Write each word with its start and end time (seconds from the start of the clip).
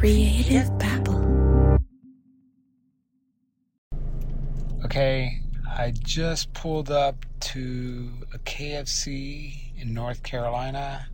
Creative 0.00 0.78
Babble. 0.78 1.78
Okay, 4.82 5.42
I 5.68 5.90
just 5.90 6.54
pulled 6.54 6.90
up 6.90 7.26
to 7.40 8.08
a 8.32 8.38
KFC 8.38 9.78
in 9.78 9.92
North 9.92 10.22
Carolina. 10.22 11.06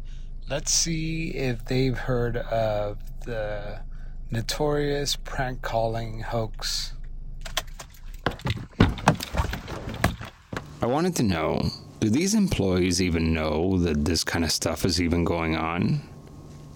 Let's 0.48 0.72
see 0.72 1.30
if 1.30 1.64
they've 1.64 1.98
heard 1.98 2.36
of 2.36 2.98
the 3.24 3.80
notorious 4.30 5.16
prank 5.16 5.62
calling 5.62 6.20
hoax. 6.20 6.92
I 10.80 10.86
wanted 10.86 11.16
to 11.16 11.24
know 11.24 11.60
do 11.98 12.08
these 12.08 12.34
employees 12.34 13.02
even 13.02 13.34
know 13.34 13.78
that 13.78 14.04
this 14.04 14.22
kind 14.22 14.44
of 14.44 14.52
stuff 14.52 14.84
is 14.84 15.02
even 15.02 15.24
going 15.24 15.56
on? 15.56 16.02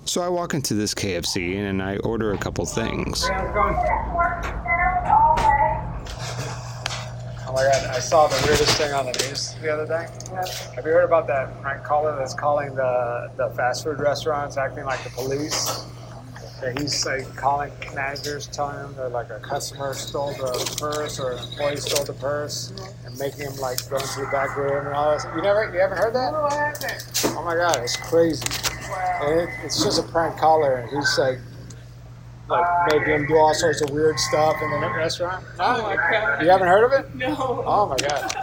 So 0.04 0.22
I 0.22 0.28
walk 0.28 0.54
into 0.54 0.74
this 0.74 0.92
KFC 0.94 1.56
and 1.56 1.82
I 1.82 1.98
order 1.98 2.32
a 2.32 2.38
couple 2.38 2.64
things. 2.66 3.24
Oh 7.46 7.52
my 7.52 7.62
god, 7.62 7.86
I 7.86 7.98
saw 7.98 8.26
the 8.26 8.40
weirdest 8.46 8.76
thing 8.76 8.92
on 8.92 9.06
the 9.06 9.12
news 9.24 9.54
the 9.60 9.72
other 9.72 9.86
day. 9.86 10.08
Have 10.74 10.84
you 10.84 10.92
heard 10.92 11.04
about 11.04 11.26
that 11.28 11.60
prank 11.62 11.84
caller 11.84 12.16
that's 12.16 12.34
calling 12.34 12.74
the, 12.74 13.30
the 13.36 13.50
fast 13.50 13.84
food 13.84 14.00
restaurants 14.00 14.56
acting 14.56 14.84
like 14.84 15.02
the 15.04 15.10
police? 15.10 15.84
That 16.60 16.78
he's 16.78 17.06
like 17.06 17.34
calling 17.36 17.72
managers, 17.94 18.46
telling 18.48 18.76
them 18.76 18.94
that 18.96 19.12
like 19.12 19.30
a 19.30 19.40
customer 19.40 19.94
stole 19.94 20.32
the 20.34 20.76
purse 20.78 21.18
or 21.18 21.32
an 21.32 21.38
employee 21.38 21.76
stole 21.78 22.04
the 22.04 22.12
purse, 22.12 22.72
and 23.06 23.18
making 23.18 23.46
them 23.46 23.56
like 23.56 23.88
go 23.88 23.96
into 23.96 24.20
the 24.20 24.28
back 24.30 24.56
room 24.56 24.86
and 24.86 24.94
all 24.94 25.12
this. 25.12 25.24
You 25.34 25.40
never, 25.42 25.72
you 25.72 25.80
haven't 25.80 25.98
heard 25.98 26.14
that? 26.14 26.32
Oh 27.36 27.42
my 27.44 27.54
god, 27.56 27.78
it's 27.82 27.96
crazy. 27.96 28.46
And 29.22 29.40
it, 29.40 29.48
it's 29.64 29.82
just 29.82 29.98
a 29.98 30.02
prank 30.02 30.38
caller, 30.38 30.76
and 30.76 30.90
he's 30.90 31.18
like, 31.18 31.38
like 32.48 32.92
making 32.92 33.14
him 33.14 33.26
do 33.26 33.36
all 33.36 33.54
sorts 33.54 33.80
of 33.80 33.90
weird 33.90 34.18
stuff 34.18 34.60
in 34.60 34.70
the 34.70 34.78
restaurant. 34.78 35.44
Oh 35.58 35.82
my 35.82 35.96
god. 35.96 36.42
You 36.42 36.50
haven't 36.50 36.68
heard 36.68 36.84
of 36.84 36.92
it? 36.92 37.14
No. 37.14 37.62
Oh 37.66 37.86
my 37.86 37.96
god. 37.96 38.34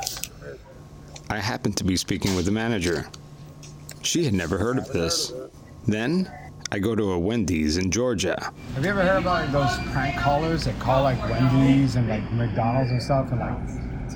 I 1.29 1.39
happened 1.39 1.75
to 1.77 1.83
be 1.83 1.97
speaking 1.97 2.35
with 2.35 2.45
the 2.45 2.51
manager. 2.51 3.05
She 4.01 4.23
had 4.23 4.33
never 4.33 4.57
heard 4.57 4.77
of 4.77 4.87
this. 4.93 5.33
Then 5.85 6.31
I 6.71 6.79
go 6.79 6.95
to 6.95 7.11
a 7.11 7.19
Wendy's 7.19 7.77
in 7.77 7.91
Georgia. 7.91 8.53
Have 8.75 8.83
you 8.83 8.89
ever 8.89 9.03
heard 9.03 9.21
about 9.21 9.51
those 9.51 9.77
prank 9.91 10.17
callers 10.17 10.63
that 10.65 10.79
call 10.79 11.03
like 11.03 11.21
Wendy's 11.29 11.95
and 11.95 12.07
like 12.07 12.31
McDonald's 12.31 12.91
and 12.91 13.03
stuff 13.03 13.31
and 13.31 13.39
like 13.39 13.57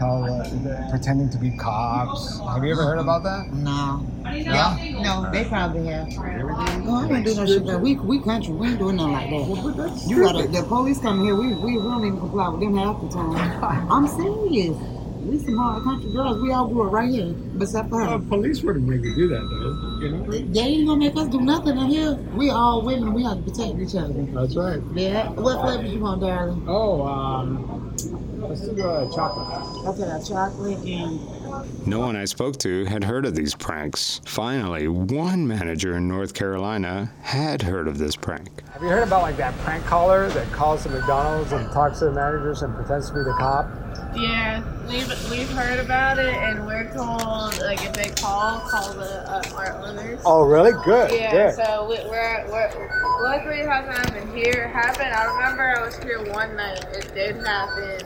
tell 0.02 0.24
uh, 0.26 0.90
pretending 0.90 1.30
to 1.30 1.38
be 1.38 1.52
cops? 1.52 2.40
Have 2.40 2.64
you 2.64 2.72
ever 2.72 2.84
heard 2.84 2.98
about 2.98 3.24
that? 3.24 3.54
No. 3.54 4.06
Yeah. 4.34 4.78
No, 5.02 5.30
they 5.32 5.46
probably 5.46 5.86
have. 5.88 6.08
No, 6.10 6.96
I 6.96 7.08
don't 7.08 7.24
do 7.24 7.36
no 7.36 7.46
shit. 7.46 7.66
That. 7.66 7.80
We 7.80 7.96
we 7.96 8.20
country. 8.22 8.54
We 8.54 8.70
ain't 8.70 8.80
doing 8.80 8.96
nothing 8.96 9.14
like 9.14 9.30
that. 9.30 10.04
You 10.08 10.24
got 10.24 10.42
to 10.42 10.48
the 10.48 10.64
police 10.64 11.00
come 11.00 11.24
here. 11.24 11.36
We, 11.36 11.54
we 11.54 11.78
we 11.78 11.84
don't 11.84 12.06
even 12.06 12.20
comply 12.20 12.50
with 12.50 12.62
them 12.62 12.78
half 12.78 13.02
the 13.02 13.10
time. 13.10 13.64
I'm 13.92 14.08
serious. 14.08 14.78
We 15.22 15.38
some 15.38 15.58
hard 15.58 15.84
country 15.84 16.12
girls. 16.12 16.42
We 16.42 16.52
all 16.52 16.68
do 16.68 16.82
it 16.82 16.86
right 16.86 17.10
here, 17.10 17.36
except 17.60 17.90
for 17.90 18.04
her. 18.04 18.18
police 18.18 18.64
wouldn't 18.64 18.88
make 18.88 19.04
you 19.04 19.16
do 19.16 19.28
that 19.28 19.46
though. 19.52 19.91
You 20.02 20.10
know. 20.10 20.24
They 20.32 20.62
ain't 20.62 20.88
gonna 20.88 21.00
make 21.00 21.16
us 21.16 21.28
do 21.28 21.40
nothing 21.42 21.78
in 21.78 21.86
here. 21.86 22.14
We 22.34 22.50
all 22.50 22.82
women. 22.82 23.14
We 23.14 23.24
have 23.24 23.38
to 23.38 23.52
protect 23.52 23.80
each 23.80 23.96
other. 23.96 24.14
That's 24.14 24.56
right. 24.56 24.82
Yeah. 24.96 25.30
What 25.30 25.62
flavor 25.62 25.86
you 25.86 26.00
want, 26.00 26.22
darling? 26.22 26.66
Oh, 26.68 27.06
um, 27.06 27.96
let's 28.40 28.62
do 28.62 28.82
uh, 28.82 29.12
chocolate. 29.14 29.88
Okay, 29.88 30.06
got 30.10 30.26
chocolate 30.26 30.80
and 30.80 31.88
No 31.88 32.00
one 32.00 32.16
I 32.16 32.26
spoke 32.26 32.58
to 32.60 32.86
had 32.86 33.04
heard 33.04 33.26
of 33.26 33.36
these 33.36 33.54
pranks. 33.54 34.22
Finally, 34.26 34.88
one 34.88 35.48
manager 35.48 35.98
in 35.98 36.08
North 36.08 36.34
Carolina 36.34 37.12
had 37.22 37.62
heard 37.62 37.88
of 37.88 38.00
this 38.00 38.16
prank. 38.16 38.50
Have 38.72 38.82
you 38.82 38.90
heard 38.90 39.04
about 39.08 39.22
like 39.22 39.38
that 39.38 39.56
prank 39.60 39.86
caller 39.86 40.30
that 40.30 40.52
calls 40.52 40.84
the 40.84 40.90
McDonald's 40.90 41.52
and 41.52 41.72
talks 41.72 42.00
to 42.00 42.06
the 42.06 42.12
managers 42.12 42.64
and 42.64 42.74
pretends 42.74 43.10
to 43.10 43.14
be 43.14 43.20
the 43.20 43.36
cop? 43.38 43.68
Yeah, 44.16 44.62
we've 44.88 45.08
we've 45.32 45.50
heard 45.50 45.80
about 45.80 46.20
it, 46.20 46.34
and 46.34 46.66
we're 46.66 46.92
told 46.94 47.58
like 47.60 47.84
if 47.84 47.94
they 47.94 48.10
call, 48.10 48.60
call 48.60 48.94
the 48.94 49.24
uh, 49.30 49.42
our 49.56 49.72
owners. 49.82 50.22
Oh, 50.26 50.44
really? 50.44 50.74
Good. 50.84 51.12
Yeah, 51.14 51.32
Good. 51.32 51.56
so 51.56 51.88
we, 51.88 51.96
we're, 52.10 52.46
we're 52.52 53.22
luckily 53.24 53.62
it 53.62 53.68
hasn't 53.70 53.98
happened 53.98 54.38
here. 54.38 54.66
It 54.66 54.74
happened. 54.74 55.14
I 55.14 55.26
remember 55.34 55.64
I 55.78 55.86
was 55.86 55.98
here 56.00 56.20
one 56.34 56.56
night. 56.58 56.84
It 56.92 57.14
did 57.14 57.38
happen, 57.38 58.06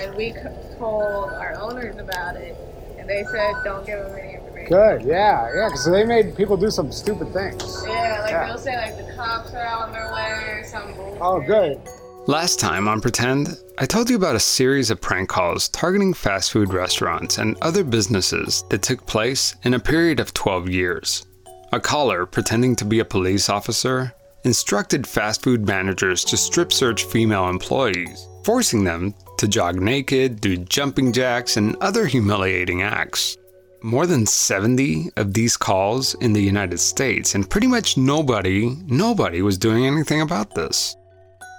and 0.00 0.16
we 0.16 0.34
told 0.78 1.30
our 1.30 1.56
owners 1.60 1.96
about 1.96 2.36
it, 2.36 2.56
and 2.98 3.08
they 3.08 3.22
said 3.30 3.54
don't 3.62 3.86
give 3.86 4.00
them 4.00 4.18
any 4.18 4.34
information. 4.34 4.68
Good. 4.68 5.02
Yeah. 5.02 5.48
Yeah. 5.54 5.68
Because 5.68 5.84
they 5.84 6.04
made 6.04 6.36
people 6.36 6.56
do 6.56 6.70
some 6.70 6.90
stupid 6.90 7.32
things. 7.32 7.62
Yeah, 7.86 8.18
like 8.22 8.30
Yeah. 8.32 8.46
they'll 8.48 8.58
say 8.58 8.76
like 8.76 8.96
the 8.96 9.12
cops 9.14 9.54
are 9.54 9.62
out 9.62 9.82
on 9.82 9.92
their 9.92 10.12
way 10.12 10.58
or 10.58 10.64
something. 10.64 11.18
Oh, 11.20 11.40
good. 11.40 11.80
Last 12.28 12.58
time 12.58 12.88
on 12.88 13.00
Pretend, 13.00 13.56
I 13.78 13.86
told 13.86 14.10
you 14.10 14.16
about 14.16 14.34
a 14.34 14.40
series 14.40 14.90
of 14.90 15.00
prank 15.00 15.28
calls 15.28 15.68
targeting 15.68 16.12
fast 16.12 16.50
food 16.50 16.74
restaurants 16.74 17.38
and 17.38 17.56
other 17.62 17.84
businesses 17.84 18.64
that 18.68 18.82
took 18.82 19.06
place 19.06 19.54
in 19.62 19.74
a 19.74 19.78
period 19.78 20.18
of 20.18 20.34
12 20.34 20.68
years. 20.68 21.24
A 21.72 21.78
caller 21.78 22.26
pretending 22.26 22.74
to 22.76 22.84
be 22.84 22.98
a 22.98 23.04
police 23.04 23.48
officer 23.48 24.12
instructed 24.42 25.06
fast 25.06 25.44
food 25.44 25.68
managers 25.68 26.24
to 26.24 26.36
strip 26.36 26.72
search 26.72 27.04
female 27.04 27.48
employees, 27.48 28.26
forcing 28.42 28.82
them 28.82 29.14
to 29.38 29.46
jog 29.46 29.76
naked, 29.76 30.40
do 30.40 30.56
jumping 30.56 31.12
jacks, 31.12 31.56
and 31.56 31.76
other 31.76 32.06
humiliating 32.06 32.82
acts. 32.82 33.36
More 33.82 34.04
than 34.04 34.26
70 34.26 35.10
of 35.16 35.32
these 35.32 35.56
calls 35.56 36.14
in 36.14 36.32
the 36.32 36.42
United 36.42 36.78
States, 36.78 37.36
and 37.36 37.48
pretty 37.48 37.68
much 37.68 37.96
nobody, 37.96 38.74
nobody 38.86 39.42
was 39.42 39.56
doing 39.56 39.86
anything 39.86 40.22
about 40.22 40.56
this. 40.56 40.96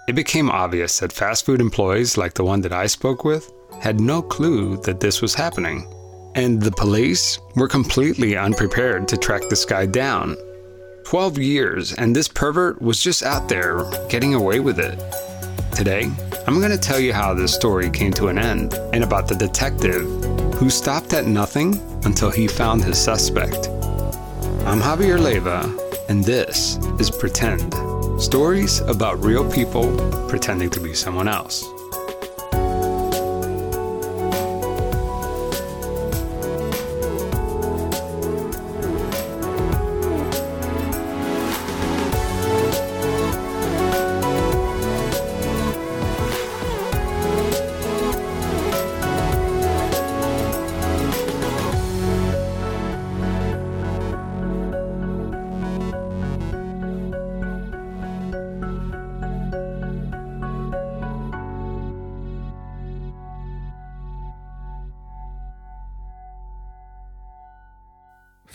It 0.07 0.15
became 0.15 0.49
obvious 0.49 0.99
that 0.99 1.11
fast 1.11 1.45
food 1.45 1.59
employees, 1.59 2.15
like 2.15 2.33
the 2.33 2.45
one 2.45 2.61
that 2.61 2.71
I 2.71 2.87
spoke 2.87 3.25
with, 3.25 3.51
had 3.81 3.99
no 3.99 4.21
clue 4.21 4.77
that 4.83 5.01
this 5.01 5.21
was 5.21 5.35
happening. 5.35 5.85
And 6.33 6.61
the 6.61 6.71
police 6.71 7.39
were 7.57 7.67
completely 7.67 8.37
unprepared 8.37 9.09
to 9.09 9.17
track 9.17 9.41
this 9.49 9.65
guy 9.65 9.85
down. 9.85 10.37
12 11.03 11.39
years, 11.39 11.93
and 11.93 12.15
this 12.15 12.29
pervert 12.29 12.81
was 12.81 13.03
just 13.03 13.21
out 13.21 13.49
there 13.49 13.83
getting 14.07 14.33
away 14.33 14.61
with 14.61 14.79
it. 14.79 14.97
Today, 15.75 16.09
I'm 16.47 16.59
going 16.61 16.71
to 16.71 16.77
tell 16.77 17.01
you 17.01 17.11
how 17.11 17.33
this 17.33 17.53
story 17.53 17.89
came 17.89 18.13
to 18.13 18.29
an 18.29 18.39
end 18.39 18.75
and 18.93 19.03
about 19.03 19.27
the 19.27 19.35
detective 19.35 20.05
who 20.55 20.69
stopped 20.69 21.13
at 21.13 21.25
nothing 21.25 21.75
until 22.05 22.31
he 22.31 22.47
found 22.47 22.81
his 22.81 22.97
suspect. 22.97 23.67
I'm 24.65 24.79
Javier 24.79 25.19
Leiva, 25.19 25.69
and 26.07 26.23
this 26.23 26.77
is 26.97 27.11
Pretend 27.11 27.75
stories 28.19 28.79
about 28.81 29.23
real 29.23 29.49
people 29.51 29.95
pretending 30.27 30.69
to 30.71 30.79
be 30.79 30.93
someone 30.93 31.27
else. 31.27 31.76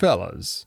Fellas, 0.03 0.67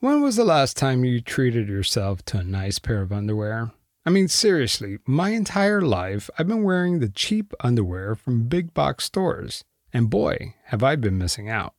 when 0.00 0.20
was 0.20 0.36
the 0.36 0.44
last 0.44 0.76
time 0.76 1.06
you 1.06 1.18
treated 1.18 1.68
yourself 1.68 2.22
to 2.26 2.36
a 2.36 2.44
nice 2.44 2.78
pair 2.78 3.00
of 3.00 3.12
underwear? 3.12 3.72
I 4.04 4.10
mean, 4.10 4.28
seriously, 4.28 4.98
my 5.06 5.30
entire 5.30 5.80
life 5.80 6.28
I've 6.38 6.48
been 6.48 6.64
wearing 6.64 6.98
the 6.98 7.08
cheap 7.08 7.54
underwear 7.60 8.14
from 8.14 8.46
big 8.46 8.74
box 8.74 9.04
stores, 9.04 9.64
and 9.94 10.10
boy, 10.10 10.56
have 10.64 10.82
I 10.82 10.96
been 10.96 11.16
missing 11.16 11.48
out. 11.48 11.72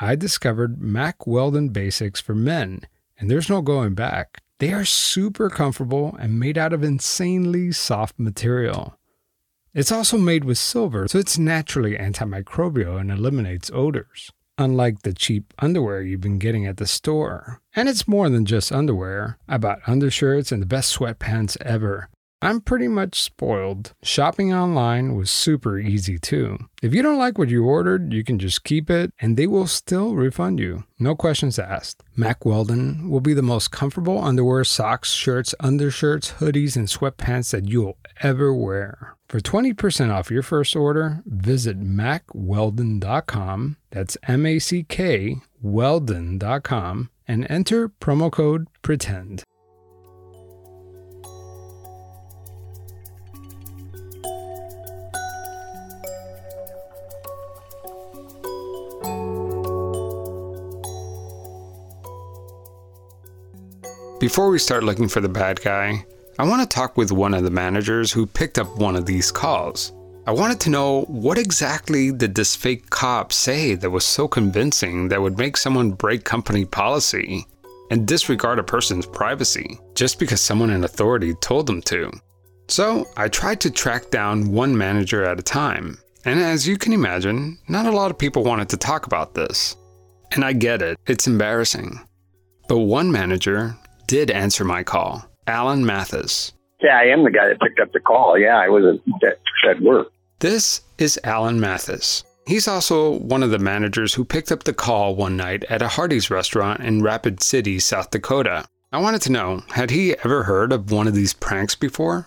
I 0.00 0.16
discovered 0.16 0.82
Mack 0.82 1.24
Weldon 1.24 1.68
Basics 1.68 2.20
for 2.20 2.34
men, 2.34 2.80
and 3.16 3.30
there's 3.30 3.48
no 3.48 3.62
going 3.62 3.94
back. 3.94 4.42
They 4.58 4.72
are 4.72 4.84
super 4.84 5.50
comfortable 5.50 6.16
and 6.18 6.40
made 6.40 6.58
out 6.58 6.72
of 6.72 6.82
insanely 6.82 7.70
soft 7.70 8.18
material. 8.18 8.98
It's 9.72 9.92
also 9.92 10.18
made 10.18 10.44
with 10.44 10.58
silver, 10.58 11.06
so 11.06 11.20
it's 11.20 11.38
naturally 11.38 11.96
antimicrobial 11.96 13.00
and 13.00 13.12
eliminates 13.12 13.70
odors 13.72 14.32
unlike 14.60 15.02
the 15.02 15.12
cheap 15.12 15.52
underwear 15.58 16.02
you've 16.02 16.20
been 16.20 16.38
getting 16.38 16.66
at 16.66 16.76
the 16.76 16.86
store. 16.86 17.60
And 17.74 17.88
it's 17.88 18.06
more 18.06 18.28
than 18.28 18.44
just 18.44 18.70
underwear. 18.70 19.38
I 19.48 19.58
bought 19.58 19.80
undershirts 19.86 20.52
and 20.52 20.62
the 20.62 20.66
best 20.66 20.96
sweatpants 20.96 21.56
ever. 21.62 22.08
I'm 22.42 22.60
pretty 22.62 22.88
much 22.88 23.20
spoiled. 23.20 23.92
Shopping 24.02 24.52
online 24.52 25.14
was 25.14 25.30
super 25.30 25.78
easy 25.78 26.18
too. 26.18 26.58
If 26.82 26.94
you 26.94 27.02
don't 27.02 27.18
like 27.18 27.36
what 27.36 27.50
you 27.50 27.64
ordered, 27.66 28.14
you 28.14 28.24
can 28.24 28.38
just 28.38 28.64
keep 28.64 28.88
it 28.88 29.12
and 29.20 29.36
they 29.36 29.46
will 29.46 29.66
still 29.66 30.14
refund 30.14 30.58
you. 30.58 30.84
No 30.98 31.14
questions 31.14 31.58
asked. 31.58 32.02
Mack 32.16 32.46
Weldon 32.46 33.10
will 33.10 33.20
be 33.20 33.34
the 33.34 33.42
most 33.42 33.70
comfortable 33.70 34.22
underwear, 34.22 34.64
socks, 34.64 35.12
shirts, 35.12 35.54
undershirts, 35.60 36.32
hoodies, 36.32 36.76
and 36.76 36.88
sweatpants 36.88 37.50
that 37.50 37.68
you'll 37.68 37.98
ever 38.22 38.54
wear. 38.54 39.16
For 39.28 39.40
20% 39.40 40.10
off 40.10 40.30
your 40.30 40.42
first 40.42 40.74
order, 40.74 41.22
visit 41.26 41.78
mackweldon.com. 41.80 43.76
That's 43.90 44.16
M 44.26 44.46
A 44.46 44.58
C 44.58 44.82
K 44.84 45.36
weldon.com 45.62 47.10
and 47.28 47.46
enter 47.50 47.88
promo 47.88 48.32
code 48.32 48.66
PRETEND. 48.82 49.44
Before 64.20 64.50
we 64.50 64.58
start 64.58 64.84
looking 64.84 65.08
for 65.08 65.22
the 65.22 65.30
bad 65.30 65.62
guy, 65.62 66.04
I 66.38 66.46
want 66.46 66.60
to 66.60 66.68
talk 66.68 66.98
with 66.98 67.10
one 67.10 67.32
of 67.32 67.42
the 67.42 67.50
managers 67.50 68.12
who 68.12 68.26
picked 68.26 68.58
up 68.58 68.76
one 68.76 68.94
of 68.94 69.06
these 69.06 69.32
calls. 69.32 69.94
I 70.26 70.32
wanted 70.32 70.60
to 70.60 70.70
know 70.70 71.04
what 71.04 71.38
exactly 71.38 72.12
did 72.12 72.34
this 72.34 72.54
fake 72.54 72.90
cop 72.90 73.32
say 73.32 73.76
that 73.76 73.88
was 73.88 74.04
so 74.04 74.28
convincing 74.28 75.08
that 75.08 75.22
would 75.22 75.38
make 75.38 75.56
someone 75.56 75.92
break 75.92 76.22
company 76.22 76.66
policy 76.66 77.46
and 77.90 78.06
disregard 78.06 78.58
a 78.58 78.62
person's 78.62 79.06
privacy 79.06 79.80
just 79.94 80.18
because 80.18 80.42
someone 80.42 80.68
in 80.68 80.84
authority 80.84 81.32
told 81.36 81.66
them 81.66 81.80
to. 81.80 82.12
So 82.68 83.08
I 83.16 83.28
tried 83.28 83.58
to 83.62 83.70
track 83.70 84.10
down 84.10 84.52
one 84.52 84.76
manager 84.76 85.24
at 85.24 85.40
a 85.40 85.42
time, 85.42 85.96
and 86.26 86.38
as 86.38 86.68
you 86.68 86.76
can 86.76 86.92
imagine, 86.92 87.58
not 87.68 87.86
a 87.86 87.90
lot 87.90 88.10
of 88.10 88.18
people 88.18 88.44
wanted 88.44 88.68
to 88.68 88.76
talk 88.76 89.06
about 89.06 89.32
this. 89.32 89.78
And 90.32 90.44
I 90.44 90.52
get 90.52 90.82
it, 90.82 90.98
it's 91.06 91.26
embarrassing. 91.26 91.98
But 92.68 92.80
one 92.80 93.10
manager 93.10 93.74
did 94.10 94.28
answer 94.28 94.64
my 94.64 94.82
call, 94.82 95.24
Alan 95.46 95.86
Mathis. 95.86 96.52
Yeah, 96.82 96.98
I 96.98 97.04
am 97.04 97.22
the 97.22 97.30
guy 97.30 97.46
that 97.46 97.60
picked 97.60 97.78
up 97.78 97.92
the 97.92 98.00
call. 98.00 98.36
Yeah, 98.36 98.58
I 98.58 98.68
was 98.68 98.98
at, 99.22 99.38
at 99.70 99.80
work. 99.80 100.08
This 100.40 100.80
is 100.98 101.20
Alan 101.22 101.60
Mathis. 101.60 102.24
He's 102.44 102.66
also 102.66 103.20
one 103.20 103.44
of 103.44 103.52
the 103.52 103.60
managers 103.60 104.14
who 104.14 104.24
picked 104.24 104.50
up 104.50 104.64
the 104.64 104.72
call 104.72 105.14
one 105.14 105.36
night 105.36 105.62
at 105.70 105.80
a 105.80 105.86
Hardee's 105.86 106.28
restaurant 106.28 106.80
in 106.80 107.04
Rapid 107.04 107.40
City, 107.40 107.78
South 107.78 108.10
Dakota. 108.10 108.66
I 108.90 108.98
wanted 108.98 109.22
to 109.22 109.32
know 109.32 109.62
had 109.74 109.92
he 109.92 110.16
ever 110.24 110.42
heard 110.42 110.72
of 110.72 110.90
one 110.90 111.06
of 111.06 111.14
these 111.14 111.32
pranks 111.32 111.76
before? 111.76 112.26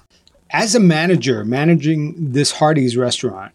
As 0.52 0.76
a 0.76 0.80
manager 0.80 1.44
managing 1.44 2.32
this 2.32 2.54
Hardee's 2.54 2.96
restaurant, 2.96 3.54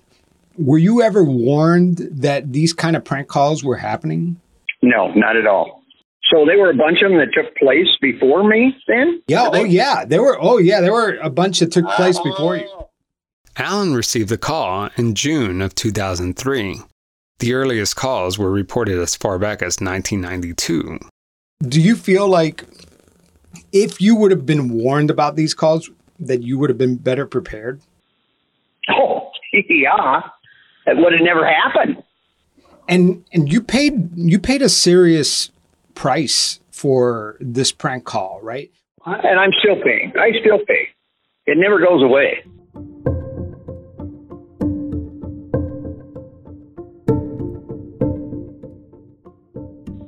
were 0.59 0.77
you 0.77 1.01
ever 1.01 1.25
warned 1.25 1.97
that 2.11 2.53
these 2.53 2.75
kind 2.75 2.95
of 2.95 3.05
prank 3.07 3.29
calls 3.29 3.65
were 3.65 3.77
happening? 3.77 4.39
No, 4.83 5.09
not 5.15 5.35
at 5.35 5.47
all. 5.47 5.79
So 6.31 6.45
there 6.45 6.59
were 6.59 6.71
a 6.71 6.75
bunch 6.75 6.99
of 7.03 7.11
them 7.11 7.19
that 7.19 7.33
took 7.33 7.57
place 7.57 7.89
before 8.01 8.47
me 8.47 8.77
then? 8.87 9.23
Yeah, 9.29 9.49
oh 9.53 9.65
yeah. 9.65 10.05
There 10.05 10.23
were 10.23 10.37
oh 10.41 10.59
yeah, 10.59 10.81
there 10.81 10.93
were 10.93 11.17
a 11.23 11.31
bunch 11.31 11.61
that 11.61 11.73
took 11.73 11.87
place 11.91 12.19
before 12.19 12.57
you. 12.57 12.69
Oh. 12.69 12.91
Alan 13.57 13.95
received 13.95 14.29
the 14.29 14.39
call 14.39 14.89
in 14.97 15.15
June 15.15 15.61
of 15.61 15.75
2003. 15.75 16.81
The 17.41 17.55
earliest 17.55 17.97
calls 17.97 18.39
were 18.39 18.51
reported 18.51 18.99
as 18.99 19.17
far 19.17 19.39
back 19.39 19.63
as 19.63 19.81
1992. 19.81 20.99
Do 21.63 21.81
you 21.81 21.97
feel 21.97 22.29
like 22.29 22.65
if 23.73 24.01
you 24.01 24.15
would 24.17 24.31
have 24.31 24.47
been 24.47 24.71
warned 24.71 25.11
about 25.11 25.35
these 25.35 25.55
calls, 25.55 25.91
that 26.21 26.43
you 26.43 26.59
would 26.59 26.71
have 26.71 26.79
been 26.79 26.97
better 26.97 27.27
prepared? 27.27 27.81
Oh, 28.91 29.31
yeah. 29.53 30.23
That 30.87 30.97
would 30.97 31.13
have 31.13 31.23
never 31.23 31.47
happened. 31.47 32.03
And 32.89 33.25
and 33.33 33.53
you 33.53 33.61
paid 33.61 34.11
you 34.17 34.39
paid 34.39 34.63
a 34.63 34.69
serious 34.69 35.51
price 35.99 36.61
for 36.71 37.37
this 37.41 37.73
prank 37.73 38.05
call, 38.05 38.39
right? 38.41 38.71
And 39.05 39.41
I'm 39.41 39.51
still 39.59 39.83
paying. 39.83 40.13
I 40.17 40.31
still 40.41 40.59
pay. 40.65 40.87
It 41.47 41.59
never 41.59 41.81
goes 41.81 42.05
away. 42.05 42.45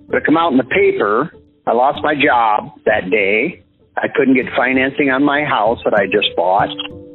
But 0.09 0.25
come 0.25 0.37
out 0.37 0.53
in 0.53 0.59
the 0.59 0.71
paper, 0.71 1.33
I 1.67 1.73
lost 1.73 1.99
my 2.05 2.15
job 2.15 2.71
that 2.87 3.11
day. 3.11 3.65
I 3.97 4.07
couldn't 4.15 4.37
get 4.37 4.47
financing 4.57 5.11
on 5.11 5.25
my 5.25 5.43
house 5.43 5.79
that 5.85 5.95
I 5.95 6.07
just 6.07 6.37
bought. 6.37 6.71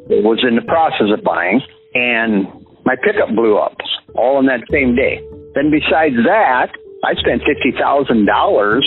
It 0.09 0.21
was 0.21 0.43
in 0.45 0.57
the 0.57 0.67
process 0.67 1.07
of 1.17 1.23
buying, 1.23 1.61
and 1.93 2.45
my 2.83 2.95
pickup 3.01 3.33
blew 3.33 3.57
up 3.57 3.77
all 4.15 4.37
in 4.39 4.47
that 4.47 4.67
same 4.69 4.97
day. 4.97 5.23
Then 5.55 5.71
besides 5.71 6.15
that, 6.27 6.75
I 7.05 7.13
spent 7.15 7.43
fifty 7.45 7.71
thousand 7.77 8.25
dollars 8.25 8.85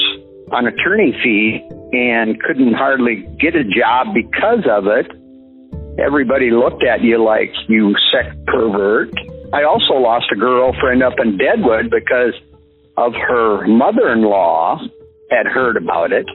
on 0.51 0.67
attorney 0.67 1.13
fee 1.23 1.63
and 1.93 2.43
couldn't 2.43 2.75
hardly 2.75 3.25
get 3.39 3.55
a 3.55 3.63
job 3.63 4.09
because 4.13 4.67
of 4.69 4.87
it. 4.89 5.07
Everybody 6.01 6.51
looked 6.51 6.83
at 6.83 7.01
you 7.03 7.23
like 7.23 7.53
you 7.69 7.95
sex 8.13 8.35
pervert. 8.47 9.11
I 9.53 9.63
also 9.63 9.95
lost 9.95 10.27
a 10.33 10.37
girlfriend 10.37 11.03
up 11.03 11.15
in 11.23 11.39
Deadwood 11.39 11.91
because 11.91 12.35
of 12.97 13.15
her 13.15 13.67
mother-in-law 13.67 14.81
had 15.31 15.47
heard 15.47 15.77
about 15.77 16.13
it. 16.13 16.27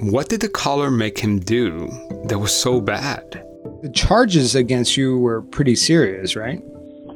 What 0.00 0.28
did 0.28 0.42
the 0.42 0.48
caller 0.48 0.90
make 0.90 1.18
him 1.18 1.40
do 1.40 1.88
that 2.28 2.38
was 2.38 2.54
so 2.54 2.80
bad? 2.80 3.44
The 3.82 3.90
charges 3.92 4.54
against 4.54 4.96
you 4.96 5.18
were 5.18 5.42
pretty 5.42 5.74
serious, 5.74 6.36
right? 6.36 6.60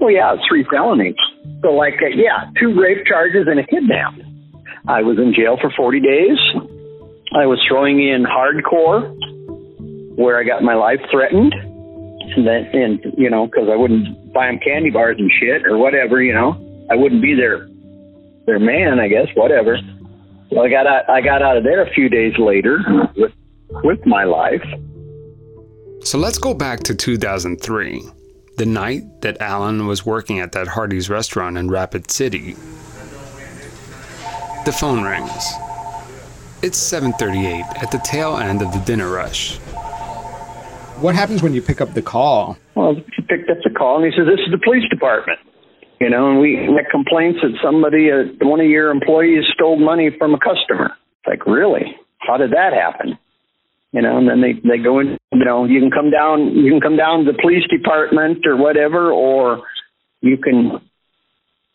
Well, 0.01 0.11
yeah, 0.11 0.35
three 0.49 0.65
felonies. 0.71 1.15
So, 1.63 1.73
like, 1.73 1.95
uh, 2.03 2.07
yeah, 2.15 2.51
two 2.59 2.79
rape 2.81 3.07
charges 3.07 3.47
and 3.47 3.61
a 3.61 3.67
kidnap. 3.67 4.15
I 4.89 5.03
was 5.03 5.19
in 5.19 5.35
jail 5.35 5.59
for 5.61 5.71
40 5.77 6.01
days. 6.01 6.39
I 7.37 7.47
was 7.47 7.61
throwing 7.69 8.01
in 8.01 8.25
hardcore, 8.25 9.15
where 10.17 10.39
I 10.39 10.45
got 10.45 10.63
my 10.63 10.75
life 10.75 11.01
threatened, 11.11 11.55
and 11.55 12.47
then, 12.47 12.65
and 12.73 13.15
you 13.17 13.31
know, 13.31 13.47
because 13.47 13.69
I 13.71 13.77
wouldn't 13.77 14.33
buy 14.33 14.47
them 14.47 14.59
candy 14.59 14.91
bars 14.91 15.17
and 15.19 15.31
shit 15.39 15.65
or 15.67 15.79
whatever, 15.79 16.23
you 16.23 16.33
know, 16.33 16.59
I 16.91 16.97
wouldn't 16.97 17.23
be 17.23 17.35
their 17.35 17.69
their 18.47 18.59
man, 18.59 18.99
I 18.99 19.09
guess, 19.09 19.29
whatever. 19.35 19.79
So 20.51 20.61
I 20.61 20.69
got 20.69 20.87
out, 20.87 21.09
I 21.09 21.21
got 21.21 21.43
out 21.43 21.57
of 21.57 21.63
there 21.63 21.83
a 21.83 21.93
few 21.93 22.09
days 22.09 22.33
later 22.39 22.79
with 23.17 23.33
with 23.85 24.05
my 24.07 24.25
life. 24.25 24.65
So 26.03 26.19
let's 26.19 26.39
go 26.39 26.55
back 26.55 26.81
to 26.85 26.95
2003, 26.95 28.03
the 28.57 28.67
night 28.67 29.23
that 29.23 29.41
Alan 29.41 29.87
was 29.87 30.05
working 30.05 30.39
at 30.39 30.53
that 30.53 30.69
Hardee's 30.69 31.09
restaurant 31.09 31.57
in 31.57 31.71
Rapid 31.71 32.11
City. 32.11 32.55
The 34.65 34.73
phone 34.73 35.03
rings. 35.03 35.53
It's 36.63 36.79
7:38 36.79 37.65
at 37.83 37.91
the 37.91 37.99
tail 37.99 38.37
end 38.37 38.61
of 38.61 38.73
the 38.73 38.79
dinner 38.81 39.11
rush. 39.11 39.57
What 41.01 41.15
happens 41.15 41.43
when 41.43 41.55
you 41.55 41.63
pick 41.63 41.81
up 41.81 41.95
the 41.95 42.03
call? 42.03 42.59
Well, 42.75 42.95
he 42.95 43.23
picked 43.23 43.49
up 43.49 43.57
the 43.65 43.71
call 43.71 43.97
and 43.97 44.05
he 44.05 44.13
said, 44.17 44.27
"This 44.27 44.41
is 44.45 44.51
the 44.51 44.59
police 44.59 44.87
department." 44.91 45.39
You 46.01 46.09
know, 46.09 46.31
and 46.31 46.41
we 46.41 46.57
get 46.57 46.91
complaints 46.91 47.41
that 47.43 47.53
somebody, 47.63 48.11
uh, 48.11 48.25
one 48.41 48.61
of 48.61 48.67
your 48.67 48.91
employees, 48.91 49.45
stole 49.55 49.79
money 49.79 50.11
from 50.19 50.35
a 50.35 50.39
customer. 50.39 50.97
It's 51.21 51.27
like, 51.27 51.47
really? 51.47 51.95
How 52.19 52.39
did 52.39 52.53
that 52.53 52.73
happen? 52.73 53.19
You 53.93 54.03
know, 54.03 54.19
and 54.19 54.29
then 54.29 54.41
they 54.41 54.53
they 54.53 54.79
go 54.79 55.01
in. 55.01 55.19
You 55.33 55.45
know, 55.45 55.65
you 55.65 55.81
can 55.81 55.91
come 55.91 56.11
down. 56.11 56.53
You 56.57 56.71
can 56.71 56.81
come 56.81 56.97
down 56.97 57.25
to 57.25 57.33
the 57.33 57.39
police 57.39 57.67
department 57.69 58.47
or 58.47 58.57
whatever, 58.57 59.11
or 59.11 59.63
you 60.21 60.37
can 60.37 60.81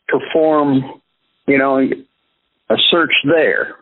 perform. 0.07 1.01
You 1.48 1.57
know, 1.57 1.79
a 2.69 2.75
search 2.89 3.12
there. 3.25 3.75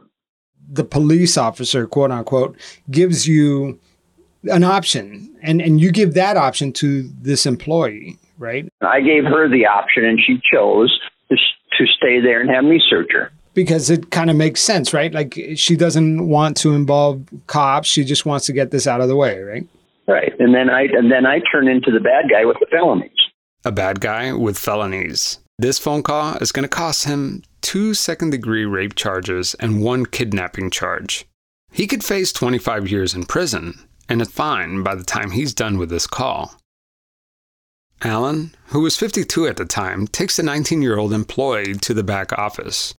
The 0.71 0.83
police 0.83 1.37
officer, 1.37 1.87
quote 1.87 2.11
unquote, 2.11 2.57
gives 2.89 3.27
you 3.27 3.79
an 4.45 4.63
option, 4.63 5.35
and 5.41 5.61
and 5.61 5.79
you 5.79 5.91
give 5.91 6.13
that 6.15 6.35
option 6.35 6.73
to 6.73 7.03
this 7.21 7.45
employee, 7.45 8.17
right? 8.37 8.67
I 8.81 9.01
gave 9.01 9.25
her 9.25 9.47
the 9.47 9.65
option, 9.67 10.05
and 10.05 10.19
she 10.19 10.41
chose 10.51 10.99
to, 11.29 11.35
to 11.35 11.85
stay 11.97 12.19
there 12.19 12.41
and 12.41 12.49
have 12.49 12.63
me 12.63 12.81
search 12.89 13.11
her. 13.11 13.31
Because 13.53 13.89
it 13.89 14.09
kind 14.09 14.29
of 14.29 14.35
makes 14.35 14.61
sense, 14.61 14.93
right? 14.93 15.13
Like 15.13 15.37
she 15.55 15.75
doesn't 15.75 16.27
want 16.27 16.57
to 16.57 16.73
involve 16.73 17.23
cops; 17.47 17.87
she 17.87 18.03
just 18.03 18.25
wants 18.25 18.45
to 18.47 18.53
get 18.53 18.71
this 18.71 18.87
out 18.87 19.01
of 19.01 19.07
the 19.07 19.15
way, 19.15 19.39
right? 19.41 19.67
Right, 20.07 20.33
and 20.39 20.53
then 20.53 20.69
I 20.69 20.83
and 20.83 21.11
then 21.11 21.25
I 21.25 21.39
turn 21.51 21.67
into 21.67 21.91
the 21.91 21.99
bad 21.99 22.25
guy 22.29 22.45
with 22.45 22.57
the 22.59 22.67
felonies. 22.71 23.11
A 23.63 23.71
bad 23.71 24.01
guy 24.01 24.33
with 24.33 24.57
felonies. 24.57 25.39
This 25.59 25.79
phone 25.79 26.03
call 26.03 26.35
is 26.37 26.51
going 26.51 26.63
to 26.63 26.69
cost 26.69 27.05
him 27.05 27.43
two 27.61 27.93
second 27.93 28.31
degree 28.31 28.65
rape 28.65 28.95
charges 28.95 29.53
and 29.55 29.83
one 29.83 30.05
kidnapping 30.05 30.69
charge. 30.69 31.25
He 31.71 31.87
could 31.87 32.03
face 32.03 32.33
25 32.33 32.89
years 32.89 33.13
in 33.13 33.25
prison 33.25 33.79
and 34.09 34.21
a 34.21 34.25
fine 34.25 34.83
by 34.83 34.95
the 34.95 35.03
time 35.03 35.31
he's 35.31 35.53
done 35.53 35.77
with 35.77 35.89
this 35.89 36.07
call. 36.07 36.55
Alan, 38.01 38.53
who 38.67 38.81
was 38.81 38.97
52 38.97 39.47
at 39.47 39.55
the 39.55 39.65
time, 39.65 40.07
takes 40.07 40.35
the 40.35 40.43
19 40.43 40.81
year 40.81 40.97
old 40.97 41.13
employee 41.13 41.75
to 41.75 41.93
the 41.93 42.03
back 42.03 42.33
office. 42.33 42.93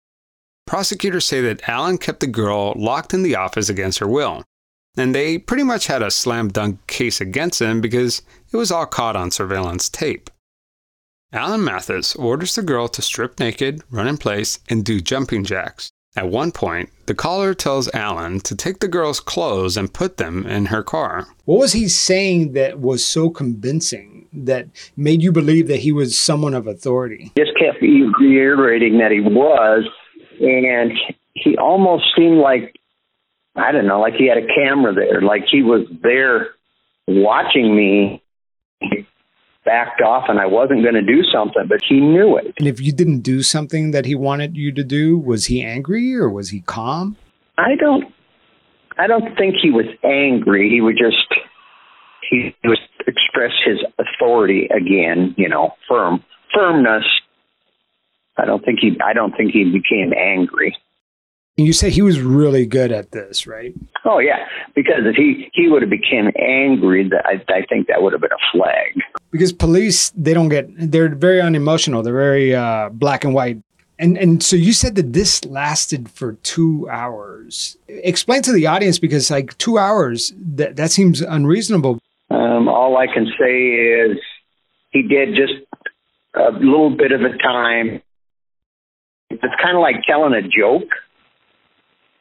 Prosecutors 0.66 1.26
say 1.26 1.40
that 1.42 1.68
Alan 1.68 1.98
kept 1.98 2.20
the 2.20 2.26
girl 2.26 2.72
locked 2.76 3.12
in 3.12 3.22
the 3.22 3.36
office 3.36 3.68
against 3.68 3.98
her 3.98 4.08
will. 4.08 4.42
And 4.96 5.14
they 5.14 5.38
pretty 5.38 5.64
much 5.64 5.88
had 5.88 6.02
a 6.02 6.10
slam 6.10 6.48
dunk 6.48 6.86
case 6.86 7.20
against 7.20 7.60
him 7.60 7.80
because 7.80 8.22
it 8.52 8.56
was 8.56 8.70
all 8.70 8.86
caught 8.86 9.16
on 9.16 9.30
surveillance 9.30 9.88
tape. 9.88 10.30
Alan 11.32 11.64
Mathis 11.64 12.14
orders 12.14 12.54
the 12.54 12.62
girl 12.62 12.86
to 12.88 13.02
strip 13.02 13.40
naked, 13.40 13.82
run 13.90 14.06
in 14.06 14.16
place, 14.16 14.60
and 14.70 14.84
do 14.84 15.00
jumping 15.00 15.44
jacks. 15.44 15.90
At 16.16 16.28
one 16.28 16.52
point, 16.52 16.90
the 17.06 17.14
caller 17.14 17.54
tells 17.54 17.92
Alan 17.92 18.38
to 18.40 18.54
take 18.54 18.78
the 18.78 18.86
girl's 18.86 19.18
clothes 19.18 19.76
and 19.76 19.92
put 19.92 20.16
them 20.16 20.46
in 20.46 20.66
her 20.66 20.84
car. 20.84 21.26
What 21.44 21.58
was 21.58 21.72
he 21.72 21.88
saying 21.88 22.52
that 22.52 22.78
was 22.78 23.04
so 23.04 23.30
convincing 23.30 24.28
that 24.32 24.68
made 24.96 25.22
you 25.22 25.32
believe 25.32 25.66
that 25.66 25.80
he 25.80 25.90
was 25.90 26.16
someone 26.16 26.54
of 26.54 26.68
authority? 26.68 27.32
Just 27.36 27.58
kept 27.58 27.82
reiterating 27.82 28.98
that 28.98 29.10
he 29.10 29.20
was, 29.20 29.84
and 30.40 30.92
he 31.34 31.56
almost 31.56 32.04
seemed 32.16 32.38
like, 32.38 32.74
I 33.56 33.72
don't 33.72 33.86
know, 33.86 34.00
like 34.00 34.14
he 34.14 34.28
had 34.28 34.38
a 34.38 34.46
camera 34.46 34.94
there, 34.94 35.22
like 35.22 35.44
he 35.50 35.62
was 35.62 35.86
there 36.02 36.48
watching 37.06 37.76
me 37.76 38.22
He 38.80 39.06
backed 39.64 40.00
off 40.00 40.24
and 40.28 40.38
I 40.38 40.46
wasn't 40.46 40.82
going 40.82 40.94
to 40.94 41.02
do 41.02 41.22
something, 41.32 41.64
but 41.68 41.80
he 41.86 42.00
knew 42.00 42.36
it. 42.36 42.54
And 42.58 42.68
if 42.68 42.80
you 42.80 42.92
didn't 42.92 43.20
do 43.20 43.42
something 43.42 43.92
that 43.92 44.04
he 44.04 44.14
wanted 44.14 44.56
you 44.56 44.72
to 44.72 44.84
do, 44.84 45.18
was 45.18 45.46
he 45.46 45.62
angry 45.62 46.14
or 46.14 46.28
was 46.28 46.50
he 46.50 46.60
calm? 46.60 47.16
I 47.58 47.76
don't 47.76 48.12
I 48.98 49.06
don't 49.06 49.36
think 49.36 49.56
he 49.60 49.70
was 49.70 49.86
angry. 50.04 50.70
He 50.70 50.80
would 50.80 50.96
just 50.96 51.16
he 52.30 52.54
would 52.64 52.78
express 53.06 53.52
his 53.64 53.78
authority 53.98 54.66
again, 54.66 55.34
you 55.36 55.48
know, 55.48 55.72
firm 55.88 56.22
firmness. 56.54 57.04
I 58.36 58.44
don't 58.44 58.64
think 58.64 58.80
he 58.80 58.96
I 59.04 59.12
don't 59.12 59.36
think 59.36 59.52
he 59.52 59.64
became 59.64 60.12
angry. 60.12 60.76
You 61.56 61.72
say 61.72 61.90
he 61.90 62.02
was 62.02 62.20
really 62.20 62.66
good 62.66 62.90
at 62.90 63.12
this, 63.12 63.46
right? 63.46 63.72
Oh 64.04 64.18
yeah, 64.18 64.44
because 64.74 65.02
if 65.04 65.14
he 65.14 65.48
he 65.52 65.68
would 65.68 65.82
have 65.82 65.90
become 65.90 66.32
angry, 66.36 67.08
I 67.24 67.40
I 67.48 67.64
think 67.68 67.86
that 67.86 68.02
would 68.02 68.12
have 68.12 68.20
been 68.20 68.32
a 68.32 68.50
flag. 68.52 69.00
Because 69.30 69.52
police, 69.52 70.10
they 70.16 70.34
don't 70.34 70.48
get 70.48 70.68
they're 70.76 71.14
very 71.14 71.40
unemotional. 71.40 72.02
They're 72.02 72.12
very 72.12 72.54
uh, 72.54 72.88
black 72.90 73.24
and 73.24 73.34
white. 73.34 73.58
And 74.00 74.18
and 74.18 74.42
so 74.42 74.56
you 74.56 74.72
said 74.72 74.96
that 74.96 75.12
this 75.12 75.44
lasted 75.44 76.10
for 76.10 76.32
two 76.42 76.88
hours. 76.90 77.76
Explain 77.86 78.42
to 78.42 78.52
the 78.52 78.66
audience 78.66 78.98
because 78.98 79.30
like 79.30 79.56
two 79.58 79.78
hours 79.78 80.32
that 80.36 80.74
that 80.74 80.90
seems 80.90 81.20
unreasonable. 81.20 82.00
Um, 82.30 82.68
all 82.68 82.96
I 82.96 83.06
can 83.06 83.26
say 83.38 83.68
is 83.68 84.18
he 84.90 85.02
did 85.02 85.36
just 85.36 85.54
a 86.34 86.50
little 86.50 86.90
bit 86.90 87.12
of 87.12 87.20
a 87.22 87.38
time. 87.38 88.02
It's 89.42 89.62
kind 89.62 89.76
of 89.76 89.82
like 89.82 89.96
telling 90.06 90.34
a 90.34 90.42
joke 90.42 90.90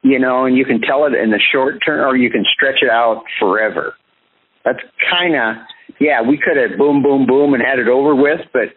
you 0.03 0.19
know, 0.19 0.45
and 0.45 0.55
you 0.55 0.65
can 0.65 0.81
tell 0.81 1.05
it 1.05 1.13
in 1.13 1.31
the 1.31 1.39
short 1.51 1.79
term 1.83 2.01
or 2.01 2.15
you 2.15 2.29
can 2.29 2.43
stretch 2.53 2.81
it 2.81 2.89
out 2.89 3.23
forever. 3.39 3.95
That's 4.65 4.79
kind 5.09 5.35
of, 5.35 5.65
yeah, 5.99 6.21
we 6.21 6.37
could 6.37 6.57
have 6.57 6.77
boom, 6.77 7.01
boom, 7.01 7.25
boom 7.25 7.53
and 7.53 7.63
had 7.63 7.79
it 7.79 7.87
over 7.87 8.13
with, 8.13 8.41
but 8.51 8.75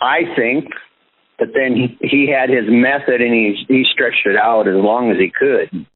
I 0.00 0.22
think 0.34 0.70
that 1.38 1.48
then 1.54 1.76
he, 1.76 1.98
he 2.00 2.28
had 2.30 2.48
his 2.48 2.64
method 2.68 3.20
and 3.20 3.32
he, 3.32 3.64
he 3.68 3.84
stretched 3.92 4.26
it 4.26 4.36
out 4.36 4.66
as 4.66 4.76
long 4.76 5.10
as 5.10 5.18
he 5.18 5.30
could. 5.30 5.86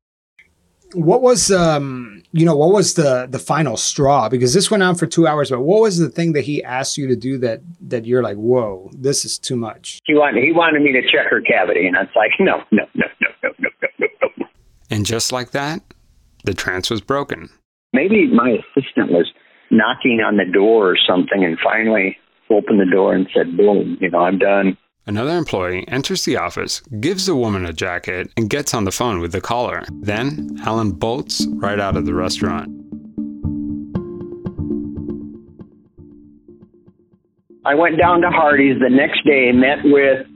What 0.94 1.20
was, 1.20 1.50
um, 1.50 2.22
you 2.32 2.46
know, 2.46 2.56
what 2.56 2.72
was 2.72 2.94
the 2.94 3.26
the 3.28 3.38
final 3.38 3.76
straw? 3.76 4.28
Because 4.28 4.54
this 4.54 4.70
went 4.70 4.82
on 4.82 4.94
for 4.94 5.06
two 5.06 5.26
hours, 5.26 5.50
but 5.50 5.60
what 5.60 5.82
was 5.82 5.98
the 5.98 6.08
thing 6.08 6.32
that 6.32 6.42
he 6.44 6.64
asked 6.64 6.96
you 6.96 7.06
to 7.08 7.16
do 7.16 7.38
that 7.38 7.60
that 7.80 8.06
you're 8.06 8.22
like, 8.22 8.36
whoa, 8.36 8.90
this 8.92 9.24
is 9.24 9.38
too 9.38 9.56
much? 9.56 10.00
He 10.04 10.14
wanted 10.14 10.42
he 10.42 10.52
wanted 10.52 10.82
me 10.82 10.92
to 10.92 11.02
check 11.02 11.26
her 11.30 11.40
cavity, 11.40 11.86
and 11.86 11.96
I 11.96 12.02
was 12.02 12.10
like, 12.16 12.30
no, 12.40 12.62
no, 12.70 12.84
no, 12.94 13.06
no, 13.20 13.28
no, 13.42 13.50
no, 13.58 13.68
no, 13.80 14.06
no, 14.20 14.28
no. 14.38 14.46
And 14.90 15.04
just 15.04 15.30
like 15.30 15.50
that, 15.50 15.82
the 16.44 16.54
trance 16.54 16.88
was 16.88 17.00
broken. 17.00 17.50
Maybe 17.92 18.26
my 18.32 18.50
assistant 18.50 19.10
was 19.10 19.30
knocking 19.70 20.20
on 20.20 20.36
the 20.36 20.50
door 20.50 20.90
or 20.90 20.96
something, 20.96 21.44
and 21.44 21.58
finally 21.62 22.16
opened 22.50 22.80
the 22.80 22.90
door 22.90 23.14
and 23.14 23.28
said, 23.34 23.56
boom, 23.56 23.98
you 24.00 24.10
know, 24.10 24.20
I'm 24.20 24.38
done. 24.38 24.78
Another 25.08 25.38
employee 25.38 25.88
enters 25.88 26.26
the 26.26 26.36
office, 26.36 26.82
gives 27.00 27.24
the 27.24 27.34
woman 27.34 27.64
a 27.64 27.72
jacket, 27.72 28.30
and 28.36 28.50
gets 28.50 28.74
on 28.74 28.84
the 28.84 28.92
phone 28.92 29.20
with 29.20 29.32
the 29.32 29.40
caller. 29.40 29.82
Then, 29.90 30.58
Alan 30.66 30.90
bolts 30.90 31.46
right 31.54 31.80
out 31.80 31.96
of 31.96 32.04
the 32.04 32.12
restaurant. 32.12 32.68
I 37.64 37.74
went 37.74 37.98
down 37.98 38.20
to 38.20 38.28
Hardee's 38.28 38.78
the 38.80 38.90
next 38.90 39.24
day, 39.24 39.50
met 39.50 39.78
with 39.82 40.26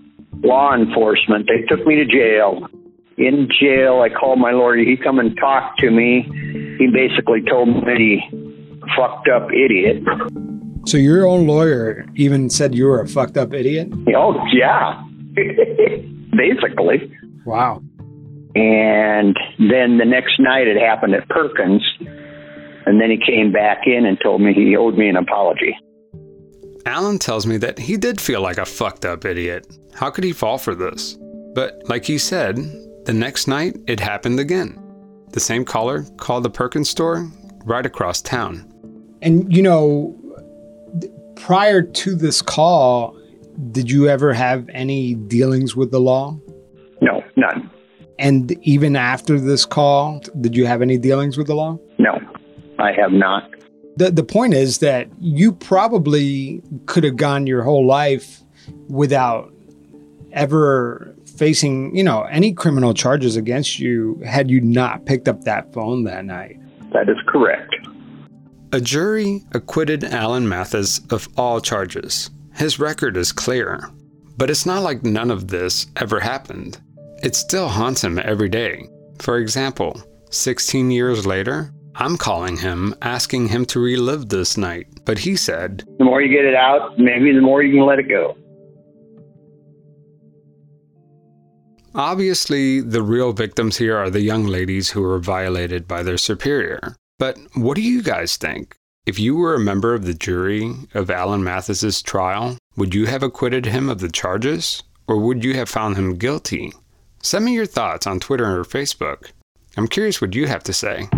law 0.43 0.75
enforcement. 0.75 1.49
They 1.49 1.67
took 1.67 1.87
me 1.87 1.97
to 1.97 2.07
jail. 2.07 2.67
In 3.19 3.49
jail, 3.61 4.01
I 4.01 4.09
called 4.09 4.39
my 4.39 4.53
lawyer. 4.53 4.79
He 4.79 4.97
come 4.97 5.19
and 5.19 5.37
talked 5.37 5.81
to 5.81 5.91
me. 5.91 6.23
He 6.79 6.87
basically 6.87 7.43
told 7.43 7.69
me 7.69 8.21
he 8.31 8.85
fucked 8.97 9.29
up 9.29 9.51
idiot. 9.53 10.03
So 10.85 10.99
your 10.99 11.27
own 11.27 11.47
lawyer 11.47 12.05
even 12.17 12.51
said 12.51 12.75
you 12.75 12.87
were 12.87 13.01
a 13.01 13.09
fucked 13.09 13.37
up 13.37 13.53
idiot? 13.53 13.89
Oh, 14.17 14.35
yeah. 14.53 15.03
Basically. 16.37 17.13
Wow. 17.45 17.83
And 18.55 19.37
then 19.59 19.99
the 19.99 20.05
next 20.05 20.39
night 20.39 20.67
it 20.67 20.77
happened 20.77 21.15
at 21.15 21.29
Perkins. 21.29 21.83
And 22.85 23.01
then 23.01 23.11
he 23.11 23.17
came 23.17 23.53
back 23.53 23.87
in 23.87 24.05
and 24.05 24.19
told 24.23 24.41
me 24.41 24.53
he 24.53 24.77
owed 24.77 24.99
me 24.99 25.09
an 25.09 25.17
apology. 25.17 25.77
Alan 26.85 27.19
tells 27.19 27.47
me 27.47 27.57
that 27.59 27.79
he 27.79 27.97
did 27.97 28.21
feel 28.21 28.41
like 28.41 28.59
a 28.59 28.67
fucked 28.67 29.05
up 29.05 29.25
idiot. 29.25 29.67
How 29.95 30.11
could 30.11 30.25
he 30.25 30.33
fall 30.33 30.59
for 30.59 30.75
this? 30.75 31.17
But 31.55 31.81
like 31.89 32.05
he 32.05 32.19
said, 32.19 32.57
the 33.05 33.13
next 33.13 33.47
night 33.47 33.77
it 33.87 34.01
happened 34.01 34.41
again. 34.41 34.79
The 35.31 35.41
same 35.41 35.65
caller 35.65 36.05
called 36.19 36.43
the 36.43 36.51
Perkins 36.51 36.91
store 36.91 37.31
right 37.65 37.87
across 37.87 38.21
town. 38.21 38.69
And 39.23 39.55
you 39.55 39.63
know, 39.63 40.19
prior 41.43 41.83
to 41.83 42.15
this 42.15 42.41
call, 42.41 43.17
did 43.73 43.91
you 43.91 44.09
ever 44.09 44.33
have 44.33 44.69
any 44.73 45.15
dealings 45.15 45.75
with 45.75 45.91
the 45.91 46.01
law? 46.01 46.39
No, 47.01 47.23
none. 47.37 47.69
And 48.19 48.53
even 48.63 48.95
after 48.95 49.41
this 49.41 49.67
call, 49.67 50.21
did 50.41 50.57
you 50.57 50.67
have 50.67 50.83
any 50.83 50.99
dealings 50.99 51.37
with 51.37 51.49
the 51.49 51.55
law? 51.55 51.79
No, 51.99 52.21
I 52.79 52.93
have 52.93 53.11
not. 53.11 53.51
The 53.97 54.11
the 54.11 54.23
point 54.23 54.55
is 54.55 54.79
that 54.79 55.09
you 55.21 55.53
probably 55.53 56.63
could 56.87 57.05
have 57.05 57.17
gone 57.17 57.47
your 57.47 57.63
whole 57.63 57.87
life 57.87 58.43
without 58.89 59.53
ever 60.33 61.15
facing, 61.27 61.95
you 61.95 62.05
know, 62.05 62.23
any 62.23 62.53
criminal 62.53 62.95
charges 62.95 63.37
against 63.37 63.81
you 63.81 64.23
had 64.25 64.51
you 64.51 64.61
not 64.61 65.05
picked 65.07 65.29
up 65.29 65.43
that 65.43 65.73
phone 65.75 66.05
that 66.05 66.25
night. 66.25 66.57
That 66.93 67.09
is 67.09 67.19
correct. 67.27 67.75
A 68.75 68.81
jury 68.81 69.43
acquitted 69.53 70.03
Alan 70.03 70.49
Mathis 70.49 71.01
of 71.11 71.29
all 71.37 71.61
charges. 71.61 72.31
His 72.55 72.79
record 72.79 73.19
is 73.19 73.31
clear. 73.31 73.91
But 74.39 74.49
it's 74.49 74.65
not 74.65 74.83
like 74.83 75.05
none 75.05 75.31
of 75.31 75.49
this 75.49 75.89
ever 75.97 76.19
happened. 76.21 76.81
It 77.23 77.37
still 77.37 77.69
haunts 77.69 78.03
him 78.03 78.19
every 78.19 78.49
day. 78.49 78.89
For 79.19 79.37
example, 79.37 80.03
16 80.31 80.91
years 80.91 81.27
later, 81.27 81.75
I'm 81.97 82.17
calling 82.17 82.57
him 82.57 82.95
asking 83.03 83.49
him 83.49 83.67
to 83.67 83.79
relive 83.79 84.31
this 84.31 84.57
night, 84.57 84.87
but 85.05 85.19
he 85.19 85.37
said, 85.37 85.85
The 85.99 86.05
more 86.05 86.23
you 86.23 86.35
get 86.35 86.47
it 86.47 86.55
out, 86.55 86.99
maybe 86.99 87.33
the 87.33 87.43
more 87.43 87.63
you 87.63 87.77
can 87.77 87.85
let 87.85 87.99
it 87.99 88.09
go. 88.09 88.39
Obviously, 91.95 92.81
the 92.81 93.03
real 93.03 93.35
victims 93.35 93.77
here 93.77 93.99
are 93.99 94.09
the 94.09 94.23
young 94.23 94.47
ladies 94.47 94.91
who 94.91 95.03
were 95.03 95.19
violated 95.19 95.87
by 95.87 96.03
their 96.03 96.17
superior. 96.17 96.97
But 97.23 97.39
what 97.55 97.77
do 97.77 97.83
you 97.83 98.03
guys 98.03 98.37
think? 98.37 98.75
If 99.07 99.21
you 99.21 99.37
were 99.37 99.55
a 99.55 99.61
member 99.61 99.95
of 99.95 100.05
the 100.05 100.13
jury 100.13 100.75
of 100.93 101.09
Alan 101.09 101.45
Mathis's 101.45 102.03
trial, 102.03 102.59
would 102.77 102.97
you 102.97 103.07
have 103.07 103.23
acquitted 103.23 103.65
him 103.65 103.89
of 103.89 104.01
the 104.01 104.09
charges? 104.09 104.83
Or 105.07 105.17
would 105.19 105.45
you 105.45 105.55
have 105.55 105.69
found 105.69 105.97
him 105.97 106.19
guilty? 106.19 106.73
Send 107.23 107.45
me 107.45 107.55
your 107.55 107.65
thoughts 107.65 108.09
on 108.09 108.19
Twitter 108.19 108.59
or 108.59 108.65
Facebook. 108.65 109.31
I'm 109.77 109.87
curious 109.87 110.21
what 110.21 110.35
you 110.35 110.49
have 110.49 110.65
to 110.65 110.73
say. 110.73 111.09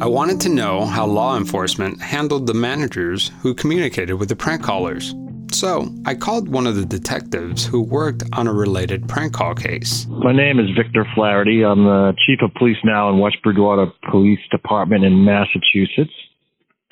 I 0.00 0.06
wanted 0.06 0.40
to 0.40 0.48
know 0.48 0.86
how 0.86 1.04
law 1.04 1.36
enforcement 1.36 2.00
handled 2.00 2.46
the 2.46 2.54
managers 2.54 3.30
who 3.42 3.52
communicated 3.52 4.14
with 4.14 4.30
the 4.30 4.36
prank 4.36 4.62
callers. 4.62 5.14
So, 5.54 5.88
I 6.04 6.16
called 6.16 6.48
one 6.48 6.66
of 6.66 6.74
the 6.74 6.84
detectives 6.84 7.64
who 7.64 7.80
worked 7.80 8.24
on 8.32 8.48
a 8.48 8.52
related 8.52 9.08
prank 9.08 9.34
call 9.34 9.54
case. 9.54 10.04
My 10.08 10.32
name 10.32 10.58
is 10.58 10.66
Victor 10.76 11.06
Flaherty. 11.14 11.64
I'm 11.64 11.84
the 11.84 12.12
chief 12.26 12.40
of 12.42 12.52
police 12.54 12.76
now 12.82 13.08
in 13.08 13.20
West 13.20 13.36
Bridgewater 13.40 13.86
Police 14.10 14.40
Department 14.50 15.04
in 15.04 15.24
Massachusetts. 15.24 16.12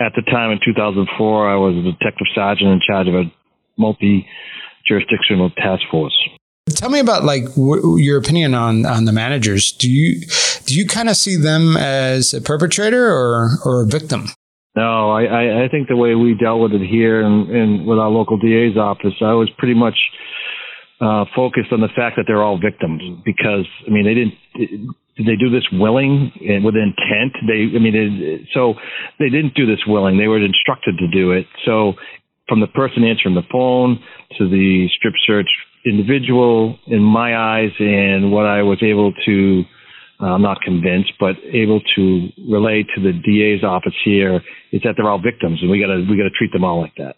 At 0.00 0.12
the 0.14 0.22
time 0.22 0.52
in 0.52 0.60
2004, 0.64 1.50
I 1.50 1.56
was 1.56 1.74
a 1.74 1.82
detective 1.82 2.28
sergeant 2.36 2.70
in 2.70 2.80
charge 2.86 3.08
of 3.08 3.14
a 3.14 3.24
multi 3.76 4.28
jurisdictional 4.86 5.50
task 5.50 5.82
force. 5.90 6.14
Tell 6.70 6.88
me 6.88 7.00
about 7.00 7.24
like 7.24 7.46
w- 7.56 7.98
your 7.98 8.16
opinion 8.16 8.54
on 8.54 8.86
on 8.86 9.06
the 9.06 9.12
managers. 9.12 9.72
Do 9.72 9.90
you 9.90 10.20
do 10.66 10.76
you 10.76 10.86
kind 10.86 11.08
of 11.08 11.16
see 11.16 11.34
them 11.34 11.76
as 11.76 12.32
a 12.32 12.40
perpetrator 12.40 13.10
or 13.10 13.58
or 13.64 13.82
a 13.82 13.86
victim? 13.86 14.28
No, 14.74 15.10
I, 15.10 15.24
I, 15.24 15.64
I 15.64 15.68
think 15.68 15.88
the 15.88 15.96
way 15.96 16.14
we 16.14 16.34
dealt 16.34 16.60
with 16.60 16.72
it 16.72 16.86
here 16.86 17.20
and, 17.22 17.50
and 17.50 17.86
with 17.86 17.98
our 17.98 18.08
local 18.08 18.38
DA's 18.38 18.76
office, 18.76 19.14
I 19.20 19.34
was 19.34 19.50
pretty 19.58 19.74
much 19.74 19.96
uh, 21.00 21.24
focused 21.36 21.72
on 21.72 21.80
the 21.80 21.92
fact 21.94 22.16
that 22.16 22.24
they're 22.26 22.42
all 22.42 22.58
victims 22.58 23.02
because 23.24 23.66
I 23.86 23.90
mean 23.90 24.04
they 24.04 24.14
didn't 24.14 24.96
did 25.16 25.26
they 25.26 25.36
do 25.36 25.50
this 25.50 25.66
willing 25.72 26.32
and 26.40 26.64
with 26.64 26.74
intent? 26.74 27.36
They, 27.46 27.76
I 27.76 27.80
mean, 27.80 27.94
it, 27.94 28.48
so 28.54 28.74
they 29.18 29.28
didn't 29.28 29.54
do 29.54 29.66
this 29.66 29.84
willing. 29.86 30.16
They 30.16 30.28
were 30.28 30.42
instructed 30.42 30.96
to 30.98 31.08
do 31.08 31.32
it. 31.32 31.46
So 31.66 31.94
from 32.48 32.60
the 32.60 32.66
person 32.68 33.04
answering 33.04 33.34
the 33.34 33.46
phone 33.52 34.02
to 34.38 34.48
the 34.48 34.88
strip 34.96 35.14
search 35.26 35.48
individual, 35.84 36.78
in 36.86 37.00
my 37.02 37.36
eyes, 37.36 37.72
and 37.78 38.32
what 38.32 38.46
I 38.46 38.62
was 38.62 38.78
able 38.82 39.12
to, 39.26 39.62
I'm 40.26 40.42
not 40.42 40.60
convinced, 40.62 41.12
but 41.18 41.36
able 41.52 41.80
to 41.96 42.28
relay 42.48 42.84
to 42.94 43.00
the 43.02 43.12
DA's 43.12 43.64
office 43.64 43.94
here 44.04 44.40
is 44.72 44.80
that 44.84 44.94
they're 44.96 45.08
all 45.08 45.20
victims, 45.20 45.60
and 45.62 45.70
we 45.70 45.80
gotta 45.80 46.06
we 46.08 46.16
gotta 46.16 46.30
treat 46.30 46.52
them 46.52 46.64
all 46.64 46.80
like 46.80 46.94
that. 46.96 47.16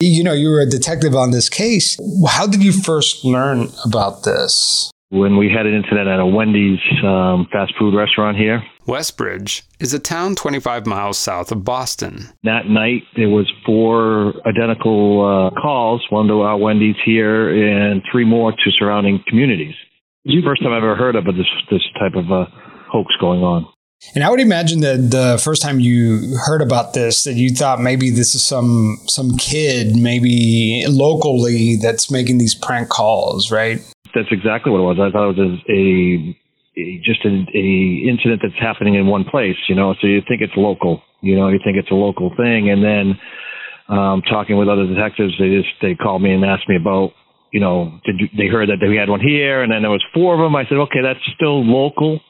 You 0.00 0.24
know, 0.24 0.32
you 0.32 0.50
were 0.50 0.60
a 0.60 0.68
detective 0.68 1.14
on 1.14 1.30
this 1.30 1.48
case. 1.48 1.96
How 2.28 2.46
did 2.46 2.62
you 2.62 2.72
first 2.72 3.24
learn 3.24 3.68
about 3.84 4.24
this? 4.24 4.92
when 5.10 5.36
we 5.36 5.48
had 5.48 5.66
an 5.66 5.74
incident 5.74 6.08
at 6.08 6.18
a 6.18 6.26
Wendy's 6.26 6.80
um, 7.04 7.46
fast 7.52 7.72
food 7.78 7.94
restaurant 7.94 8.36
here. 8.36 8.62
Westbridge 8.86 9.62
is 9.80 9.94
a 9.94 9.98
town 9.98 10.34
25 10.34 10.86
miles 10.86 11.18
south 11.18 11.52
of 11.52 11.64
Boston. 11.64 12.28
That 12.44 12.68
night, 12.68 13.02
there 13.16 13.28
was 13.28 13.50
four 13.64 14.34
identical 14.46 15.52
uh, 15.54 15.60
calls, 15.60 16.04
one 16.10 16.26
to 16.28 16.40
our 16.42 16.56
Wendy's 16.56 16.96
here 17.04 17.50
and 17.50 18.02
three 18.10 18.24
more 18.24 18.52
to 18.52 18.70
surrounding 18.78 19.22
communities. 19.28 19.74
It's 20.26 20.34
the 20.34 20.42
first 20.44 20.62
time 20.62 20.72
I've 20.72 20.82
ever 20.82 20.96
heard 20.96 21.16
of 21.16 21.24
this 21.24 21.46
this 21.70 21.82
type 21.98 22.14
of 22.14 22.30
uh, 22.30 22.46
hoax 22.90 23.14
going 23.20 23.40
on. 23.40 23.66
And 24.14 24.22
I 24.22 24.28
would 24.28 24.40
imagine 24.40 24.80
that 24.80 25.10
the 25.10 25.40
first 25.42 25.62
time 25.62 25.80
you 25.80 26.36
heard 26.44 26.60
about 26.60 26.92
this, 26.92 27.24
that 27.24 27.34
you 27.34 27.50
thought 27.50 27.80
maybe 27.80 28.10
this 28.10 28.34
is 28.34 28.42
some 28.42 28.98
some 29.06 29.38
kid, 29.38 29.96
maybe 29.96 30.84
locally, 30.88 31.76
that's 31.80 32.10
making 32.10 32.38
these 32.38 32.54
prank 32.54 32.90
calls, 32.90 33.50
right? 33.50 33.80
that's 34.16 34.32
exactly 34.32 34.72
what 34.72 34.80
it 34.80 34.88
was. 34.88 34.96
I 34.98 35.12
thought 35.12 35.28
it 35.28 35.36
was 35.36 35.60
a, 35.68 35.82
a 36.80 37.00
just 37.04 37.20
a, 37.24 37.28
a 37.28 37.66
incident 38.08 38.40
that's 38.42 38.58
happening 38.58 38.94
in 38.94 39.06
one 39.06 39.24
place, 39.24 39.56
you 39.68 39.74
know. 39.74 39.94
So 40.00 40.06
you 40.06 40.22
think 40.26 40.40
it's 40.40 40.56
local, 40.56 41.02
you 41.20 41.36
know, 41.36 41.48
you 41.48 41.60
think 41.62 41.76
it's 41.76 41.90
a 41.90 41.94
local 41.94 42.32
thing, 42.34 42.70
and 42.70 42.82
then 42.82 43.18
um, 43.88 44.22
talking 44.22 44.56
with 44.56 44.68
other 44.68 44.86
detectives, 44.86 45.34
they 45.38 45.50
just 45.50 45.68
they 45.82 45.94
called 45.94 46.22
me 46.22 46.32
and 46.32 46.44
asked 46.44 46.68
me 46.68 46.76
about, 46.76 47.12
you 47.56 47.60
know, 47.60 47.98
did 48.04 48.16
you, 48.20 48.28
they 48.36 48.48
heard 48.48 48.68
that 48.68 48.86
we 48.86 48.98
had 48.98 49.08
one 49.08 49.20
here, 49.20 49.62
and 49.62 49.72
then 49.72 49.80
there 49.80 49.90
was 49.90 50.04
four 50.12 50.34
of 50.34 50.40
them. 50.40 50.54
I 50.54 50.64
said, 50.68 50.76
okay, 50.76 51.00
that's 51.02 51.24
still 51.34 51.64
local. 51.64 52.20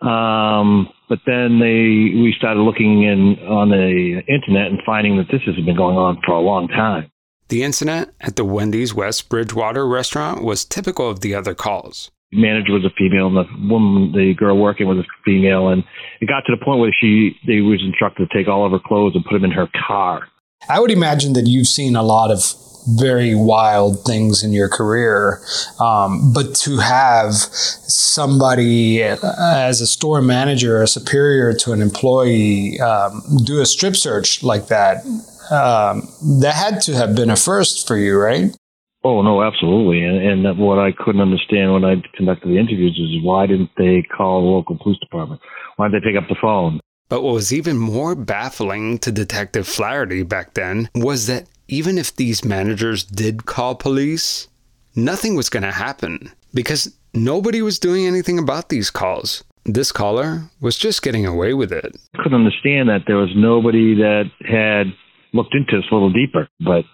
Um, 0.00 0.88
but 1.08 1.18
then 1.26 1.58
they 1.58 2.14
we 2.22 2.32
started 2.38 2.60
looking 2.60 3.02
in 3.02 3.44
on 3.44 3.70
the 3.70 4.22
internet 4.28 4.68
and 4.70 4.78
finding 4.86 5.16
that 5.16 5.26
this 5.32 5.42
has 5.46 5.56
been 5.56 5.76
going 5.76 5.96
on 5.96 6.20
for 6.24 6.30
a 6.30 6.40
long 6.40 6.68
time. 6.68 7.10
The 7.48 7.64
incident 7.64 8.14
at 8.20 8.36
the 8.36 8.44
Wendy's 8.44 8.94
West 8.94 9.28
Bridgewater 9.28 9.84
restaurant 9.84 10.44
was 10.44 10.64
typical 10.64 11.10
of 11.10 11.22
the 11.22 11.34
other 11.34 11.56
calls. 11.56 12.12
The 12.30 12.40
manager 12.40 12.72
was 12.72 12.84
a 12.84 12.94
female, 12.96 13.26
and 13.26 13.36
the 13.36 13.68
woman, 13.68 14.12
the 14.12 14.34
girl 14.34 14.56
working 14.56 14.86
was 14.86 14.98
a 14.98 15.08
female, 15.24 15.70
and 15.70 15.82
it 16.20 16.28
got 16.28 16.42
to 16.46 16.56
the 16.56 16.64
point 16.64 16.78
where 16.78 16.94
she 17.00 17.34
they 17.48 17.62
was 17.62 17.82
instructed 17.84 18.30
to 18.30 18.38
take 18.38 18.46
all 18.46 18.64
of 18.64 18.70
her 18.70 18.78
clothes 18.78 19.16
and 19.16 19.24
put 19.24 19.34
them 19.34 19.44
in 19.44 19.50
her 19.50 19.66
car. 19.88 20.28
I 20.68 20.78
would 20.78 20.92
imagine 20.92 21.32
that 21.32 21.48
you've 21.48 21.66
seen 21.66 21.96
a 21.96 22.02
lot 22.04 22.30
of 22.30 22.38
very 22.86 23.34
wild 23.34 24.04
things 24.04 24.42
in 24.42 24.52
your 24.52 24.68
career, 24.68 25.40
um, 25.80 26.32
but 26.32 26.54
to 26.54 26.78
have 26.78 27.32
somebody 27.34 29.02
as 29.02 29.80
a 29.80 29.86
store 29.86 30.22
manager, 30.22 30.82
a 30.82 30.86
superior 30.86 31.52
to 31.52 31.72
an 31.72 31.80
employee, 31.80 32.80
um, 32.80 33.22
do 33.44 33.60
a 33.60 33.66
strip 33.66 33.96
search 33.96 34.42
like 34.42 34.68
that 34.68 35.04
um, 35.50 36.08
that 36.40 36.54
had 36.54 36.80
to 36.82 36.94
have 36.94 37.14
been 37.14 37.30
a 37.30 37.36
first 37.36 37.86
for 37.86 37.96
you, 37.96 38.18
right? 38.18 38.56
Oh 39.04 39.22
no, 39.22 39.42
absolutely. 39.42 40.04
And, 40.04 40.44
and 40.46 40.58
what 40.58 40.78
I 40.78 40.92
couldn't 40.92 41.20
understand 41.20 41.72
when 41.72 41.84
I 41.84 41.96
conducted 42.14 42.48
the 42.48 42.58
interviews 42.58 42.98
is 42.98 43.24
why 43.24 43.46
didn't 43.46 43.70
they 43.76 44.02
call 44.02 44.42
the 44.42 44.48
local 44.48 44.78
police 44.78 44.98
department? 45.00 45.40
Why 45.76 45.88
didn't 45.88 46.04
they 46.04 46.12
pick 46.12 46.22
up 46.22 46.28
the 46.28 46.36
phone? 46.40 46.80
But 47.08 47.22
what 47.22 47.34
was 47.34 47.52
even 47.52 47.76
more 47.76 48.14
baffling 48.14 48.98
to 49.00 49.12
Detective 49.12 49.66
Flaherty 49.66 50.22
back 50.22 50.54
then 50.54 50.88
was 50.94 51.26
that 51.26 51.46
even 51.68 51.98
if 51.98 52.14
these 52.14 52.44
managers 52.44 53.04
did 53.04 53.46
call 53.46 53.74
police, 53.74 54.48
nothing 54.94 55.34
was 55.34 55.48
going 55.48 55.62
to 55.62 55.72
happen 55.72 56.30
because 56.54 56.94
nobody 57.14 57.62
was 57.62 57.78
doing 57.78 58.06
anything 58.06 58.38
about 58.38 58.68
these 58.68 58.90
calls. 58.90 59.44
This 59.64 59.92
caller 59.92 60.50
was 60.60 60.76
just 60.76 61.02
getting 61.02 61.24
away 61.24 61.54
with 61.54 61.72
it. 61.72 61.96
I 62.14 62.22
couldn't 62.22 62.38
understand 62.38 62.88
that 62.88 63.02
there 63.06 63.16
was 63.16 63.30
nobody 63.36 63.94
that 63.94 64.24
had 64.44 64.88
looked 65.32 65.54
into 65.54 65.76
this 65.76 65.86
a 65.90 65.94
little 65.94 66.12
deeper, 66.12 66.48
but 66.60 66.84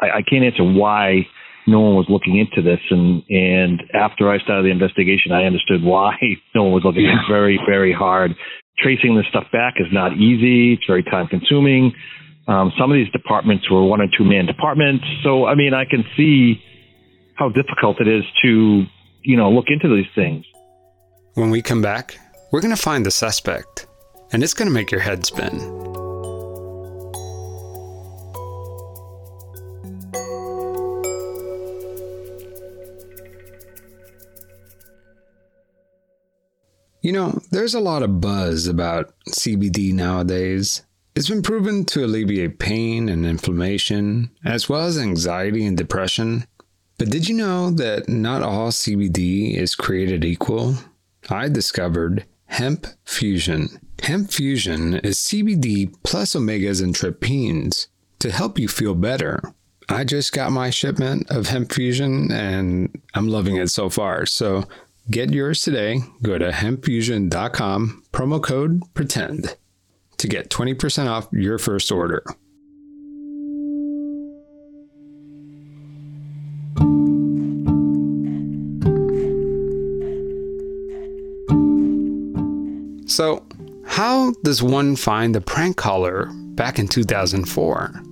I, 0.00 0.18
I 0.18 0.22
can't 0.22 0.44
answer 0.44 0.62
why 0.62 1.26
no 1.66 1.80
one 1.80 1.94
was 1.94 2.06
looking 2.08 2.38
into 2.38 2.62
this. 2.62 2.80
And, 2.90 3.22
and 3.28 3.82
after 3.92 4.30
I 4.30 4.38
started 4.38 4.64
the 4.64 4.70
investigation, 4.70 5.32
I 5.32 5.44
understood 5.44 5.82
why 5.82 6.16
no 6.54 6.64
one 6.64 6.72
was 6.72 6.82
looking. 6.84 7.06
It's 7.06 7.28
very, 7.28 7.58
very 7.66 7.92
hard. 7.92 8.32
Tracing 8.78 9.16
this 9.16 9.26
stuff 9.28 9.46
back 9.52 9.74
is 9.78 9.86
not 9.92 10.12
easy. 10.16 10.74
It's 10.74 10.86
very 10.86 11.02
time 11.02 11.26
consuming. 11.26 11.92
Um, 12.48 12.72
some 12.78 12.90
of 12.90 12.96
these 12.96 13.10
departments 13.12 13.70
were 13.70 13.84
one 13.84 14.00
or 14.00 14.08
two 14.16 14.24
man 14.24 14.46
departments. 14.46 15.04
So, 15.22 15.46
I 15.46 15.54
mean, 15.54 15.74
I 15.74 15.84
can 15.84 16.04
see 16.16 16.62
how 17.34 17.48
difficult 17.48 18.00
it 18.00 18.08
is 18.08 18.24
to, 18.42 18.84
you 19.22 19.36
know, 19.36 19.50
look 19.50 19.66
into 19.68 19.94
these 19.94 20.10
things. 20.14 20.44
When 21.34 21.50
we 21.50 21.62
come 21.62 21.80
back, 21.80 22.18
we're 22.50 22.60
going 22.60 22.74
to 22.74 22.82
find 22.82 23.06
the 23.06 23.10
suspect, 23.10 23.86
and 24.32 24.42
it's 24.42 24.54
going 24.54 24.68
to 24.68 24.74
make 24.74 24.90
your 24.90 25.00
head 25.00 25.24
spin. 25.24 25.58
You 37.02 37.10
know, 37.10 37.40
there's 37.50 37.74
a 37.74 37.80
lot 37.80 38.04
of 38.04 38.20
buzz 38.20 38.68
about 38.68 39.12
CBD 39.28 39.92
nowadays. 39.92 40.82
It's 41.14 41.28
been 41.28 41.42
proven 41.42 41.84
to 41.86 42.04
alleviate 42.04 42.58
pain 42.58 43.08
and 43.08 43.26
inflammation, 43.26 44.30
as 44.44 44.68
well 44.68 44.82
as 44.86 44.96
anxiety 44.96 45.66
and 45.66 45.76
depression. 45.76 46.46
But 46.98 47.10
did 47.10 47.28
you 47.28 47.34
know 47.34 47.70
that 47.70 48.08
not 48.08 48.42
all 48.42 48.70
CBD 48.70 49.56
is 49.56 49.74
created 49.74 50.24
equal? 50.24 50.76
I 51.28 51.48
discovered 51.48 52.24
Hemp 52.46 52.86
Fusion. 53.04 53.68
Hemp 54.02 54.30
Fusion 54.30 54.94
is 54.94 55.18
CBD 55.18 55.94
plus 56.02 56.34
omegas 56.34 56.82
and 56.82 56.94
terpenes 56.94 57.88
to 58.20 58.30
help 58.30 58.58
you 58.58 58.68
feel 58.68 58.94
better. 58.94 59.42
I 59.88 60.04
just 60.04 60.32
got 60.32 60.52
my 60.52 60.70
shipment 60.70 61.30
of 61.30 61.48
Hemp 61.48 61.72
Fusion 61.72 62.32
and 62.32 63.02
I'm 63.14 63.28
loving 63.28 63.56
it 63.56 63.70
so 63.70 63.90
far. 63.90 64.24
So 64.26 64.64
Get 65.10 65.32
yours 65.32 65.62
today. 65.62 66.00
Go 66.22 66.38
to 66.38 66.50
hempfusion.com, 66.50 68.04
promo 68.12 68.42
code 68.42 68.82
PRETEND 68.94 69.56
to 70.22 70.28
get 70.28 70.50
20% 70.50 71.08
off 71.08 71.26
your 71.32 71.58
first 71.58 71.90
order. 71.90 72.22
So, 83.08 83.44
how 83.84 84.32
does 84.44 84.62
one 84.62 84.94
find 84.94 85.34
the 85.34 85.40
prank 85.40 85.76
caller 85.76 86.30
back 86.54 86.78
in 86.78 86.86
2004? 86.86 88.02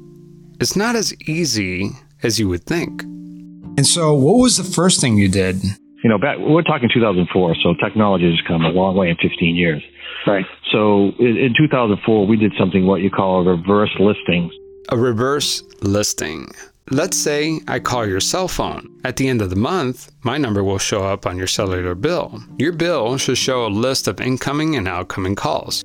It's 0.61 0.77
not 0.77 0.97
as 0.97 1.15
easy 1.23 1.91
as 2.25 2.41
you 2.41 2.49
would 2.49 2.65
think. 2.65 3.05
And 3.05 3.87
so, 3.87 4.13
what 4.15 4.35
was 4.35 4.57
the 4.57 4.65
first 4.65 5.01
thing 5.01 5.17
you 5.17 5.29
did? 5.29 5.63
you 6.03 6.09
know, 6.09 6.19
back, 6.19 6.39
we're 6.39 6.63
talking 6.63 6.89
2004, 6.93 7.57
so 7.63 7.75
technology 7.75 8.25
has 8.25 8.41
come 8.47 8.65
a 8.65 8.69
long 8.69 8.97
way 8.97 9.11
in 9.11 9.17
15 9.17 9.55
years. 9.55 9.83
Right. 10.27 10.45
So 10.71 11.13
in, 11.19 11.37
in 11.37 11.55
2004, 11.57 12.27
we 12.27 12.37
did 12.37 12.53
something 12.59 12.87
what 12.87 13.01
you 13.01 13.11
call 13.11 13.47
a 13.47 13.57
reverse 13.57 13.91
listing. 13.99 14.51
A 14.91 14.97
reverse 14.97 15.63
listing. 15.83 16.49
Let's 16.91 17.17
say 17.17 17.61
I 17.69 17.79
call 17.79 18.07
your 18.07 18.21
cell 18.21 18.49
phone. 18.49 18.91
At 19.05 19.17
the 19.17 19.29
end 19.29 19.43
of 19.43 19.51
the 19.51 19.57
month, 19.57 20.11
my 20.23 20.39
number 20.39 20.65
will 20.65 20.79
show 20.79 21.05
up 21.05 21.25
on 21.25 21.39
your 21.39 21.47
cellular 21.47 21.95
bill. 21.95 22.43
Your 22.59 22.73
bill 22.73 23.17
should 23.17 23.39
show 23.39 23.65
a 23.65 23.69
list 23.69 24.09
of 24.09 24.21
incoming 24.21 24.75
and 24.75 24.89
outgoing 24.89 25.37
calls. 25.37 25.85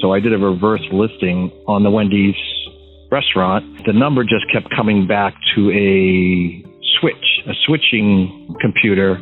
So 0.00 0.12
I 0.12 0.20
did 0.20 0.32
a 0.32 0.38
reverse 0.38 0.82
listing 0.92 1.52
on 1.68 1.84
the 1.84 1.90
Wendy's 1.90 2.34
restaurant. 3.12 3.86
The 3.86 3.92
number 3.92 4.24
just 4.24 4.50
kept 4.52 4.68
coming 4.74 5.06
back 5.06 5.34
to 5.54 5.70
a 5.70 6.64
switch, 6.98 7.42
a 7.46 7.52
switching 7.66 8.56
computer, 8.60 9.16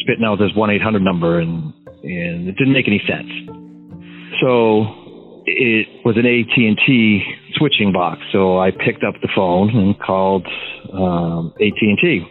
spitting 0.00 0.24
out 0.24 0.38
this 0.38 0.54
one 0.54 0.70
eight 0.70 0.82
hundred 0.82 1.02
number, 1.02 1.40
and 1.40 1.74
and 2.02 2.48
it 2.48 2.56
didn't 2.56 2.72
make 2.72 2.88
any 2.88 3.02
sense. 3.06 3.30
So 4.40 5.02
it 5.46 6.04
was 6.04 6.16
an 6.16 6.26
AT 6.26 6.56
and 6.56 6.78
T 6.86 7.22
switching 7.54 7.92
box. 7.92 8.20
So 8.32 8.58
I 8.58 8.70
picked 8.70 9.04
up 9.04 9.14
the 9.22 9.28
phone 9.34 9.70
and 9.70 9.98
called 9.98 10.46
um, 10.92 11.52
AT 11.60 11.80
and 11.80 11.98
T. 12.00 12.26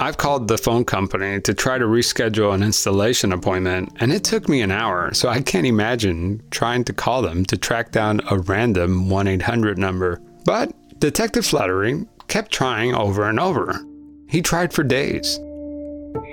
I've 0.00 0.16
called 0.16 0.46
the 0.46 0.58
phone 0.58 0.84
company 0.84 1.40
to 1.40 1.54
try 1.54 1.76
to 1.76 1.84
reschedule 1.84 2.54
an 2.54 2.62
installation 2.62 3.32
appointment, 3.32 3.90
and 3.98 4.12
it 4.12 4.22
took 4.22 4.48
me 4.48 4.60
an 4.60 4.70
hour, 4.70 5.12
so 5.12 5.28
I 5.28 5.40
can't 5.40 5.66
imagine 5.66 6.40
trying 6.50 6.84
to 6.84 6.92
call 6.92 7.20
them 7.20 7.44
to 7.46 7.56
track 7.56 7.90
down 7.90 8.20
a 8.30 8.38
random 8.38 9.10
1 9.10 9.26
800 9.26 9.76
number. 9.76 10.20
But 10.44 10.72
Detective 11.00 11.44
Flaherty 11.44 12.06
kept 12.28 12.52
trying 12.52 12.94
over 12.94 13.28
and 13.28 13.40
over. 13.40 13.84
He 14.28 14.40
tried 14.40 14.72
for 14.72 14.84
days. 14.84 15.40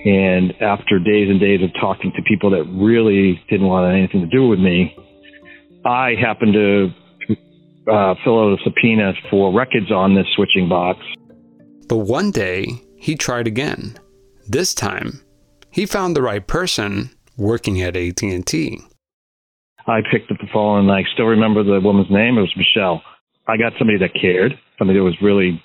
And 0.05 0.53
after 0.61 0.99
days 0.99 1.29
and 1.29 1.39
days 1.39 1.61
of 1.63 1.69
talking 1.79 2.11
to 2.15 2.21
people 2.23 2.51
that 2.51 2.63
really 2.65 3.41
didn't 3.49 3.67
want 3.67 3.91
anything 3.91 4.21
to 4.21 4.27
do 4.27 4.47
with 4.47 4.59
me, 4.59 4.95
I 5.85 6.15
happened 6.19 6.53
to 6.53 6.89
uh, 7.91 8.15
fill 8.23 8.39
out 8.39 8.59
a 8.59 8.63
subpoena 8.63 9.13
for 9.29 9.53
records 9.53 9.91
on 9.91 10.15
this 10.15 10.25
switching 10.35 10.69
box. 10.69 10.99
But 11.87 11.97
one 11.97 12.31
day, 12.31 12.81
he 12.97 13.15
tried 13.15 13.47
again. 13.47 13.97
This 14.47 14.73
time, 14.73 15.21
he 15.71 15.85
found 15.85 16.15
the 16.15 16.21
right 16.21 16.45
person 16.45 17.11
working 17.37 17.81
at 17.81 17.95
AT&T. 17.95 18.79
I 19.87 19.99
picked 20.11 20.31
up 20.31 20.37
the 20.39 20.47
phone 20.51 20.89
and 20.89 20.91
I 20.91 21.03
still 21.13 21.25
remember 21.25 21.63
the 21.63 21.79
woman's 21.79 22.09
name. 22.09 22.37
It 22.37 22.41
was 22.41 22.55
Michelle. 22.57 23.03
I 23.47 23.57
got 23.57 23.73
somebody 23.77 23.99
that 23.99 24.19
cared, 24.19 24.57
somebody 24.79 24.97
that 24.97 25.03
was 25.03 25.15
really 25.21 25.61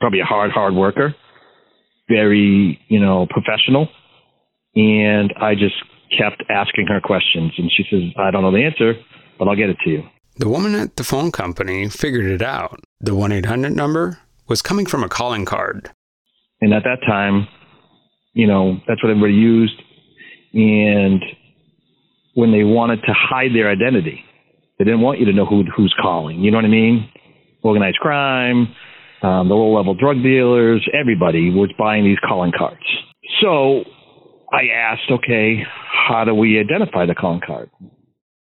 probably 0.00 0.20
a 0.20 0.24
hard, 0.24 0.50
hard 0.50 0.74
worker, 0.74 1.14
very, 2.10 2.78
you 2.88 3.00
know, 3.00 3.26
professional. 3.30 3.88
And 4.74 5.32
I 5.40 5.54
just 5.54 5.76
kept 6.16 6.42
asking 6.50 6.86
her 6.88 7.00
questions. 7.00 7.52
And 7.56 7.70
she 7.74 7.84
says, 7.90 8.02
I 8.18 8.30
don't 8.30 8.42
know 8.42 8.52
the 8.52 8.64
answer, 8.64 8.94
but 9.38 9.48
I'll 9.48 9.56
get 9.56 9.70
it 9.70 9.76
to 9.84 9.90
you. 9.90 10.02
The 10.36 10.48
woman 10.48 10.74
at 10.74 10.96
the 10.96 11.04
phone 11.04 11.32
company 11.32 11.88
figured 11.88 12.26
it 12.26 12.42
out. 12.42 12.80
The 13.00 13.14
1 13.14 13.32
800 13.32 13.70
number 13.70 14.18
was 14.48 14.62
coming 14.62 14.86
from 14.86 15.04
a 15.04 15.08
calling 15.08 15.44
card. 15.44 15.90
And 16.60 16.74
at 16.74 16.82
that 16.84 17.00
time, 17.06 17.46
you 18.32 18.46
know, 18.46 18.78
that's 18.86 19.02
what 19.02 19.10
everybody 19.10 19.34
used. 19.34 19.80
And 20.52 21.22
when 22.34 22.52
they 22.52 22.64
wanted 22.64 23.00
to 23.02 23.12
hide 23.12 23.54
their 23.54 23.70
identity, 23.70 24.24
they 24.78 24.84
didn't 24.84 25.00
want 25.00 25.20
you 25.20 25.26
to 25.26 25.32
know 25.32 25.46
who, 25.46 25.64
who's 25.76 25.94
calling. 26.00 26.40
You 26.40 26.50
know 26.50 26.58
what 26.58 26.64
I 26.64 26.68
mean? 26.68 27.10
Organized 27.62 27.98
crime, 27.98 28.74
um, 29.22 29.48
the 29.48 29.54
low 29.54 29.76
level 29.76 29.94
drug 29.94 30.22
dealers, 30.22 30.86
everybody 30.92 31.50
was 31.50 31.70
buying 31.78 32.04
these 32.04 32.18
calling 32.26 32.52
cards. 32.56 32.84
So 33.40 33.84
I 34.52 34.68
asked, 34.74 35.10
okay, 35.10 35.64
how 36.08 36.24
do 36.24 36.34
we 36.34 36.58
identify 36.58 37.06
the 37.06 37.14
calling 37.14 37.40
card? 37.46 37.70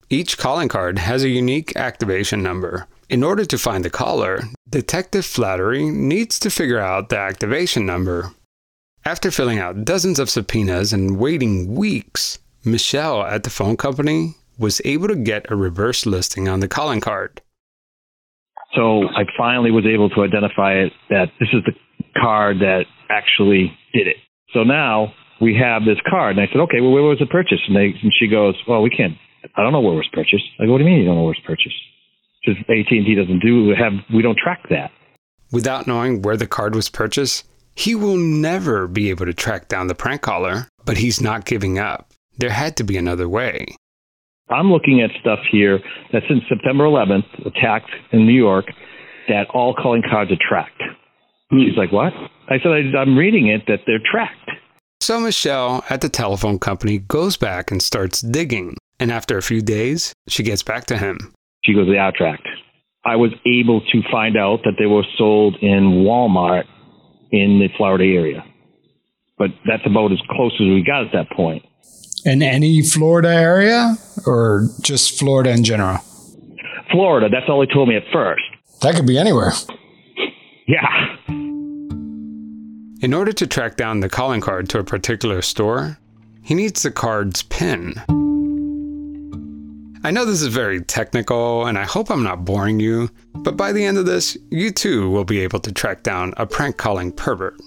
Each 0.10 0.38
calling 0.38 0.70
card 0.70 1.00
has 1.00 1.24
a 1.24 1.30
unique 1.30 1.76
activation 1.76 2.42
number. 2.42 2.88
In 3.10 3.24
order 3.24 3.46
to 3.46 3.58
find 3.58 3.84
the 3.84 3.90
caller, 3.90 4.42
Detective 4.70 5.26
Flaherty 5.26 5.90
needs 5.90 6.40
to 6.40 6.50
figure 6.50 6.80
out 6.80 7.10
the 7.10 7.18
activation 7.18 7.86
number. 7.86 8.32
After 9.06 9.32
filling 9.32 9.60
out 9.60 9.86
dozens 9.86 10.20
of 10.20 10.30
subpoenas 10.30 10.94
and 10.94 11.18
waiting 11.18 11.74
weeks, 11.76 12.40
Michelle 12.63 13.24
at 13.24 13.44
the 13.44 13.50
phone 13.50 13.78
company 13.78 14.36
was 14.58 14.82
able 14.84 15.08
to 15.08 15.16
get 15.16 15.50
a 15.52 15.56
reverse 15.56 16.06
listing 16.06 16.48
on 16.50 16.60
the 16.60 16.68
calling 16.68 17.00
card. 17.00 17.42
So 18.76 19.08
I 19.08 19.24
finally 19.38 19.72
was 19.72 19.86
able 19.86 20.10
to 20.10 20.24
identify 20.24 20.74
it 20.74 20.92
that 21.10 21.28
this 21.40 21.50
is 21.54 21.64
the 21.66 21.74
card 22.20 22.60
that 22.60 22.86
actually 23.10 23.72
did 23.94 24.08
it. 24.08 24.18
So 24.54 24.64
now 24.64 25.14
we 25.40 25.56
have 25.56 25.86
this 25.86 25.98
card, 26.10 26.38
and 26.38 26.48
I 26.48 26.52
said, 26.52 26.62
okay, 26.62 26.82
well, 26.82 26.92
where 26.92 27.04
was 27.04 27.22
it 27.22 27.30
purchased? 27.30 27.64
And, 27.68 27.76
they, 27.76 27.94
and 28.02 28.14
she 28.18 28.28
goes, 28.28 28.56
well, 28.68 28.82
we 28.82 28.90
can't. 28.90 29.14
I 29.56 29.62
don't 29.62 29.72
know 29.72 29.82
where 29.82 29.94
it 29.94 29.98
was 29.98 30.10
purchased. 30.12 30.44
I 30.60 30.66
go, 30.66 30.74
what 30.74 30.80
do 30.80 30.84
you 30.84 30.90
mean 30.90 31.00
you 31.00 31.06
don't 31.06 31.16
know 31.16 31.24
where 31.24 31.34
it 31.34 31.42
was 31.44 31.46
purchased? 31.46 31.76
Because 32.46 32.62
AT 32.64 32.92
and 32.92 33.06
T 33.06 33.16
doesn't 33.16 33.40
do 33.40 33.74
have 33.78 33.94
we 34.14 34.22
don't 34.22 34.38
track 34.38 34.64
that. 34.70 34.92
Without 35.52 35.88
knowing 35.88 36.22
where 36.22 36.38
the 36.38 36.48
card 36.48 36.76
was 36.76 36.90
purchased, 36.90 37.46
he 37.76 37.96
will 37.96 38.18
never 38.18 38.88
be 38.88 39.10
able 39.10 39.26
to 39.26 39.34
track 39.34 39.68
down 39.68 39.88
the 39.88 39.96
prank 39.96 40.22
caller. 40.22 40.68
But 40.86 40.98
he's 40.98 41.22
not 41.22 41.46
giving 41.46 41.78
up. 41.78 42.12
There 42.38 42.50
had 42.50 42.78
to 42.78 42.84
be 42.84 42.98
another 42.98 43.28
way. 43.28 43.66
I'm 44.50 44.72
looking 44.72 45.02
at 45.02 45.10
stuff 45.20 45.40
here 45.52 45.80
that 46.14 46.24
since 46.30 46.42
September 46.48 46.86
11th, 46.86 47.46
attacked 47.46 47.92
in 48.12 48.26
New 48.26 48.34
York, 48.34 48.66
that 49.28 49.48
all 49.54 49.74
calling 49.74 50.04
cards 50.10 50.32
are 50.32 50.38
tracked. 50.50 50.82
Hmm. 51.50 51.60
She's 51.60 51.78
like, 51.78 51.92
what? 51.92 52.14
I 52.50 52.60
said, 52.60 52.72
I, 52.72 52.98
I'm 52.98 53.18
reading 53.18 53.48
it 53.48 53.64
that 53.68 53.82
they're 53.86 54.00
tracked. 54.10 54.52
So 55.02 55.20
Michelle 55.20 55.84
at 55.90 56.02
the 56.02 56.10
telephone 56.10 56.60
company 56.60 57.00
goes 57.00 57.38
back 57.38 57.72
and 57.72 57.82
starts 57.82 58.22
digging. 58.22 58.76
And 59.00 59.12
after 59.12 59.38
a 59.38 59.44
few 59.44 59.62
days, 59.62 60.14
she 60.28 60.44
gets 60.44 60.64
back 60.64 60.86
to 60.86 60.98
him. 60.98 61.34
She 61.64 61.74
goes, 61.74 61.88
they 61.88 61.98
are 61.98 62.14
tracked. 62.16 62.48
I 63.06 63.16
was 63.16 63.32
able 63.46 63.82
to 63.82 64.02
find 64.12 64.38
out 64.38 64.60
that 64.64 64.74
they 64.80 64.86
were 64.86 65.06
sold 65.18 65.56
in 65.62 66.04
Walmart 66.04 66.64
in 67.32 67.60
the 67.60 67.70
Florida 67.78 68.06
area. 68.06 68.44
But 69.38 69.52
that's 69.68 69.86
about 69.86 70.12
as 70.12 70.20
close 70.32 70.54
as 70.56 70.66
we 70.66 70.84
got 70.86 71.06
at 71.06 71.12
that 71.14 71.30
point. 71.36 71.64
In 72.28 72.42
any 72.42 72.82
Florida 72.82 73.30
area 73.30 73.96
or 74.26 74.68
just 74.82 75.18
Florida 75.18 75.50
in 75.50 75.63
general? 75.63 76.00
Florida, 76.92 77.30
that's 77.30 77.46
all 77.48 77.62
he 77.62 77.74
told 77.74 77.88
me 77.88 77.96
at 77.96 78.04
first. 78.12 78.44
That 78.82 78.96
could 78.96 79.08
be 79.08 79.18
anywhere. 79.18 79.54
Yeah. 80.68 81.16
In 83.02 83.13
order 83.13 83.32
to 83.32 83.48
track 83.48 83.78
down 83.78 84.02
the 84.02 84.10
calling 84.10 84.42
card 84.42 84.68
to 84.70 84.80
a 84.80 84.84
particular 84.84 85.42
store, 85.42 86.00
he 86.42 86.54
needs 86.54 86.84
the 86.84 86.92
card's 86.92 87.44
PIN. 87.44 87.94
I 90.04 90.12
know 90.12 90.26
this 90.26 90.42
is 90.42 90.54
very 90.54 90.82
technical, 90.82 91.66
and 91.66 91.78
I 91.78 91.86
hope 91.86 92.12
I'm 92.12 92.24
not 92.24 92.44
boring 92.44 92.82
you, 92.82 93.10
but 93.36 93.56
by 93.56 93.72
the 93.72 93.86
end 93.86 93.98
of 93.98 94.06
this, 94.06 94.38
you 94.52 94.72
too 94.72 95.10
will 95.10 95.24
be 95.24 95.40
able 95.40 95.62
to 95.62 95.72
track 95.72 96.04
down 96.04 96.34
a 96.36 96.46
prank 96.46 96.76
calling 96.76 97.13
pervert. 97.13 97.58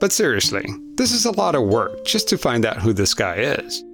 But 0.00 0.10
seriously, 0.10 0.64
this 0.96 1.12
is 1.12 1.26
a 1.26 1.30
lot 1.30 1.54
of 1.54 1.62
work 1.62 2.04
just 2.04 2.28
to 2.30 2.38
find 2.38 2.66
out 2.66 2.78
who 2.78 2.92
this 2.92 3.14
guy 3.14 3.36
is. 3.36 3.84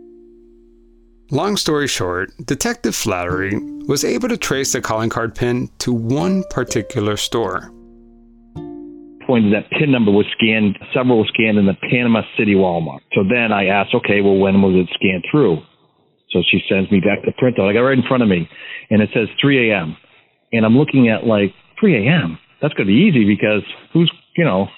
Long 1.32 1.56
story 1.56 1.88
short, 1.88 2.30
Detective 2.44 2.94
Flaherty 2.94 3.56
was 3.88 4.04
able 4.04 4.28
to 4.28 4.36
trace 4.36 4.72
the 4.72 4.80
calling 4.80 5.10
card 5.10 5.34
pin 5.34 5.68
to 5.78 5.92
one 5.92 6.44
particular 6.50 7.16
store. 7.16 7.72
Pointed 9.26 9.52
that 9.52 9.68
PIN 9.76 9.90
number 9.90 10.12
was 10.12 10.26
scanned, 10.38 10.78
several 10.94 11.18
were 11.18 11.26
scanned 11.26 11.58
in 11.58 11.66
the 11.66 11.74
Panama 11.90 12.22
City 12.38 12.54
Walmart. 12.54 13.00
So 13.12 13.24
then 13.24 13.50
I 13.50 13.66
asked, 13.66 13.92
okay, 13.92 14.20
well, 14.20 14.36
when 14.36 14.62
was 14.62 14.76
it 14.76 14.88
scanned 14.94 15.24
through? 15.28 15.58
So 16.30 16.44
she 16.48 16.60
sends 16.68 16.92
me 16.92 17.00
back 17.00 17.24
the 17.24 17.32
printout. 17.32 17.68
I 17.68 17.72
got 17.72 17.80
right 17.80 17.98
in 17.98 18.06
front 18.06 18.22
of 18.22 18.28
me, 18.28 18.48
and 18.90 19.02
it 19.02 19.10
says 19.12 19.26
3 19.40 19.72
a.m. 19.72 19.96
And 20.52 20.64
I'm 20.64 20.78
looking 20.78 21.08
at 21.08 21.26
like 21.26 21.52
3 21.80 22.06
a.m. 22.06 22.38
That's 22.62 22.74
going 22.74 22.86
to 22.86 22.92
be 22.92 23.00
easy 23.00 23.24
because 23.24 23.62
who's, 23.92 24.12
you 24.36 24.44
know, 24.44 24.68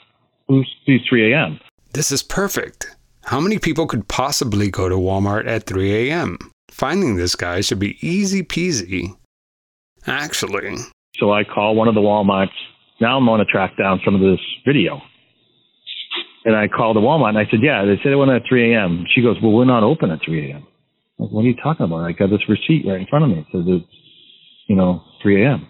who's 0.48 0.68
these 0.86 1.02
3 1.10 1.30
a.m. 1.30 1.60
This 1.92 2.10
is 2.10 2.22
perfect. 2.22 2.96
How 3.28 3.40
many 3.40 3.58
people 3.58 3.86
could 3.86 4.08
possibly 4.08 4.70
go 4.70 4.88
to 4.88 4.94
Walmart 4.94 5.46
at 5.46 5.66
3 5.66 6.08
a.m.? 6.08 6.38
Finding 6.70 7.16
this 7.16 7.34
guy 7.36 7.60
should 7.60 7.78
be 7.78 7.98
easy 8.00 8.42
peasy. 8.42 9.14
Actually, 10.06 10.78
So 11.16 11.30
I 11.30 11.44
call 11.44 11.74
one 11.74 11.88
of 11.88 11.94
the 11.94 12.00
Walmarts. 12.00 12.56
Now 13.02 13.18
I'm 13.18 13.26
going 13.26 13.40
to 13.40 13.44
track 13.44 13.76
down 13.76 14.00
some 14.02 14.14
of 14.14 14.22
this 14.22 14.40
video. 14.66 15.02
And 16.46 16.56
I 16.56 16.68
called 16.68 16.96
the 16.96 17.00
Walmart 17.00 17.28
and 17.28 17.38
I 17.38 17.44
said, 17.50 17.60
yeah, 17.62 17.84
they 17.84 18.00
said 18.02 18.12
it 18.12 18.16
went 18.16 18.30
at 18.30 18.48
3 18.48 18.72
a.m. 18.72 19.04
She 19.14 19.20
goes, 19.20 19.36
well, 19.42 19.52
we're 19.52 19.66
not 19.66 19.82
open 19.82 20.10
at 20.10 20.20
3 20.24 20.50
a.m. 20.50 20.66
Like, 21.18 21.30
what 21.30 21.42
are 21.44 21.48
you 21.48 21.56
talking 21.62 21.84
about? 21.84 22.04
I 22.04 22.12
got 22.12 22.30
this 22.30 22.48
receipt 22.48 22.86
right 22.88 22.98
in 22.98 23.06
front 23.10 23.26
of 23.26 23.30
me. 23.30 23.40
It 23.40 23.46
says 23.52 23.64
it's, 23.66 23.94
you 24.68 24.76
know, 24.76 25.02
3 25.22 25.44
a.m. 25.44 25.68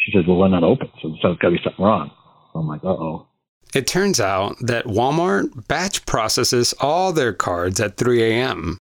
She 0.00 0.10
says, 0.10 0.24
well, 0.26 0.38
we're 0.38 0.48
not 0.48 0.64
open. 0.64 0.90
So 1.00 1.14
there's 1.22 1.38
got 1.38 1.50
to 1.50 1.54
be 1.54 1.60
something 1.62 1.84
wrong. 1.84 2.10
So 2.52 2.58
I'm 2.58 2.66
like, 2.66 2.82
uh-oh. 2.82 3.29
It 3.74 3.86
turns 3.86 4.20
out 4.20 4.56
that 4.60 4.86
Walmart 4.86 5.66
batch 5.68 6.04
processes 6.06 6.74
all 6.80 7.12
their 7.12 7.32
cards 7.32 7.80
at 7.80 7.96
3 7.96 8.22
a.m. 8.22 8.78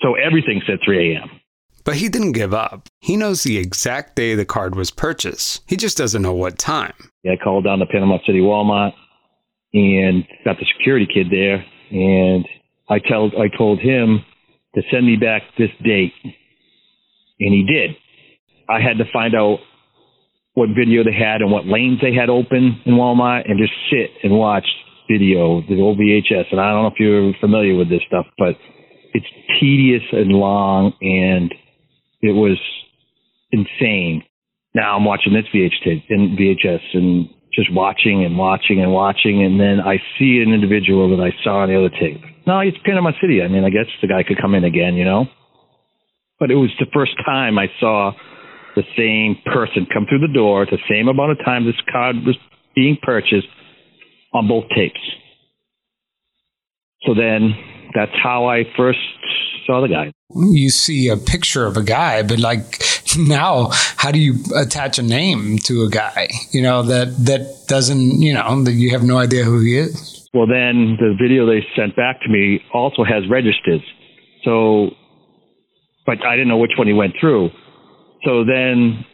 So 0.00 0.14
everything's 0.14 0.64
at 0.68 0.80
3 0.84 1.14
a.m. 1.14 1.30
But 1.84 1.96
he 1.96 2.08
didn't 2.08 2.32
give 2.32 2.54
up. 2.54 2.88
He 3.00 3.16
knows 3.16 3.42
the 3.42 3.58
exact 3.58 4.16
day 4.16 4.34
the 4.34 4.46
card 4.46 4.74
was 4.74 4.90
purchased. 4.90 5.62
He 5.66 5.76
just 5.76 5.98
doesn't 5.98 6.22
know 6.22 6.32
what 6.32 6.58
time. 6.58 6.94
I 7.26 7.36
called 7.36 7.64
down 7.64 7.78
to 7.78 7.86
Panama 7.86 8.18
City 8.26 8.40
Walmart 8.40 8.92
and 9.74 10.24
got 10.44 10.58
the 10.58 10.66
security 10.78 11.06
kid 11.12 11.26
there. 11.30 11.64
And 11.90 12.46
I 12.88 12.98
tell 12.98 13.30
I 13.38 13.48
told 13.56 13.80
him 13.80 14.24
to 14.74 14.82
send 14.90 15.06
me 15.06 15.16
back 15.16 15.42
this 15.58 15.70
date, 15.84 16.12
and 16.24 16.34
he 17.38 17.64
did. 17.64 17.90
I 18.68 18.80
had 18.80 18.98
to 18.98 19.04
find 19.12 19.34
out 19.34 19.58
what 20.54 20.70
video 20.70 21.04
they 21.04 21.12
had 21.12 21.42
and 21.42 21.50
what 21.50 21.66
lanes 21.66 21.98
they 22.00 22.14
had 22.14 22.30
open 22.30 22.80
in 22.86 22.94
Walmart, 22.94 23.50
and 23.50 23.58
just 23.58 23.72
sit 23.90 24.10
and 24.22 24.32
watch 24.32 24.66
video, 25.10 25.60
the 25.68 25.80
old 25.80 25.98
VHS. 25.98 26.46
And 26.50 26.60
I 26.60 26.70
don't 26.70 26.82
know 26.82 26.90
if 26.94 26.98
you're 26.98 27.32
familiar 27.40 27.76
with 27.76 27.90
this 27.90 28.02
stuff, 28.06 28.26
but 28.38 28.56
it's 29.12 29.26
tedious 29.60 30.02
and 30.12 30.30
long, 30.30 30.92
and 31.00 31.52
it 32.22 32.32
was 32.32 32.58
insane. 33.52 34.22
Now 34.74 34.96
I'm 34.96 35.04
watching 35.04 35.32
this 35.32 35.44
VHS 35.54 36.02
in 36.08 36.36
VHS 36.36 36.80
and 36.94 37.28
just 37.52 37.72
watching 37.72 38.24
and 38.24 38.36
watching 38.36 38.80
and 38.82 38.92
watching, 38.92 39.44
and 39.44 39.60
then 39.60 39.80
I 39.80 39.98
see 40.18 40.42
an 40.44 40.52
individual 40.52 41.16
that 41.16 41.22
I 41.22 41.30
saw 41.44 41.62
on 41.62 41.68
the 41.68 41.78
other 41.78 41.90
tape. 41.90 42.20
No, 42.46 42.60
it's 42.60 42.76
Panama 42.84 43.12
City. 43.20 43.42
I 43.42 43.48
mean, 43.48 43.64
I 43.64 43.70
guess 43.70 43.86
the 44.02 44.08
guy 44.08 44.22
could 44.22 44.40
come 44.40 44.54
in 44.54 44.64
again, 44.64 44.94
you 44.94 45.04
know. 45.04 45.26
But 46.40 46.50
it 46.50 46.56
was 46.56 46.70
the 46.80 46.86
first 46.92 47.12
time 47.24 47.58
I 47.58 47.68
saw 47.78 48.12
the 48.74 48.82
same 48.96 49.36
person 49.52 49.86
come 49.92 50.06
through 50.08 50.20
the 50.20 50.32
door 50.32 50.62
at 50.62 50.70
the 50.70 50.78
same 50.88 51.08
amount 51.08 51.32
of 51.32 51.38
time 51.44 51.64
this 51.64 51.80
card 51.90 52.16
was 52.26 52.36
being 52.74 52.96
purchased 53.02 53.48
on 54.32 54.48
both 54.48 54.64
tapes. 54.74 55.00
So 57.02 57.14
then 57.14 57.54
that's 57.94 58.12
how 58.22 58.46
I 58.46 58.64
first 58.76 58.98
saw 59.66 59.80
the 59.80 59.88
guy. 59.88 60.12
You 60.34 60.70
see 60.70 61.08
a 61.08 61.16
picture 61.16 61.66
of 61.66 61.76
a 61.76 61.82
guy, 61.82 62.22
but 62.22 62.38
like 62.38 62.82
now, 63.18 63.70
how 63.96 64.10
do 64.10 64.18
you 64.18 64.34
attach 64.56 64.98
a 64.98 65.02
name 65.02 65.58
to 65.64 65.82
a 65.82 65.90
guy? 65.90 66.28
You 66.52 66.62
know 66.62 66.82
that 66.82 67.16
that 67.26 67.66
doesn't. 67.68 68.20
You 68.20 68.34
know 68.34 68.64
that 68.64 68.72
you 68.72 68.90
have 68.90 69.02
no 69.02 69.18
idea 69.18 69.44
who 69.44 69.60
he 69.60 69.78
is. 69.78 70.28
Well, 70.34 70.48
then 70.48 70.96
the 70.98 71.14
video 71.20 71.46
they 71.46 71.64
sent 71.76 71.94
back 71.94 72.20
to 72.22 72.28
me 72.28 72.60
also 72.72 73.04
has 73.04 73.22
registers, 73.30 73.82
So, 74.44 74.90
but 76.04 76.26
I 76.26 76.34
didn't 76.34 76.48
know 76.48 76.56
which 76.56 76.72
one 76.76 76.88
he 76.88 76.92
went 76.92 77.14
through. 77.20 77.50
So 78.24 78.44
then 78.44 79.04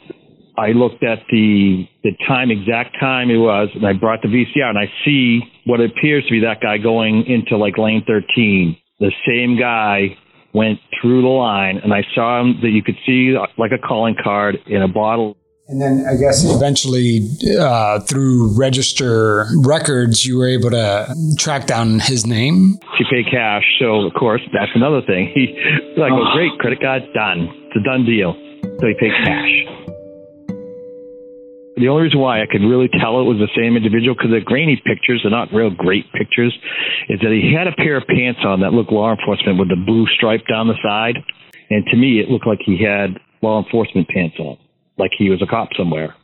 I 0.59 0.69
looked 0.73 1.03
at 1.03 1.19
the 1.31 1.87
the 2.05 2.13
time, 2.29 2.51
exact 2.51 2.97
time 3.01 3.31
it 3.31 3.39
was, 3.39 3.69
and 3.75 3.87
I 3.87 3.93
brought 3.93 4.23
the 4.23 4.29
VCR, 4.29 4.69
and 4.69 4.79
I 4.79 4.91
see 5.05 5.41
what 5.67 5.81
appears 5.81 6.25
to 6.27 6.31
be 6.31 6.41
that 6.41 6.61
guy 6.61 6.79
going 6.79 7.25
into 7.27 7.57
like 7.57 7.79
lane 7.79 8.05
13. 8.07 8.77
The 9.01 9.13
same 9.27 9.59
guy 9.59 10.17
went 10.53 10.79
through 11.01 11.23
the 11.23 11.29
line, 11.29 11.79
and 11.79 11.93
I 11.95 12.03
saw 12.15 12.41
him 12.41 12.59
that 12.63 12.71
you 12.71 12.83
could 12.83 12.97
see 13.07 13.37
like 13.57 13.73
a 13.73 13.79
calling 13.79 14.17
card 14.23 14.57
in 14.67 14.83
a 14.83 14.89
bottle 14.89 15.37
And 15.69 15.81
then 15.81 16.05
I 16.11 16.17
guess 16.21 16.45
eventually, 16.45 17.29
uh, 17.59 18.01
through 18.01 18.59
register 18.59 19.47
records, 19.65 20.27
you 20.27 20.37
were 20.37 20.49
able 20.49 20.71
to 20.71 21.15
track 21.39 21.67
down 21.67 22.01
his 22.01 22.27
name. 22.27 22.77
to 22.99 23.05
pay 23.09 23.23
cash. 23.23 23.63
So 23.79 24.07
of 24.07 24.13
course 24.15 24.43
that's 24.53 24.73
another 24.75 25.01
thing. 25.07 25.31
He 25.35 25.55
like, 25.97 26.13
oh 26.13 26.27
great, 26.35 26.59
credit 26.59 26.81
card, 26.81 27.03
done. 27.15 27.49
It's 27.69 27.77
a 27.77 27.85
done 27.85 28.05
deal. 28.05 28.35
So 28.81 28.87
he 28.87 28.95
pays 28.99 29.13
cash. 29.25 29.71
The 31.77 31.89
only 31.89 32.05
reason 32.05 32.21
why 32.21 32.43
I 32.43 32.47
could 32.47 32.61
really 32.61 32.89
tell 33.01 33.21
it 33.21 33.25
was 33.25 33.39
the 33.39 33.49
same 33.57 33.77
individual 33.77 34.15
because 34.15 34.31
the 34.31 34.41
grainy 34.41 34.77
pictures, 34.85 35.21
they're 35.23 35.31
not 35.31 35.53
real 35.53 35.71
great 35.71 36.11
pictures, 36.13 36.53
is 37.09 37.21
that 37.21 37.33
he 37.33 37.55
had 37.57 37.67
a 37.67 37.73
pair 37.73 37.97
of 37.97 38.07
pants 38.07 38.41
on 38.45 38.61
that 38.61 38.73
looked 38.73 38.93
law 38.93 39.13
enforcement 39.13 39.59
with 39.59 39.69
the 39.69 39.77
blue 39.77 40.07
stripe 40.09 40.43
down 40.49 40.69
the 40.69 40.77
side. 40.83 41.17
And 41.71 41.85
to 41.87 41.97
me, 41.97 42.21
it 42.21 42.29
looked 42.29 42.47
like 42.47 42.59
he 42.65 42.83
had 42.83 43.19
law 43.41 43.63
enforcement 43.63 44.09
pants 44.09 44.37
on, 44.39 44.59
like 44.99 45.11
he 45.17 45.31
was 45.31 45.41
a 45.41 45.47
cop 45.47 45.71
somewhere. 45.77 46.15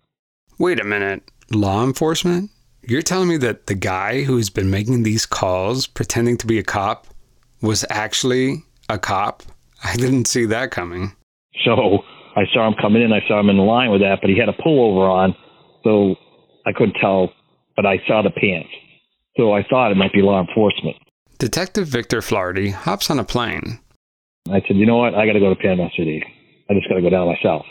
Wait 0.58 0.80
a 0.80 0.84
minute. 0.84 1.30
Law 1.50 1.84
enforcement? 1.84 2.50
You're 2.82 3.02
telling 3.02 3.28
me 3.28 3.36
that 3.38 3.66
the 3.66 3.74
guy 3.74 4.24
who's 4.24 4.50
been 4.50 4.70
making 4.70 5.02
these 5.02 5.26
calls 5.26 5.86
pretending 5.86 6.36
to 6.38 6.46
be 6.46 6.58
a 6.58 6.62
cop 6.62 7.06
was 7.62 7.84
actually 7.88 8.64
a 8.88 8.98
cop? 8.98 9.42
I 9.82 9.96
didn't 9.96 10.26
see 10.26 10.44
that 10.46 10.70
coming. 10.70 11.12
So 11.64 12.04
I 12.36 12.42
saw 12.52 12.68
him 12.68 12.74
coming 12.80 13.02
in. 13.02 13.12
I 13.12 13.26
saw 13.26 13.40
him 13.40 13.48
in 13.48 13.56
line 13.56 13.90
with 13.90 14.02
that, 14.02 14.18
but 14.20 14.28
he 14.28 14.38
had 14.38 14.48
a 14.48 14.52
pullover 14.52 15.10
on, 15.10 15.34
so 15.82 16.16
I 16.66 16.72
couldn't 16.72 16.96
tell. 17.00 17.32
But 17.74 17.86
I 17.86 17.98
saw 18.06 18.22
the 18.22 18.30
pants, 18.30 18.68
so 19.36 19.52
I 19.52 19.62
thought 19.68 19.90
it 19.90 19.96
might 19.96 20.12
be 20.12 20.22
law 20.22 20.40
enforcement. 20.40 20.96
Detective 21.38 21.88
Victor 21.88 22.22
Flaherty 22.22 22.70
hops 22.70 23.10
on 23.10 23.18
a 23.18 23.24
plane. 23.24 23.80
I 24.48 24.62
said, 24.66 24.76
you 24.76 24.86
know 24.86 24.96
what? 24.96 25.14
I 25.14 25.26
got 25.26 25.32
to 25.32 25.40
go 25.40 25.52
to 25.52 25.60
Panama 25.60 25.88
City. 25.96 26.22
I 26.70 26.74
just 26.74 26.88
got 26.88 26.96
to 26.96 27.02
go 27.02 27.10
down 27.10 27.26
myself. 27.26 27.66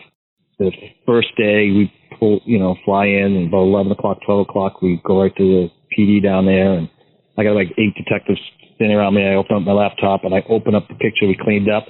The 0.59 0.71
first 1.05 1.29
day 1.37 1.71
we 1.71 1.91
pull, 2.19 2.41
you 2.45 2.59
know, 2.59 2.75
fly 2.85 3.05
in, 3.05 3.35
and 3.35 3.47
about 3.47 3.63
eleven 3.63 3.91
o'clock, 3.91 4.19
twelve 4.25 4.47
o'clock, 4.47 4.81
we 4.81 5.01
go 5.05 5.21
right 5.21 5.35
to 5.35 5.43
the 5.43 5.69
PD 5.97 6.23
down 6.23 6.45
there, 6.45 6.73
and 6.73 6.89
I 7.37 7.43
got 7.43 7.55
like 7.55 7.73
eight 7.77 7.93
detectives 7.95 8.39
standing 8.75 8.97
around 8.97 9.15
me. 9.15 9.25
I 9.27 9.35
open 9.35 9.57
up 9.57 9.63
my 9.63 9.73
laptop 9.73 10.23
and 10.23 10.33
I 10.33 10.43
open 10.49 10.75
up 10.75 10.87
the 10.87 10.95
picture 10.95 11.27
we 11.27 11.37
cleaned 11.39 11.69
up, 11.69 11.85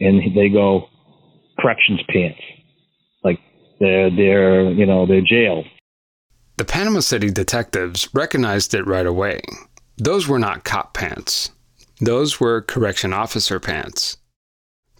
and 0.00 0.36
they 0.36 0.48
go, 0.48 0.86
corrections 1.60 2.00
pants, 2.08 2.40
like 3.22 3.38
they're 3.78 4.10
they're 4.10 4.70
you 4.70 4.86
know 4.86 5.06
they're 5.06 5.20
jail. 5.22 5.64
The 6.56 6.64
Panama 6.64 7.00
City 7.00 7.30
detectives 7.30 8.08
recognized 8.12 8.74
it 8.74 8.86
right 8.86 9.06
away. 9.06 9.40
Those 9.96 10.28
were 10.28 10.38
not 10.38 10.64
cop 10.64 10.94
pants. 10.94 11.50
Those 12.00 12.40
were 12.40 12.62
correction 12.62 13.12
officer 13.12 13.60
pants. 13.60 14.16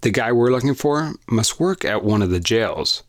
The 0.02 0.10
guy 0.10 0.32
we're 0.32 0.50
looking 0.50 0.74
for 0.74 1.12
must 1.28 1.60
work 1.60 1.84
at 1.84 2.02
one 2.02 2.22
of 2.22 2.30
the 2.30 2.40
jails. 2.40 3.02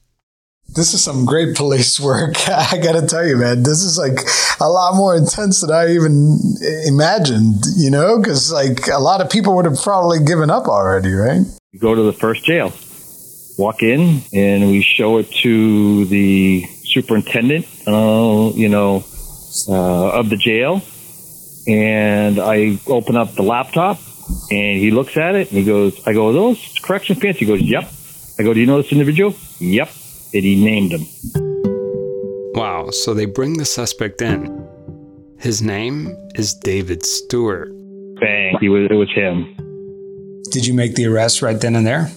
This 0.75 0.93
is 0.93 1.03
some 1.03 1.25
great 1.25 1.55
police 1.55 1.99
work. 1.99 2.35
I 2.49 2.77
gotta 2.77 3.05
tell 3.05 3.25
you, 3.25 3.37
man, 3.37 3.63
this 3.63 3.83
is 3.83 3.97
like 3.97 4.19
a 4.61 4.69
lot 4.69 4.95
more 4.95 5.15
intense 5.15 5.61
than 5.61 5.71
I 5.71 5.93
even 5.93 6.37
imagined, 6.85 7.63
you 7.77 7.89
know? 7.89 8.19
Because, 8.19 8.51
like, 8.51 8.87
a 8.87 8.99
lot 8.99 9.21
of 9.21 9.29
people 9.29 9.55
would 9.55 9.65
have 9.65 9.81
probably 9.81 10.23
given 10.23 10.49
up 10.49 10.67
already, 10.67 11.13
right? 11.13 11.41
We 11.73 11.79
go 11.79 11.95
to 11.95 12.03
the 12.03 12.13
first 12.13 12.45
jail, 12.45 12.69
walk 13.61 13.83
in, 13.83 14.23
and 14.33 14.71
we 14.71 14.81
show 14.81 15.19
it 15.19 15.31
to 15.43 16.05
the 16.05 16.65
superintendent, 16.83 17.67
uh, 17.87 18.51
you 18.55 18.67
know, 18.67 19.03
uh, 19.69 20.19
of 20.19 20.29
the 20.29 20.37
jail. 20.37 20.81
And 21.67 22.39
I 22.39 22.79
open 22.87 23.15
up 23.15 23.35
the 23.35 23.43
laptop, 23.43 23.99
and 24.49 24.79
he 24.79 24.89
looks 24.89 25.15
at 25.15 25.35
it, 25.35 25.49
and 25.49 25.59
he 25.59 25.63
goes, 25.63 25.93
I 26.07 26.13
go, 26.13 26.29
"Are 26.29 26.33
those 26.33 26.59
correction 26.81 27.15
pants? 27.17 27.39
He 27.39 27.45
goes, 27.45 27.61
yep. 27.61 27.87
I 28.39 28.43
go, 28.43 28.53
do 28.53 28.59
you 28.59 28.65
know 28.65 28.81
this 28.81 28.91
individual? 28.91 29.35
Yep. 29.59 29.89
And 30.33 30.43
he 30.43 30.55
named 30.63 30.91
him. 30.93 31.05
Wow, 32.55 32.89
so 32.89 33.13
they 33.13 33.25
bring 33.25 33.57
the 33.57 33.65
suspect 33.65 34.21
in. 34.21 34.67
His 35.37 35.61
name 35.61 36.15
is 36.35 36.55
David 36.55 37.05
Stewart. 37.05 37.69
Bang. 38.19 38.57
He 38.59 38.69
was, 38.69 38.87
it 38.89 38.95
was 38.95 39.11
him. 39.13 39.55
Did 40.51 40.65
you 40.65 40.73
make 40.73 40.95
the 40.95 41.05
arrest 41.05 41.41
right 41.41 41.59
then 41.59 41.75
and 41.75 41.85
there? 41.85 42.09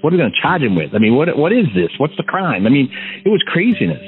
What 0.00 0.12
are 0.12 0.16
they 0.16 0.22
going 0.22 0.32
to 0.32 0.40
charge 0.40 0.62
him 0.62 0.74
with? 0.74 0.94
I 0.94 0.98
mean, 0.98 1.14
what 1.16 1.36
what 1.36 1.52
is 1.52 1.66
this? 1.74 1.90
What's 1.98 2.16
the 2.16 2.22
crime? 2.22 2.66
I 2.66 2.70
mean, 2.70 2.90
it 3.24 3.28
was 3.28 3.42
craziness. 3.46 4.02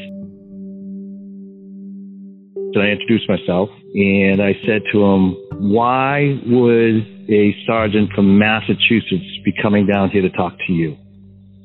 So 2.74 2.80
I 2.80 2.86
introduced 2.86 3.28
myself 3.28 3.68
and 3.94 4.40
I 4.40 4.54
said 4.66 4.82
to 4.92 5.02
him, 5.02 5.36
"Why 5.72 6.38
would 6.46 7.06
a 7.28 7.54
sergeant 7.66 8.12
from 8.14 8.38
Massachusetts 8.38 9.38
be 9.44 9.52
coming 9.60 9.86
down 9.86 10.10
here 10.10 10.22
to 10.22 10.30
talk 10.30 10.54
to 10.66 10.72
you?" 10.72 10.96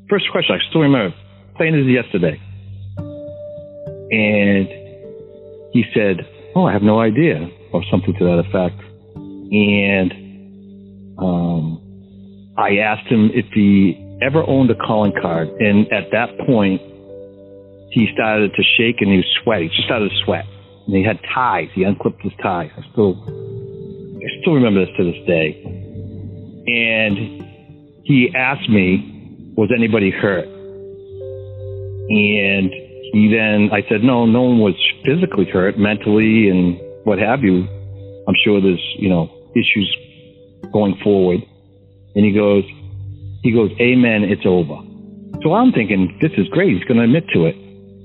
First 0.10 0.26
question, 0.32 0.56
I 0.56 0.70
still 0.70 0.82
remember, 0.82 1.16
plain 1.58 1.76
as 1.76 1.86
yesterday. 1.86 2.40
And 4.12 4.68
he 5.74 5.84
said, 5.94 6.26
"Oh, 6.56 6.66
I 6.66 6.74
have 6.74 6.84
no 6.84 7.00
idea," 7.00 7.50
or 7.72 7.84
something 7.92 8.14
to 8.18 8.26
that 8.26 8.40
effect. 8.40 8.82
And 9.52 10.12
um, 11.18 11.82
I 12.58 12.78
asked 12.78 13.08
him 13.08 13.32
if 13.34 13.46
he 13.54 14.05
ever 14.22 14.44
owned 14.48 14.70
a 14.72 14.76
calling 14.76 15.14
card, 15.22 15.50
and 15.60 15.92
at 15.92 16.12
that 16.12 16.38
point, 16.46 16.82
he 17.92 18.08
started 18.14 18.54
to 18.54 18.64
shake 18.78 19.02
and 19.02 19.10
he 19.12 19.18
was 19.18 19.40
sweaty. 19.44 19.68
He 19.68 19.70
just 19.70 19.86
started 19.86 20.10
to 20.10 20.16
sweat, 20.24 20.46
and 20.86 20.96
he 20.96 21.04
had 21.04 21.20
ties. 21.34 21.70
He 21.74 21.84
unclipped 21.84 22.22
his 22.22 22.34
ties. 22.42 22.72
I 22.78 22.82
still, 22.92 23.16
I 23.24 24.42
still 24.42 24.54
remember 24.54 24.86
this 24.86 24.96
to 24.98 25.04
this 25.04 25.26
day. 25.28 25.62
And 26.68 27.18
he 28.04 28.34
asked 28.36 28.70
me, 28.70 29.54
"Was 29.56 29.72
anybody 29.76 30.10
hurt?" 30.10 30.48
And 32.08 32.72
he 33.14 33.30
then, 33.32 33.70
I 33.72 33.82
said, 33.88 34.04
"No, 34.04 34.26
no 34.26 34.44
one 34.44 34.60
was 34.60 34.76
physically 35.04 35.46
hurt, 35.46 35.78
mentally, 35.78 36.50
and 36.50 36.80
what 37.04 37.20
have 37.20 37.44
you. 37.44 37.68
I'm 38.28 38.36
sure 38.44 38.60
there's, 38.62 38.84
you 38.98 39.10
know, 39.10 39.30
issues 39.56 39.96
going 40.72 40.96
forward." 41.04 41.42
And 42.16 42.26
he 42.26 42.32
goes, 42.32 42.64
he 43.46 43.52
goes, 43.52 43.72
Amen, 43.80 44.24
it's 44.24 44.42
over. 44.44 44.82
So 45.44 45.54
I'm 45.54 45.72
thinking, 45.72 46.18
this 46.20 46.32
is 46.36 46.48
great. 46.48 46.76
He's 46.76 46.84
going 46.86 46.98
to 46.98 47.04
admit 47.04 47.28
to 47.30 47.46
it. 47.46 47.56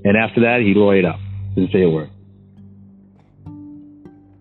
And 0.04 0.14
after 0.14 0.42
that, 0.42 0.60
he 0.60 0.74
laid 0.74 1.06
up. 1.06 1.18
Didn't 1.54 1.72
say 1.72 1.82
a 1.82 1.88
word. 1.88 2.10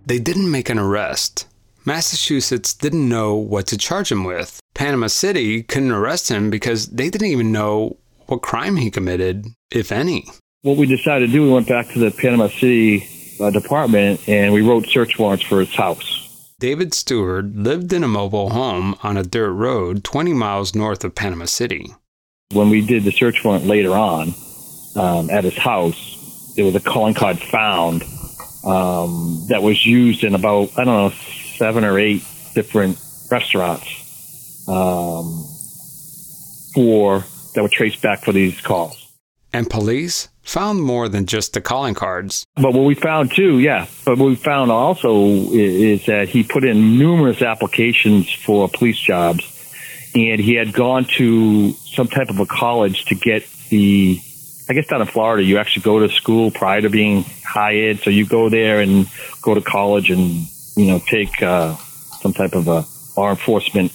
They 0.06 0.20
didn't 0.20 0.52
make 0.52 0.70
an 0.70 0.78
arrest. 0.78 1.48
Massachusetts 1.86 2.74
didn't 2.74 3.08
know 3.08 3.34
what 3.36 3.66
to 3.68 3.78
charge 3.78 4.12
him 4.12 4.26
with. 4.26 4.60
Panama 4.74 5.08
City 5.08 5.64
couldn't 5.64 5.92
arrest 5.92 6.30
him 6.30 6.50
because 6.50 6.88
they 6.88 7.10
didn't 7.10 7.30
even 7.30 7.54
know 7.54 7.96
what 8.26 8.42
crime 8.42 8.76
he 8.76 8.92
committed, 8.92 9.48
if 9.72 9.94
any. 9.94 10.26
What 10.64 10.76
we 10.76 10.86
decided 10.86 11.28
to 11.28 11.32
do, 11.32 11.44
we 11.44 11.50
went 11.50 11.70
back 11.70 11.88
to 11.94 12.00
the 12.00 12.12
Panama 12.12 12.50
City 12.50 13.08
uh, 13.40 13.52
department 13.52 14.28
and 14.28 14.54
we 14.54 14.62
wrote 14.62 14.86
search 14.88 15.18
warrants 15.18 15.46
for 15.46 15.62
his 15.62 15.74
house. 15.74 16.19
David 16.60 16.94
Stewart 16.94 17.56
lived 17.56 17.94
in 17.94 18.04
a 18.04 18.08
mobile 18.10 18.50
home 18.50 18.94
on 19.02 19.16
a 19.16 19.24
dirt 19.24 19.54
road 19.54 20.04
20 20.04 20.34
miles 20.34 20.76
north 20.76 21.06
of 21.06 21.16
Panama 21.16 21.46
City. 21.46 21.96
When 22.52 22.70
we 22.70 22.86
did 22.86 23.06
the 23.06 23.14
search 23.14 23.46
warrant 23.46 23.66
later 23.66 23.94
on 23.94 24.34
um, 24.98 25.30
at 25.30 25.46
his 25.46 25.58
house, 25.58 26.54
there 26.58 26.66
was 26.66 26.76
a 26.76 26.82
calling 26.82 27.14
card 27.14 27.40
found 27.40 28.04
um, 28.66 29.46
that 29.48 29.64
was 29.64 29.86
used 29.86 30.26
in 30.26 30.36
about, 30.36 30.78
I 30.78 30.84
don't 30.84 30.88
know, 30.88 31.10
seven 31.56 31.86
or 31.86 31.98
eight 31.98 32.24
different 32.56 33.00
restaurants 33.32 34.68
um, 34.68 35.46
for 36.74 37.24
that 37.56 37.62
were 37.62 37.70
traced 37.70 38.02
back 38.02 38.26
for 38.26 38.34
these 38.34 38.60
calls. 38.60 39.09
And 39.52 39.70
police 39.70 40.30
found 40.42 40.82
more 40.82 41.10
than 41.10 41.26
just 41.26 41.54
the 41.54 41.62
calling 41.62 41.94
cards. 41.94 42.46
But 42.56 42.74
what 42.74 42.86
we 42.86 42.96
found 42.96 43.32
too, 43.32 43.60
yeah, 43.60 43.88
but 44.06 44.18
what 44.18 44.28
we 44.28 44.36
found 44.36 44.72
also 44.72 45.26
is, 45.52 46.06
that 46.06 46.30
he 46.30 46.44
put 46.44 46.64
in 46.64 46.98
numerous 46.98 47.42
applications 47.42 48.32
for 48.32 48.68
police 48.70 48.98
jobs 48.98 49.44
and 50.16 50.40
he 50.40 50.56
had 50.56 50.74
gone 50.74 51.06
to 51.18 51.72
some 51.72 52.08
type 52.08 52.30
of 52.30 52.40
a 52.40 52.46
college 52.46 53.06
to 53.06 53.16
get 53.16 53.48
the 53.70 54.20
I 54.70 54.74
guess 54.74 54.86
down 54.86 55.02
in 55.02 55.08
Florida, 55.08 55.44
you 55.44 55.58
actually 55.58 55.82
go 55.82 56.00
to 56.00 56.10
school 56.14 56.52
prior 56.52 56.82
to 56.82 56.92
being 56.92 57.26
hired. 57.44 58.00
So 58.00 58.12
you 58.12 58.28
go 58.28 58.50
there 58.50 58.82
and 58.82 59.10
go 59.42 59.56
to 59.56 59.62
college 59.62 60.12
and, 60.12 60.46
you 60.76 60.86
know, 60.86 61.00
take 61.00 61.42
uh, 61.42 61.76
some 62.22 62.34
type 62.34 62.54
of 62.54 62.68
a 62.68 62.86
law 63.18 63.32
enforcement 63.32 63.92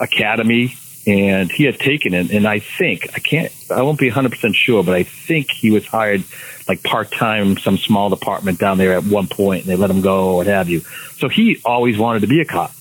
academy 0.00 0.74
and 1.06 1.50
he 1.50 1.64
had 1.64 1.78
taken 1.78 2.14
it. 2.14 2.30
And 2.30 2.46
I 2.46 2.58
think 2.58 3.08
I 3.14 3.18
can't, 3.18 3.52
I 3.70 3.82
won't 3.82 3.98
be 3.98 4.08
100 4.08 4.30
percent 4.30 4.54
sure, 4.54 4.82
but 4.82 4.94
I 4.94 5.02
think 5.02 5.50
he 5.50 5.70
was 5.70 5.86
hired 5.86 6.24
like 6.68 6.82
part 6.82 7.10
time, 7.10 7.58
some 7.58 7.76
small 7.76 8.08
department 8.08 8.58
down 8.58 8.78
there 8.78 8.92
at 8.92 9.04
one 9.04 9.26
point, 9.26 9.64
and 9.64 9.70
they 9.70 9.76
let 9.76 9.90
him 9.90 10.00
go 10.00 10.36
what 10.36 10.46
have 10.46 10.68
you. 10.68 10.80
So 11.16 11.28
he 11.28 11.60
always 11.64 11.98
wanted 11.98 12.20
to 12.20 12.26
be 12.26 12.40
a 12.40 12.44
cop. 12.44 12.72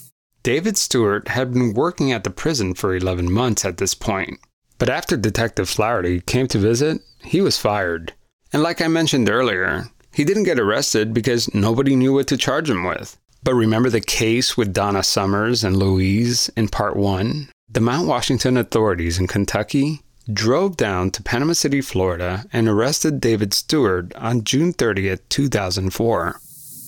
David 0.43 0.77
Stewart 0.77 1.27
had 1.27 1.53
been 1.53 1.73
working 1.73 2.11
at 2.11 2.23
the 2.23 2.31
prison 2.31 2.73
for 2.73 2.95
11 2.95 3.31
months 3.31 3.63
at 3.63 3.77
this 3.77 3.93
point. 3.93 4.39
But 4.79 4.89
after 4.89 5.15
Detective 5.15 5.69
Flaherty 5.69 6.21
came 6.21 6.47
to 6.47 6.57
visit, 6.57 7.01
he 7.23 7.41
was 7.41 7.59
fired. 7.59 8.13
And 8.51 8.63
like 8.63 8.81
I 8.81 8.87
mentioned 8.87 9.29
earlier, 9.29 9.85
he 10.13 10.23
didn't 10.23 10.43
get 10.43 10.59
arrested 10.59 11.13
because 11.13 11.53
nobody 11.53 11.95
knew 11.95 12.13
what 12.13 12.27
to 12.27 12.37
charge 12.37 12.69
him 12.69 12.83
with. 12.83 13.17
But 13.43 13.53
remember 13.53 13.89
the 13.89 14.01
case 14.01 14.57
with 14.57 14.73
Donna 14.73 15.03
Summers 15.03 15.63
and 15.63 15.77
Louise 15.77 16.49
in 16.57 16.67
part 16.67 16.95
one? 16.95 17.49
The 17.73 17.79
Mount 17.79 18.05
Washington 18.05 18.57
authorities 18.57 19.17
in 19.17 19.27
Kentucky 19.27 20.01
drove 20.31 20.75
down 20.75 21.09
to 21.11 21.23
Panama 21.23 21.53
City, 21.53 21.79
Florida, 21.79 22.43
and 22.51 22.67
arrested 22.67 23.21
David 23.21 23.53
Stewart 23.53 24.13
on 24.15 24.43
June 24.43 24.73
30th, 24.73 25.21
2004. 25.29 26.35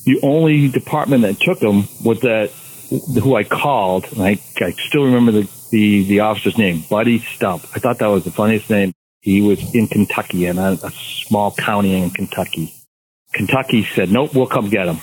The 0.03 0.19
only 0.21 0.67
department 0.67 1.21
that 1.21 1.39
took 1.39 1.59
him 1.59 1.87
was 2.03 2.19
that 2.19 2.51
who 3.21 3.33
I 3.33 3.45
called, 3.45 4.07
I, 4.17 4.37
I 4.59 4.71
still 4.71 5.05
remember 5.05 5.31
the, 5.31 5.49
the, 5.71 6.03
the 6.03 6.19
officer's 6.19 6.57
name, 6.57 6.83
Buddy 6.89 7.19
Stump. 7.19 7.63
I 7.73 7.79
thought 7.79 7.99
that 7.99 8.07
was 8.07 8.25
the 8.25 8.31
funniest 8.31 8.69
name. 8.69 8.91
He 9.21 9.41
was 9.41 9.73
in 9.73 9.87
Kentucky, 9.87 10.47
in 10.47 10.57
a, 10.57 10.73
a 10.83 10.91
small 10.91 11.53
county 11.53 11.95
in 11.95 12.09
Kentucky. 12.09 12.73
Kentucky 13.31 13.85
said, 13.85 14.11
nope, 14.11 14.35
we'll 14.35 14.47
come 14.47 14.67
get 14.67 14.89
him. 14.89 14.97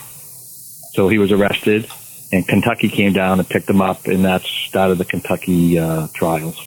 So 0.92 1.08
he 1.08 1.16
was 1.16 1.32
arrested 1.32 1.90
and 2.32 2.46
Kentucky 2.46 2.88
came 2.88 3.12
down 3.12 3.38
and 3.38 3.48
picked 3.48 3.68
him 3.68 3.80
up 3.80 4.06
and 4.06 4.24
that 4.24 4.42
started 4.42 4.98
the 4.98 5.04
Kentucky 5.04 5.78
uh, 5.78 6.08
trials. 6.14 6.66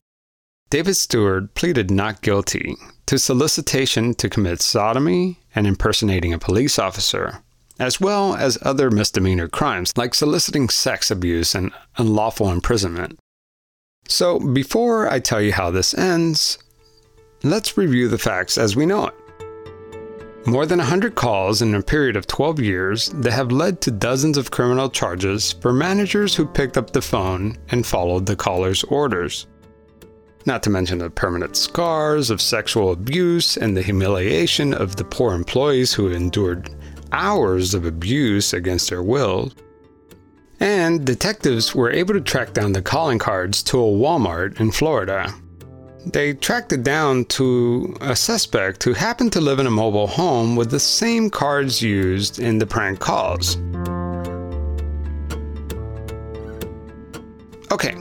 David 0.69 0.95
Stewart 0.95 1.53
pleaded 1.53 1.91
not 1.91 2.21
guilty 2.21 2.75
to 3.05 3.19
solicitation 3.19 4.13
to 4.15 4.29
commit 4.29 4.61
sodomy 4.61 5.39
and 5.53 5.67
impersonating 5.67 6.33
a 6.33 6.39
police 6.39 6.79
officer, 6.79 7.43
as 7.79 8.01
well 8.01 8.35
as 8.35 8.57
other 8.63 8.89
misdemeanor 8.89 9.47
crimes 9.47 9.93
like 9.95 10.15
soliciting 10.15 10.69
sex 10.69 11.11
abuse 11.11 11.53
and 11.53 11.71
unlawful 11.97 12.49
imprisonment. 12.49 13.19
So, 14.07 14.39
before 14.39 15.09
I 15.09 15.19
tell 15.19 15.41
you 15.41 15.53
how 15.53 15.71
this 15.71 15.93
ends, 15.93 16.57
let's 17.43 17.77
review 17.77 18.07
the 18.07 18.17
facts 18.17 18.57
as 18.57 18.75
we 18.75 18.85
know 18.85 19.07
it. 19.07 19.13
More 20.45 20.65
than 20.65 20.79
100 20.79 21.15
calls 21.15 21.61
in 21.61 21.73
a 21.73 21.81
period 21.81 22.17
of 22.17 22.27
12 22.27 22.59
years 22.59 23.07
that 23.09 23.31
have 23.31 23.53
led 23.53 23.79
to 23.81 23.91
dozens 23.91 24.37
of 24.37 24.51
criminal 24.51 24.89
charges 24.89 25.53
for 25.53 25.71
managers 25.71 26.35
who 26.35 26.45
picked 26.45 26.77
up 26.77 26.91
the 26.91 27.01
phone 27.01 27.57
and 27.69 27.85
followed 27.85 28.25
the 28.25 28.35
caller's 28.35 28.83
orders. 28.83 29.47
Not 30.45 30.61
to 30.63 30.69
mention 30.69 30.97
the 30.97 31.09
permanent 31.09 31.55
scars 31.55 32.29
of 32.29 32.41
sexual 32.41 32.91
abuse 32.91 33.55
and 33.55 33.75
the 33.75 33.81
humiliation 33.81 34.73
of 34.73 34.97
the 34.97 35.05
poor 35.05 35.33
employees 35.33 35.93
who 35.93 36.11
endured 36.11 36.69
hours 37.13 37.73
of 37.73 37.85
abuse 37.85 38.51
against 38.51 38.89
their 38.89 39.01
will. 39.01 39.53
And 40.59 41.05
detectives 41.05 41.73
were 41.73 41.89
able 41.89 42.15
to 42.15 42.21
track 42.21 42.51
down 42.51 42.73
the 42.73 42.81
calling 42.81 43.17
cards 43.17 43.63
to 43.63 43.79
a 43.79 43.89
Walmart 43.89 44.59
in 44.59 44.71
Florida 44.71 45.33
they 46.05 46.33
tracked 46.33 46.73
it 46.73 46.83
down 46.83 47.25
to 47.25 47.95
a 48.01 48.15
suspect 48.15 48.83
who 48.83 48.93
happened 48.93 49.31
to 49.33 49.41
live 49.41 49.59
in 49.59 49.67
a 49.67 49.71
mobile 49.71 50.07
home 50.07 50.55
with 50.55 50.69
the 50.69 50.79
same 50.79 51.29
cards 51.29 51.81
used 51.81 52.39
in 52.39 52.57
the 52.57 52.65
prank 52.65 52.99
calls. 52.99 53.57
Okay, 57.71 57.95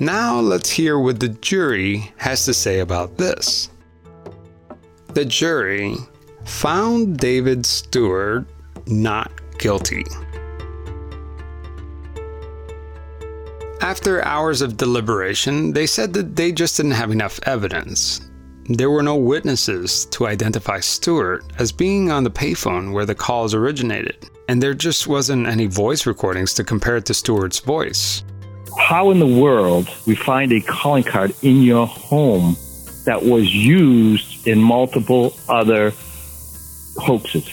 now 0.00 0.40
let's 0.40 0.70
hear 0.70 0.98
what 0.98 1.20
the 1.20 1.28
jury 1.28 2.12
has 2.16 2.44
to 2.46 2.54
say 2.54 2.80
about 2.80 3.16
this. 3.16 3.70
The 5.12 5.24
jury 5.24 5.96
found 6.44 7.18
David 7.18 7.64
Stewart 7.64 8.46
not 8.86 9.30
guilty. 9.58 10.04
After 13.84 14.24
hours 14.24 14.62
of 14.62 14.78
deliberation, 14.78 15.74
they 15.74 15.84
said 15.84 16.14
that 16.14 16.36
they 16.36 16.52
just 16.52 16.78
didn't 16.78 16.92
have 16.92 17.10
enough 17.10 17.38
evidence. 17.42 18.30
There 18.70 18.88
were 18.88 19.02
no 19.02 19.14
witnesses 19.14 20.06
to 20.06 20.26
identify 20.26 20.80
Stewart 20.80 21.44
as 21.58 21.70
being 21.70 22.10
on 22.10 22.24
the 22.24 22.30
payphone 22.30 22.94
where 22.94 23.04
the 23.04 23.14
calls 23.14 23.52
originated, 23.52 24.30
and 24.48 24.62
there 24.62 24.72
just 24.72 25.06
wasn't 25.06 25.46
any 25.46 25.66
voice 25.66 26.06
recordings 26.06 26.54
to 26.54 26.64
compare 26.64 26.96
it 26.96 27.04
to 27.04 27.12
Stewart's 27.12 27.58
voice. 27.58 28.24
How 28.78 29.10
in 29.10 29.18
the 29.18 29.26
world 29.26 29.86
we 30.06 30.14
find 30.14 30.50
a 30.52 30.62
calling 30.62 31.04
card 31.04 31.34
in 31.42 31.60
your 31.62 31.86
home 31.86 32.56
that 33.04 33.22
was 33.22 33.54
used 33.54 34.48
in 34.48 34.62
multiple 34.62 35.34
other 35.46 35.92
hoaxes? 36.96 37.46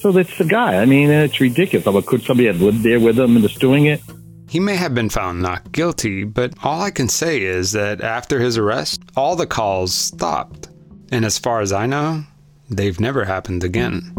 So 0.00 0.12
that's 0.12 0.38
the 0.38 0.46
guy. 0.46 0.80
I 0.80 0.86
mean, 0.86 1.10
it's 1.10 1.40
ridiculous. 1.40 1.84
But 1.84 2.06
could 2.06 2.22
somebody 2.22 2.46
have 2.46 2.62
lived 2.62 2.82
there 2.82 3.00
with 3.00 3.18
him 3.18 3.36
and 3.36 3.46
just 3.46 3.60
doing 3.60 3.84
it? 3.84 4.00
He 4.48 4.60
may 4.60 4.76
have 4.76 4.94
been 4.94 5.10
found 5.10 5.42
not 5.42 5.72
guilty, 5.72 6.22
but 6.22 6.54
all 6.62 6.80
I 6.80 6.90
can 6.92 7.08
say 7.08 7.42
is 7.42 7.72
that 7.72 8.00
after 8.00 8.38
his 8.38 8.56
arrest, 8.56 9.02
all 9.16 9.34
the 9.34 9.46
calls 9.46 9.92
stopped. 9.92 10.68
And 11.10 11.24
as 11.24 11.36
far 11.36 11.60
as 11.60 11.72
I 11.72 11.86
know, 11.86 12.24
they've 12.70 12.98
never 13.00 13.24
happened 13.24 13.64
again. 13.64 14.12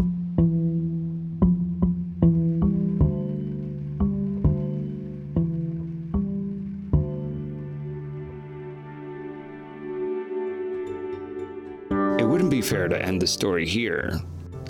It 12.18 12.24
wouldn't 12.24 12.50
be 12.50 12.60
fair 12.60 12.88
to 12.88 13.02
end 13.02 13.22
the 13.22 13.26
story 13.26 13.66
here. 13.66 14.20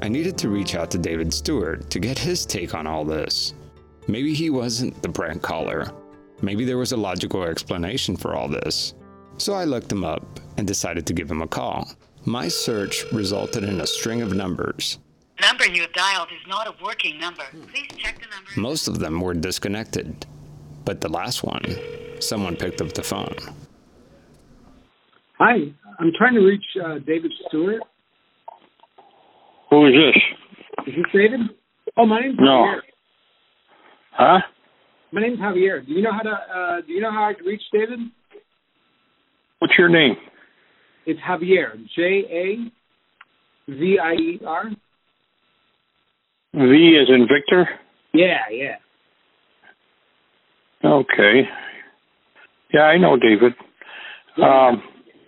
I 0.03 0.09
needed 0.09 0.39
to 0.39 0.49
reach 0.49 0.77
out 0.77 0.93
to 0.93 0.99
David 0.99 1.35
Stewart 1.35 1.91
to 1.91 1.99
get 1.99 2.17
his 2.17 2.47
take 2.47 2.75
on 2.75 2.87
all 2.87 3.05
this. 3.05 3.55
Maybe 4.09 4.33
he 4.35 4.49
wasn't 4.51 5.01
the 5.03 5.11
prank 5.11 5.43
caller. 5.43 5.93
Maybe 6.41 6.65
there 6.65 6.79
was 6.79 6.93
a 6.93 6.97
logical 6.97 7.43
explanation 7.45 8.17
for 8.17 8.35
all 8.35 8.49
this. 8.49 8.95
So 9.37 9.53
I 9.55 9.65
looked 9.65 9.93
him 9.93 10.03
up 10.03 10.41
and 10.57 10.67
decided 10.67 11.07
to 11.07 11.13
give 11.13 11.31
him 11.31 11.43
a 11.43 11.47
call. 11.47 11.89
My 12.25 12.49
search 12.49 13.05
resulted 13.13 13.65
in 13.65 13.81
a 13.81 13.87
string 13.87 14.23
of 14.23 14.33
numbers. 14.35 14.99
Number 15.41 15.67
you 15.67 15.83
have 15.83 15.93
dialed 15.93 16.29
is 16.33 16.47
not 16.49 16.67
a 16.67 16.75
working 16.83 17.19
number. 17.21 17.45
Please 17.73 17.89
check 17.97 18.17
the 18.19 18.27
number. 18.35 18.51
Most 18.61 18.89
of 18.89 18.99
them 18.99 19.21
were 19.21 19.35
disconnected, 19.35 20.27
but 20.85 21.01
the 21.01 21.09
last 21.09 21.45
one, 21.45 21.63
someone 22.19 22.57
picked 22.57 22.81
up 22.81 22.93
the 22.93 23.03
phone. 23.03 23.37
Hi, 25.39 25.73
I'm 26.01 26.13
trying 26.17 26.35
to 26.35 26.41
reach 26.41 26.65
uh, 26.85 26.99
David 27.07 27.33
Stewart. 27.47 27.83
Who 29.71 29.87
is 29.87 29.93
this? 29.95 30.87
Is 30.89 30.95
this 30.97 31.05
David? 31.13 31.41
Oh, 31.97 32.07
my 32.07 32.21
name's 32.21 32.39
No. 32.39 32.45
Javier. 32.47 32.81
Huh? 34.19 34.41
My 35.13 35.21
name's 35.21 35.39
Javier. 35.39 35.87
Do 35.87 35.93
you 35.93 36.03
know 36.03 36.11
how 36.13 36.23
to? 36.23 36.31
Uh, 36.31 36.81
do 36.85 36.93
you 36.93 37.01
know 37.01 37.13
how 37.13 37.29
I 37.29 37.35
can 37.35 37.47
reach 37.47 37.63
David? 37.73 38.01
What's 39.61 39.75
your 39.79 39.89
name? 39.89 40.17
It's 41.07 41.21
Javier. 41.21 41.77
J 41.95 42.03
A 42.29 43.71
V 43.71 43.99
I 44.03 44.13
E 44.15 44.41
R. 44.45 44.65
V 46.53 46.61
is 46.61 47.09
in 47.09 47.29
Victor? 47.33 47.69
Yeah, 48.13 48.41
yeah. 48.51 48.77
Okay. 50.85 51.43
Yeah, 52.75 52.83
I 52.83 52.99
know 52.99 53.17
David. 53.17 53.53
Um, 54.37 54.83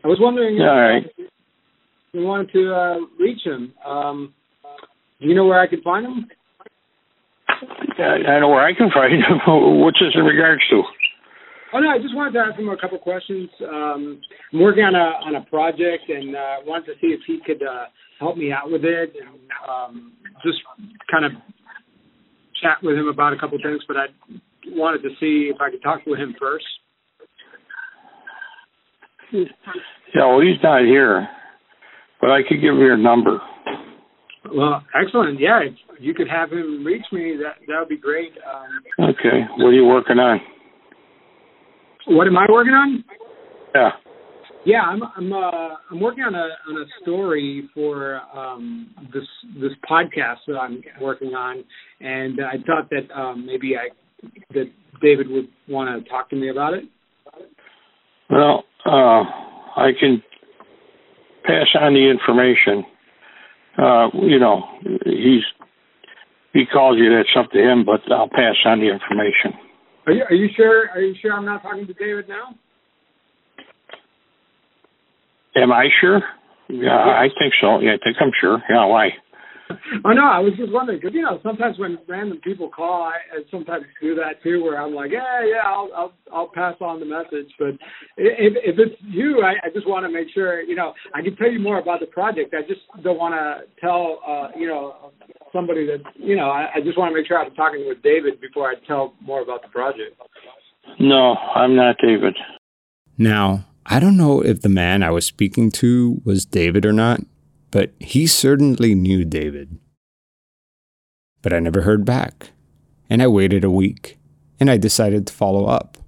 I 0.05 0.09
was 0.09 0.19
wondering 0.21 0.57
if 0.57 0.63
all 0.63 0.81
right. 0.81 1.05
you 2.13 2.23
wanted 2.23 2.53
to 2.53 2.75
uh, 2.75 2.97
reach 3.21 3.43
him. 3.45 3.73
Um, 3.87 4.35
do 5.21 5.29
you 5.29 5.35
know 5.35 5.47
where 5.47 5.61
I 5.61 5.69
could 5.69 5.83
find 5.85 6.07
him? 6.07 6.29
I 7.61 8.41
know 8.41 8.49
where 8.49 8.65
I 8.65 8.75
can 8.75 8.91
find 8.91 9.13
him. 9.13 9.41
What's 9.81 9.99
this 10.01 10.15
in 10.15 10.25
regards 10.25 10.63
to? 10.71 10.83
Oh 11.73 11.79
no, 11.79 11.89
I 11.89 11.99
just 11.99 12.15
wanted 12.17 12.33
to 12.33 12.41
ask 12.41 12.59
him 12.59 12.69
a 12.69 12.77
couple 12.77 12.99
questions. 12.99 13.49
Um, 13.63 14.21
I'm 14.53 14.61
working 14.61 14.83
on 14.83 14.95
a 14.95 15.23
on 15.27 15.37
a 15.37 15.45
project 15.47 16.09
and 16.09 16.35
uh, 16.35 16.57
wanted 16.67 16.87
to 16.87 16.93
see 17.01 17.09
if 17.09 17.21
he 17.27 17.39
could 17.45 17.63
uh, 17.63 17.87
help 18.19 18.37
me 18.37 18.51
out 18.51 18.71
with 18.71 18.85
it. 18.85 19.15
And, 19.15 19.39
um, 19.69 20.13
just 20.43 20.59
kind 21.11 21.25
of 21.25 21.33
chat 22.61 22.79
with 22.83 22.97
him 22.97 23.09
about 23.09 23.33
a 23.33 23.39
couple 23.39 23.59
things, 23.63 23.83
but 23.87 23.97
I 23.97 24.07
wanted 24.69 25.03
to 25.03 25.11
see 25.21 25.51
if 25.55 25.61
I 25.61 25.71
could 25.71 25.83
talk 25.83 26.01
with 26.07 26.19
him 26.19 26.35
first. 26.41 26.67
Yeah, 29.33 30.27
well, 30.27 30.41
he's 30.41 30.61
not 30.63 30.83
here, 30.83 31.29
but 32.21 32.31
I 32.31 32.41
could 32.43 32.57
give 32.57 32.75
you 32.75 32.85
your 32.85 32.97
number. 32.97 33.39
Well, 34.55 34.83
excellent. 34.95 35.39
Yeah, 35.39 35.61
if 35.63 35.75
you 36.01 36.15
could 36.15 36.29
have 36.29 36.51
him 36.51 36.85
reach 36.85 37.05
me, 37.13 37.37
that 37.43 37.57
that 37.67 37.79
would 37.79 37.89
be 37.89 37.99
great. 37.99 38.33
Um, 38.39 39.09
Okay. 39.11 39.45
What 39.59 39.67
are 39.67 39.73
you 39.73 39.85
working 39.85 40.19
on? 40.19 40.41
what 42.07 42.27
am 42.27 42.37
I 42.37 42.47
working 42.51 42.73
on? 42.73 43.05
Yeah. 43.75 43.91
Yeah, 44.65 44.83
I'm 44.83 45.03
I'm 45.17 45.33
uh 45.33 45.77
I'm 45.91 46.01
working 46.01 46.25
on 46.25 46.35
a 46.35 46.49
on 46.69 46.77
a 46.77 46.85
story 47.03 47.69
for 47.75 48.21
um 48.35 48.91
this 49.13 49.25
this 49.55 49.73
podcast 49.89 50.39
that 50.49 50.57
I'm 50.57 50.83
working 51.01 51.35
on 51.35 51.65
and 52.01 52.41
I 52.41 52.57
thought 52.67 52.91
that 52.91 53.11
um 53.15 53.47
maybe 53.47 53.77
I 53.77 53.89
that 54.53 54.71
David 55.01 55.29
would 55.31 55.49
want 55.69 56.05
to 56.05 56.11
talk 56.11 56.29
to 56.31 56.37
me 56.37 56.51
about 56.51 56.75
it. 56.75 56.85
Well, 58.29 58.65
uh, 58.85 59.25
I 59.77 59.93
can 59.99 60.23
pass 61.45 61.67
on 61.81 61.95
the 61.95 62.11
information. 62.11 62.85
Uh, 63.79 64.09
you 64.15 64.39
know, 64.39 64.65
he's 65.05 65.45
he 66.53 66.67
calls 66.67 66.99
you. 66.99 67.11
That's 67.15 67.29
up 67.37 67.51
to 67.53 67.59
him, 67.59 67.85
but 67.85 68.01
I'll 68.11 68.29
pass 68.29 68.57
on 68.65 68.81
the 68.81 68.91
information. 68.91 69.55
Are 70.07 70.13
you, 70.13 70.25
are 70.25 70.35
you 70.35 70.49
sure? 70.57 70.91
Are 70.91 71.01
you 71.01 71.15
sure 71.21 71.33
I'm 71.33 71.45
not 71.45 71.63
talking 71.63 71.87
to 71.87 71.93
David 71.93 72.29
now? 72.29 72.55
Am 75.57 75.73
I 75.73 75.89
sure? 76.01 76.23
Yeah, 76.69 76.97
I 76.97 77.29
think 77.39 77.55
so. 77.61 77.81
Yeah, 77.81 77.95
I 77.95 77.99
think 78.03 78.17
I'm 78.21 78.33
sure. 78.41 78.63
Yeah, 78.69 78.85
why? 78.87 79.11
oh 80.05 80.13
no, 80.13 80.25
I 80.25 80.39
was 80.39 80.53
just 80.57 80.73
wondering 80.73 80.99
because 81.01 81.15
you 81.15 81.23
know 81.23 81.39
sometimes 81.43 81.79
when 81.79 81.99
random 82.09 82.41
people 82.43 82.69
call, 82.69 83.03
I, 83.03 83.19
I 83.35 83.43
sometimes 83.51 83.85
do 84.01 84.15
that 84.17 84.43
too, 84.43 84.63
where 84.63 84.81
I'm 84.81 84.95
like, 84.95 85.11
yeah, 85.13 85.45
yeah, 85.45 85.63
I'll 85.65 85.89
I'll 85.97 86.13
I'll 86.33 86.51
pass 86.53 86.75
on 86.81 87.01
the 87.01 87.07
message. 87.07 87.53
But 87.59 87.75
if 88.17 88.55
if 88.65 88.79
it's 88.79 88.97
you, 89.03 89.43
I, 89.43 89.67
I 89.67 89.71
just 89.73 89.89
want 89.89 90.05
to 90.07 90.13
make 90.13 90.29
sure 90.33 90.61
you 90.63 90.75
know 90.75 90.93
I 91.15 91.23
can 91.23 91.37
tell 91.37 91.51
you 91.51 91.61
more 91.61 91.79
about 91.79 92.01
the 92.01 92.07
project. 92.07 92.55
I 92.55 92.63
just 92.67 92.81
don't 93.03 93.19
want 93.19 93.35
to 93.35 93.69
tell 93.81 94.21
uh, 94.27 94.49
you 94.59 94.67
know 94.67 95.13
somebody 95.53 95.87
that 95.87 96.01
you 96.17 96.37
know. 96.37 96.51
I, 96.51 96.69
I 96.77 96.81
just 96.81 96.99
want 96.99 97.13
to 97.13 97.17
make 97.17 97.27
sure 97.27 97.39
I'm 97.39 97.55
talking 97.55 97.85
with 97.87 98.03
David 98.03 98.41
before 98.41 98.69
I 98.69 98.75
tell 98.87 99.15
more 99.21 99.43
about 99.43 99.63
the 99.63 99.69
project. 99.69 100.17
No, 100.99 101.35
I'm 101.55 101.77
not 101.77 101.97
David. 102.03 102.37
Now, 103.17 103.67
I 103.87 104.01
don't 104.01 104.17
know 104.17 104.41
if 104.41 104.63
the 104.63 104.69
man 104.69 105.03
I 105.03 105.11
was 105.11 105.27
speaking 105.27 105.71
to 105.73 106.21
was 106.25 106.45
David 106.45 106.87
or 106.87 106.93
not, 106.93 107.21
but 107.71 107.93
he 108.01 108.27
certainly 108.27 108.95
knew 108.95 109.25
David. 109.25 109.79
But 111.43 111.53
I 111.53 111.61
never 111.61 111.83
heard 111.83 112.05
back, 112.05 112.51
and 113.09 113.23
I 113.23 113.29
waited 113.29 113.65
a 113.65 113.71
week, 113.71 114.19
and 114.59 114.71
I 114.71 114.77
decided 114.77 115.27
to 115.27 115.33
follow 115.33 115.67
up. 115.67 115.99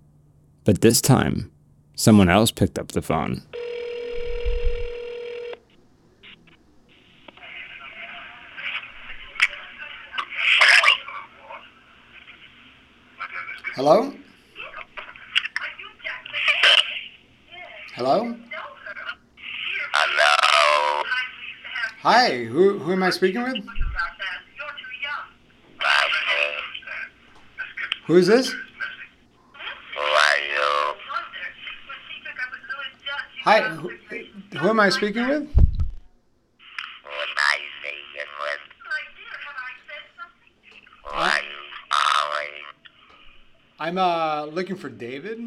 But 0.64 0.80
this 0.80 1.00
time, 1.00 1.50
someone 1.96 2.28
else 2.28 2.50
picked 2.50 2.78
up 2.78 2.92
the 2.92 3.02
phone. 3.02 3.42
Hello? 13.74 14.12
Hello? 17.94 18.34
Hello. 18.34 18.51
Hi, 22.02 22.42
who, 22.46 22.80
who 22.80 22.92
am 22.94 23.02
I 23.04 23.10
speaking 23.10 23.44
with? 23.44 23.64
Who 28.06 28.16
is 28.16 28.26
this? 28.26 28.50
Who? 28.50 28.58
Hi, 33.44 33.60
who, 33.60 33.90
who 34.58 34.68
am 34.68 34.80
I 34.80 34.88
speaking 34.88 35.28
with? 35.28 35.48
I 35.48 35.58
speaking 37.78 38.28
with? 38.40 38.62
Who 41.04 41.16
are 41.16 41.38
you 41.38 41.60
calling? 41.88 42.54
I'm 43.78 43.98
uh 43.98 44.46
looking 44.46 44.74
for 44.74 44.88
David. 44.88 45.38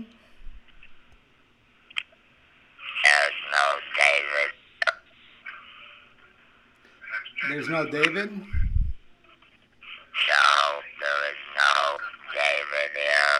There's 3.03 3.39
no 3.51 3.65
David. 3.97 4.51
There's 7.55 7.69
no 7.69 7.85
David. 7.85 8.31
No, 8.31 8.37
there 10.99 11.29
is 11.29 11.37
no 11.55 11.97
David 12.35 12.91
here. 12.99 13.39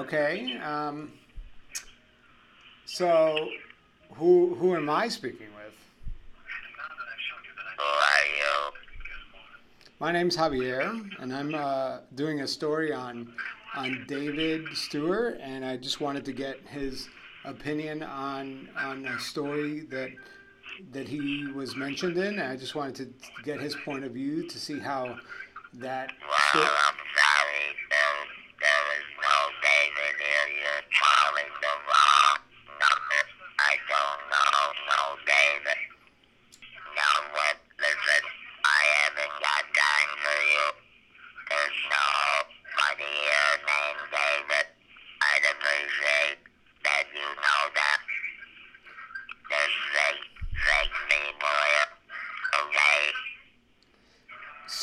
Okay. 0.00 0.58
Um. 0.58 1.12
So, 2.86 3.50
who 4.14 4.56
who 4.56 4.74
am 4.74 4.90
I 4.90 5.06
speaking 5.06 5.54
with? 5.54 5.74
Who 7.78 7.84
are 7.84 8.26
you? 8.36 8.72
My 10.00 10.10
name's 10.10 10.36
Javier, 10.36 11.08
and 11.20 11.32
I'm 11.32 11.54
uh, 11.54 11.98
doing 12.16 12.40
a 12.40 12.48
story 12.48 12.92
on 12.92 13.32
on 13.76 14.06
David 14.08 14.66
Stewart, 14.74 15.38
and 15.40 15.64
I 15.64 15.76
just 15.76 16.00
wanted 16.00 16.24
to 16.24 16.32
get 16.32 16.58
his 16.66 17.08
opinion 17.44 18.02
on 18.02 18.70
on 18.76 19.06
a 19.06 19.20
story 19.20 19.82
that 19.82 20.10
that 20.92 21.08
he 21.08 21.46
was 21.54 21.76
mentioned 21.76 22.16
in. 22.18 22.40
I 22.40 22.56
just 22.56 22.74
wanted 22.74 22.96
to 22.96 23.42
get 23.42 23.60
his 23.60 23.74
point 23.84 24.04
of 24.04 24.12
view 24.12 24.48
to 24.48 24.58
see 24.58 24.78
how 24.78 25.18
that. 25.74 26.12
Well, 26.22 26.64
I'm 26.64 27.00
sorry, 27.14 27.66
there, 27.90 28.16
there 28.60 28.84
is 28.98 29.08
no 29.18 29.36
David 29.62 30.14
here. 30.18 30.46
You're 30.62 30.86
calling 30.94 31.50
the 31.60 31.74
wrong 31.88 32.38
number. 32.78 33.22
I 33.58 33.74
don't 33.88 34.22
know 34.30 34.62
no 34.86 35.00
David. 35.26 35.80
No, 36.94 37.10
what? 37.34 37.56
Listen, 37.78 38.24
I 38.64 38.80
haven't 39.02 39.34
got 39.42 39.62
time 39.74 40.12
for 40.22 40.38
you. 40.46 40.66
There's 41.50 41.78
nobody 41.90 43.10
here 43.10 43.54
named 43.66 44.04
David. 44.10 44.66
I'd 45.22 45.46
appreciate 45.50 46.38
that 46.84 47.04
you 47.14 47.26
know 47.26 47.62
that. 47.74 48.00
There's 49.50 49.76
fake, 49.92 50.24
fake 50.54 50.96
people 51.08 51.48
here. 51.48 51.90
Okay? 52.62 53.02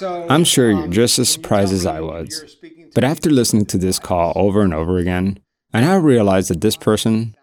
So 0.02 0.26
I'm 0.28 0.46
sure 0.46 0.72
you're 0.72 0.86
um, 0.86 0.92
just 0.92 1.20
as 1.20 1.30
surprised 1.30 1.72
as 1.72 1.86
I 1.86 2.02
was. 2.02 2.58
But 2.96 3.04
after 3.04 3.30
listening 3.30 3.68
to 3.68 3.78
this 3.78 4.00
call 4.00 4.34
over 4.36 4.64
and 4.64 4.74
over 4.74 4.98
again, 4.98 5.38
I 5.76 5.82
now 5.82 6.00
realize 6.00 6.48
that 6.48 6.62
this 6.62 6.76
person 6.76 7.36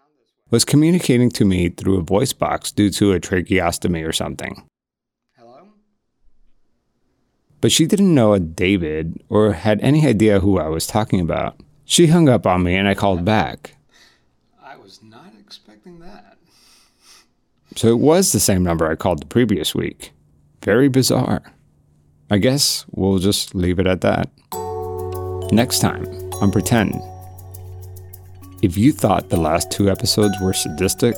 was 0.49 0.65
communicating 0.65 1.29
to 1.29 1.45
me 1.45 1.69
through 1.69 1.97
a 1.97 2.01
voice 2.01 2.33
box 2.33 2.73
due 2.73 2.89
to 2.89 3.13
a 3.13 3.19
tracheostomy 3.21 4.05
or 4.05 4.11
something. 4.11 4.61
Hello? 5.37 5.69
But 7.61 7.71
she 7.71 7.85
didn't 7.85 8.13
know 8.13 8.33
a 8.33 8.41
David 8.41 9.23
or 9.29 9.53
had 9.53 9.79
any 9.79 10.05
idea 10.05 10.41
who 10.41 10.59
I 10.59 10.67
was 10.67 10.85
talking 10.85 11.21
about. 11.21 11.61
She 11.85 12.07
hung 12.07 12.27
up 12.27 12.45
on 12.45 12.63
me 12.63 12.75
and 12.75 12.89
I 12.89 12.93
called 12.93 13.23
back. 13.23 13.77
I 14.61 14.75
was 14.75 15.01
not 15.01 15.31
expecting 15.39 15.99
that. 15.99 16.37
So 17.77 17.87
it 17.87 17.99
was 17.99 18.33
the 18.33 18.39
same 18.41 18.63
number 18.63 18.91
I 18.91 18.95
called 18.95 19.21
the 19.21 19.27
previous 19.27 19.73
week. 19.73 20.11
Very 20.61 20.89
bizarre. 20.89 21.53
I 22.31 22.37
guess 22.37 22.85
we'll 22.91 23.17
just 23.17 23.55
leave 23.55 23.79
it 23.79 23.87
at 23.87 24.01
that. 24.01 24.29
Next 25.51 25.79
time 25.79 26.05
on 26.41 26.51
Pretend. 26.51 27.01
If 28.61 28.77
you 28.77 28.91
thought 28.91 29.29
the 29.29 29.37
last 29.37 29.71
two 29.71 29.89
episodes 29.89 30.35
were 30.39 30.53
sadistic, 30.53 31.15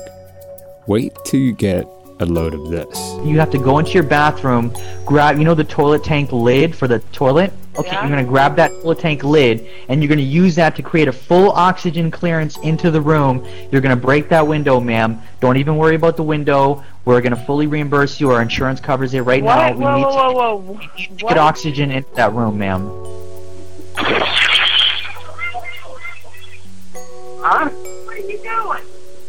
wait 0.86 1.12
till 1.26 1.40
you 1.40 1.52
get 1.52 1.86
a 2.20 2.24
load 2.24 2.54
of 2.54 2.70
this. 2.70 2.98
You 3.24 3.38
have 3.40 3.50
to 3.50 3.58
go 3.58 3.78
into 3.78 3.92
your 3.92 4.04
bathroom, 4.04 4.72
grab, 5.04 5.36
you 5.36 5.44
know, 5.44 5.54
the 5.54 5.64
toilet 5.64 6.02
tank 6.02 6.32
lid 6.32 6.74
for 6.74 6.88
the 6.88 7.00
toilet? 7.12 7.52
Okay, 7.78 7.92
you're 7.92 8.08
gonna 8.10 8.22
grab 8.22 8.54
that 8.56 8.70
toilet 8.82 8.98
tank 8.98 9.24
lid 9.24 9.66
and 9.88 10.02
you're 10.02 10.08
gonna 10.08 10.20
use 10.20 10.54
that 10.56 10.76
to 10.76 10.82
create 10.82 11.08
a 11.08 11.12
full 11.12 11.50
oxygen 11.52 12.10
clearance 12.10 12.58
into 12.58 12.90
the 12.90 13.00
room. 13.00 13.46
You're 13.70 13.80
gonna 13.80 13.96
break 13.96 14.28
that 14.28 14.46
window, 14.46 14.78
ma'am. 14.78 15.22
Don't 15.40 15.56
even 15.56 15.78
worry 15.78 15.94
about 15.94 16.18
the 16.18 16.22
window. 16.22 16.84
We're 17.06 17.22
gonna 17.22 17.44
fully 17.46 17.66
reimburse 17.66 18.20
you. 18.20 18.30
Our 18.30 18.42
insurance 18.42 18.78
covers 18.78 19.14
it 19.14 19.22
right 19.22 19.42
now. 19.42 19.72
We 19.72 19.78
Whoa, 19.78 19.96
need 19.96 20.04
whoa, 20.04 20.10
to 20.10 20.34
whoa, 20.34 20.56
whoa. 20.56 21.28
get 21.28 21.38
oxygen 21.38 21.90
into 21.90 22.14
that 22.14 22.34
room, 22.34 22.58
ma'am. 22.58 22.90
Huh? 27.44 27.68
What 27.70 28.16
are 28.16 28.18
you 28.18 28.38
doing? 28.42 28.82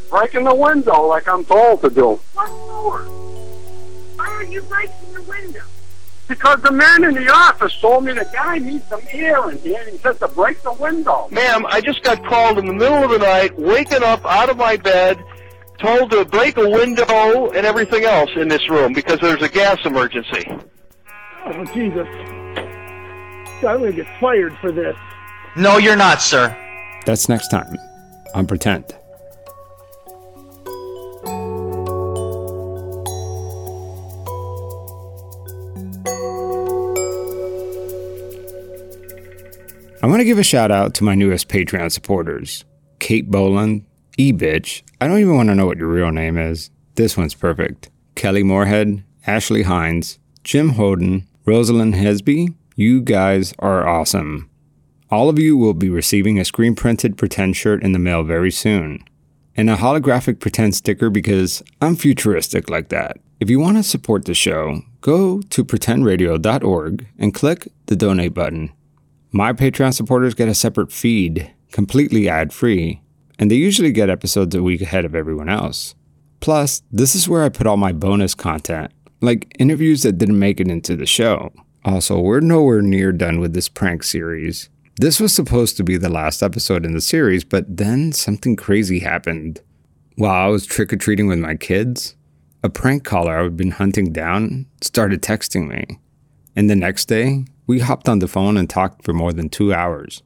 Breaking 0.10 0.44
the 0.44 0.54
window 0.54 1.08
like 1.08 1.30
I'm 1.30 1.46
told 1.46 1.82
to 1.82 1.90
do. 1.90 2.20
What 2.34 2.50
for? 2.50 3.00
Why 4.18 4.28
are 4.28 4.44
you 4.44 4.62
breaking 4.64 5.14
the 5.14 5.22
window? 5.22 5.62
Because 6.34 6.64
the 6.64 6.72
man 6.72 7.04
in 7.04 7.14
the 7.14 7.32
office 7.32 7.80
told 7.80 8.06
me 8.06 8.14
the 8.14 8.28
guy 8.34 8.58
needs 8.58 8.84
some 8.88 9.02
air 9.12 9.52
in 9.52 9.60
here 9.60 9.80
and 9.80 9.92
he 9.92 10.00
says 10.00 10.18
to 10.18 10.28
break 10.28 10.60
the 10.64 10.74
window. 10.74 11.28
Ma'am, 11.30 11.64
I 11.68 11.80
just 11.80 12.02
got 12.02 12.26
called 12.26 12.58
in 12.58 12.66
the 12.66 12.74
middle 12.74 13.04
of 13.04 13.12
the 13.12 13.20
night, 13.20 13.56
waking 13.56 14.02
up 14.02 14.26
out 14.26 14.50
of 14.50 14.58
my 14.58 14.76
bed, 14.76 15.24
told 15.78 16.10
to 16.10 16.26
break 16.26 16.58
a 16.58 16.68
window 16.68 17.52
and 17.52 17.68
everything 17.68 18.06
else 18.06 18.32
in 18.36 18.48
this 18.48 18.68
room 18.68 18.94
because 18.94 19.20
there's 19.20 19.44
a 19.44 19.48
gas 19.48 19.78
emergency. 19.86 20.44
Oh, 21.46 21.66
Jesus. 21.66 22.08
I'm 23.58 23.78
going 23.78 23.92
to 23.92 24.04
get 24.04 24.20
fired 24.20 24.58
for 24.58 24.72
this. 24.72 24.98
No, 25.56 25.78
you're 25.78 25.96
not, 25.96 26.20
sir. 26.20 26.58
That's 27.06 27.30
next 27.30 27.50
time 27.50 27.78
on 28.34 28.48
Pretend. 28.48 28.96
I 40.04 40.06
want 40.06 40.20
to 40.20 40.26
give 40.26 40.38
a 40.38 40.44
shout 40.44 40.70
out 40.70 40.94
to 40.96 41.06
my 41.06 41.16
newest 41.16 41.48
Patreon 41.48 41.90
supporters 41.90 42.66
Kate 43.00 43.32
Boland, 43.32 43.86
E 44.18 44.34
Bitch. 44.34 44.82
I 45.00 45.08
don't 45.08 45.20
even 45.20 45.38
want 45.38 45.48
to 45.48 45.56
know 45.56 45.66
what 45.66 45.78
your 45.78 45.88
real 45.88 46.12
name 46.12 46.38
is. 46.38 46.72
This 46.96 47.16
one's 47.16 47.34
perfect. 47.34 47.90
Kelly 48.14 48.44
Moorhead, 48.44 49.06
Ashley 49.26 49.64
Hines, 49.64 50.20
Jim 50.44 50.72
Holden, 50.72 51.26
Rosalind 51.46 51.94
Hesby. 51.94 52.54
You 52.76 53.00
guys 53.00 53.54
are 53.60 53.88
awesome. 53.88 54.50
All 55.10 55.30
of 55.30 55.40
you 55.40 55.56
will 55.56 55.74
be 55.74 55.90
receiving 55.90 56.38
a 56.38 56.44
screen 56.44 56.76
printed 56.76 57.18
pretend 57.18 57.56
shirt 57.56 57.82
in 57.82 57.94
the 57.94 57.98
mail 57.98 58.24
very 58.24 58.52
soon, 58.52 59.06
and 59.56 59.70
a 59.70 59.78
holographic 59.78 60.42
pretend 60.42 60.76
sticker 60.76 61.10
because 61.10 61.64
I'm 61.82 61.96
futuristic 61.96 62.70
like 62.70 62.90
that. 62.90 63.20
If 63.40 63.50
you 63.50 63.58
want 63.58 63.78
to 63.78 63.84
support 63.84 64.26
the 64.26 64.34
show, 64.34 64.82
go 65.00 65.40
to 65.44 65.64
pretendradio.org 65.64 67.08
and 67.18 67.34
click 67.34 67.70
the 67.86 67.96
donate 67.96 68.34
button. 68.34 68.74
My 69.36 69.52
Patreon 69.52 69.96
supporters 69.96 70.36
get 70.36 70.48
a 70.48 70.54
separate 70.54 70.92
feed, 70.92 71.52
completely 71.72 72.30
ad 72.30 72.54
free, 72.54 73.02
and 73.40 73.50
they 73.50 73.56
usually 73.56 73.92
get 73.92 74.08
episodes 74.08 74.54
a 74.54 74.62
week 74.62 74.82
ahead 74.82 75.06
of 75.06 75.16
everyone 75.16 75.50
else. 75.50 75.96
Plus, 76.40 76.84
this 76.92 77.16
is 77.16 77.28
where 77.28 77.42
I 77.42 77.50
put 77.50 77.66
all 77.66 77.76
my 77.76 77.94
bonus 77.94 78.36
content, 78.36 78.92
like 79.22 79.56
interviews 79.58 80.04
that 80.04 80.20
didn't 80.20 80.38
make 80.38 80.60
it 80.60 80.68
into 80.68 80.96
the 80.96 81.08
show. 81.08 81.52
Also, 81.84 82.20
we're 82.20 82.42
nowhere 82.42 82.84
near 82.84 83.12
done 83.12 83.40
with 83.40 83.54
this 83.54 83.70
prank 83.70 84.04
series. 84.04 84.70
This 84.98 85.20
was 85.20 85.34
supposed 85.34 85.78
to 85.78 85.84
be 85.84 85.98
the 85.98 86.10
last 86.10 86.44
episode 86.44 86.86
in 86.86 86.94
the 86.94 87.02
series, 87.02 87.44
but 87.44 87.66
then 87.68 88.12
something 88.12 88.56
crazy 88.56 89.00
happened. 89.00 89.62
While 90.16 90.46
I 90.46 90.50
was 90.50 90.68
trick 90.68 90.94
or 90.94 90.98
treating 90.98 91.26
with 91.26 91.40
my 91.40 91.56
kids, 91.56 92.16
a 92.62 92.70
prank 92.70 93.04
caller 93.04 93.40
I've 93.40 93.58
been 93.58 93.72
hunting 93.72 94.14
down 94.14 94.68
started 94.82 95.24
texting 95.24 95.68
me. 95.68 95.98
And 96.56 96.70
the 96.70 96.76
next 96.76 97.06
day, 97.06 97.46
we 97.74 97.80
hopped 97.80 98.08
on 98.08 98.20
the 98.20 98.28
phone 98.28 98.56
and 98.56 98.70
talked 98.70 99.04
for 99.04 99.14
more 99.14 99.34
than 99.34 99.50
two 99.50 99.74
hours. 99.74 100.22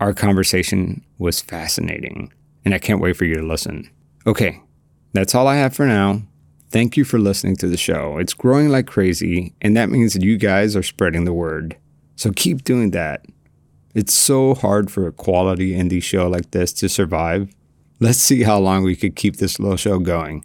Our 0.00 0.12
conversation 0.12 1.02
was 1.16 1.40
fascinating, 1.40 2.30
and 2.62 2.74
I 2.74 2.78
can't 2.78 3.00
wait 3.00 3.16
for 3.16 3.24
you 3.24 3.36
to 3.36 3.42
listen. 3.42 3.88
Okay, 4.26 4.60
that's 5.14 5.34
all 5.34 5.48
I 5.48 5.56
have 5.56 5.74
for 5.74 5.86
now. 5.86 6.20
Thank 6.68 6.98
you 6.98 7.04
for 7.04 7.18
listening 7.18 7.56
to 7.56 7.68
the 7.68 7.78
show. 7.78 8.18
It's 8.18 8.34
growing 8.34 8.68
like 8.68 8.86
crazy, 8.86 9.54
and 9.62 9.74
that 9.78 9.88
means 9.88 10.12
that 10.12 10.22
you 10.22 10.36
guys 10.36 10.76
are 10.76 10.82
spreading 10.82 11.24
the 11.24 11.32
word. 11.32 11.74
So 12.16 12.32
keep 12.32 12.64
doing 12.64 12.90
that. 12.90 13.24
It's 13.94 14.12
so 14.12 14.52
hard 14.52 14.90
for 14.90 15.06
a 15.06 15.12
quality 15.12 15.72
indie 15.72 16.02
show 16.02 16.28
like 16.28 16.50
this 16.50 16.70
to 16.74 16.88
survive. 16.90 17.48
Let's 17.98 18.18
see 18.18 18.42
how 18.42 18.58
long 18.58 18.84
we 18.84 18.94
could 18.94 19.16
keep 19.16 19.36
this 19.36 19.58
little 19.58 19.78
show 19.78 20.00
going. 20.00 20.44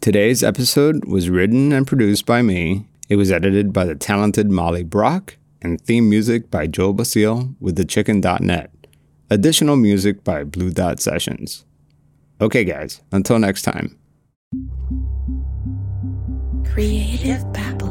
Today's 0.00 0.42
episode 0.42 1.04
was 1.04 1.28
written 1.28 1.74
and 1.74 1.86
produced 1.86 2.24
by 2.24 2.40
me. 2.40 2.86
It 3.08 3.16
was 3.16 3.30
edited 3.30 3.72
by 3.72 3.84
the 3.84 3.94
talented 3.94 4.50
Molly 4.50 4.82
Brock 4.82 5.36
and 5.60 5.80
theme 5.80 6.08
music 6.08 6.50
by 6.50 6.66
Joe 6.66 6.92
Basile 6.92 7.54
with 7.60 7.76
thechicken.net. 7.76 8.70
Additional 9.30 9.76
music 9.76 10.24
by 10.24 10.44
Blue 10.44 10.70
Dot 10.70 11.00
Sessions. 11.00 11.64
Okay, 12.40 12.64
guys, 12.64 13.02
until 13.12 13.38
next 13.38 13.62
time. 13.62 13.98
Creative 16.64 17.52
Babble. 17.52 17.83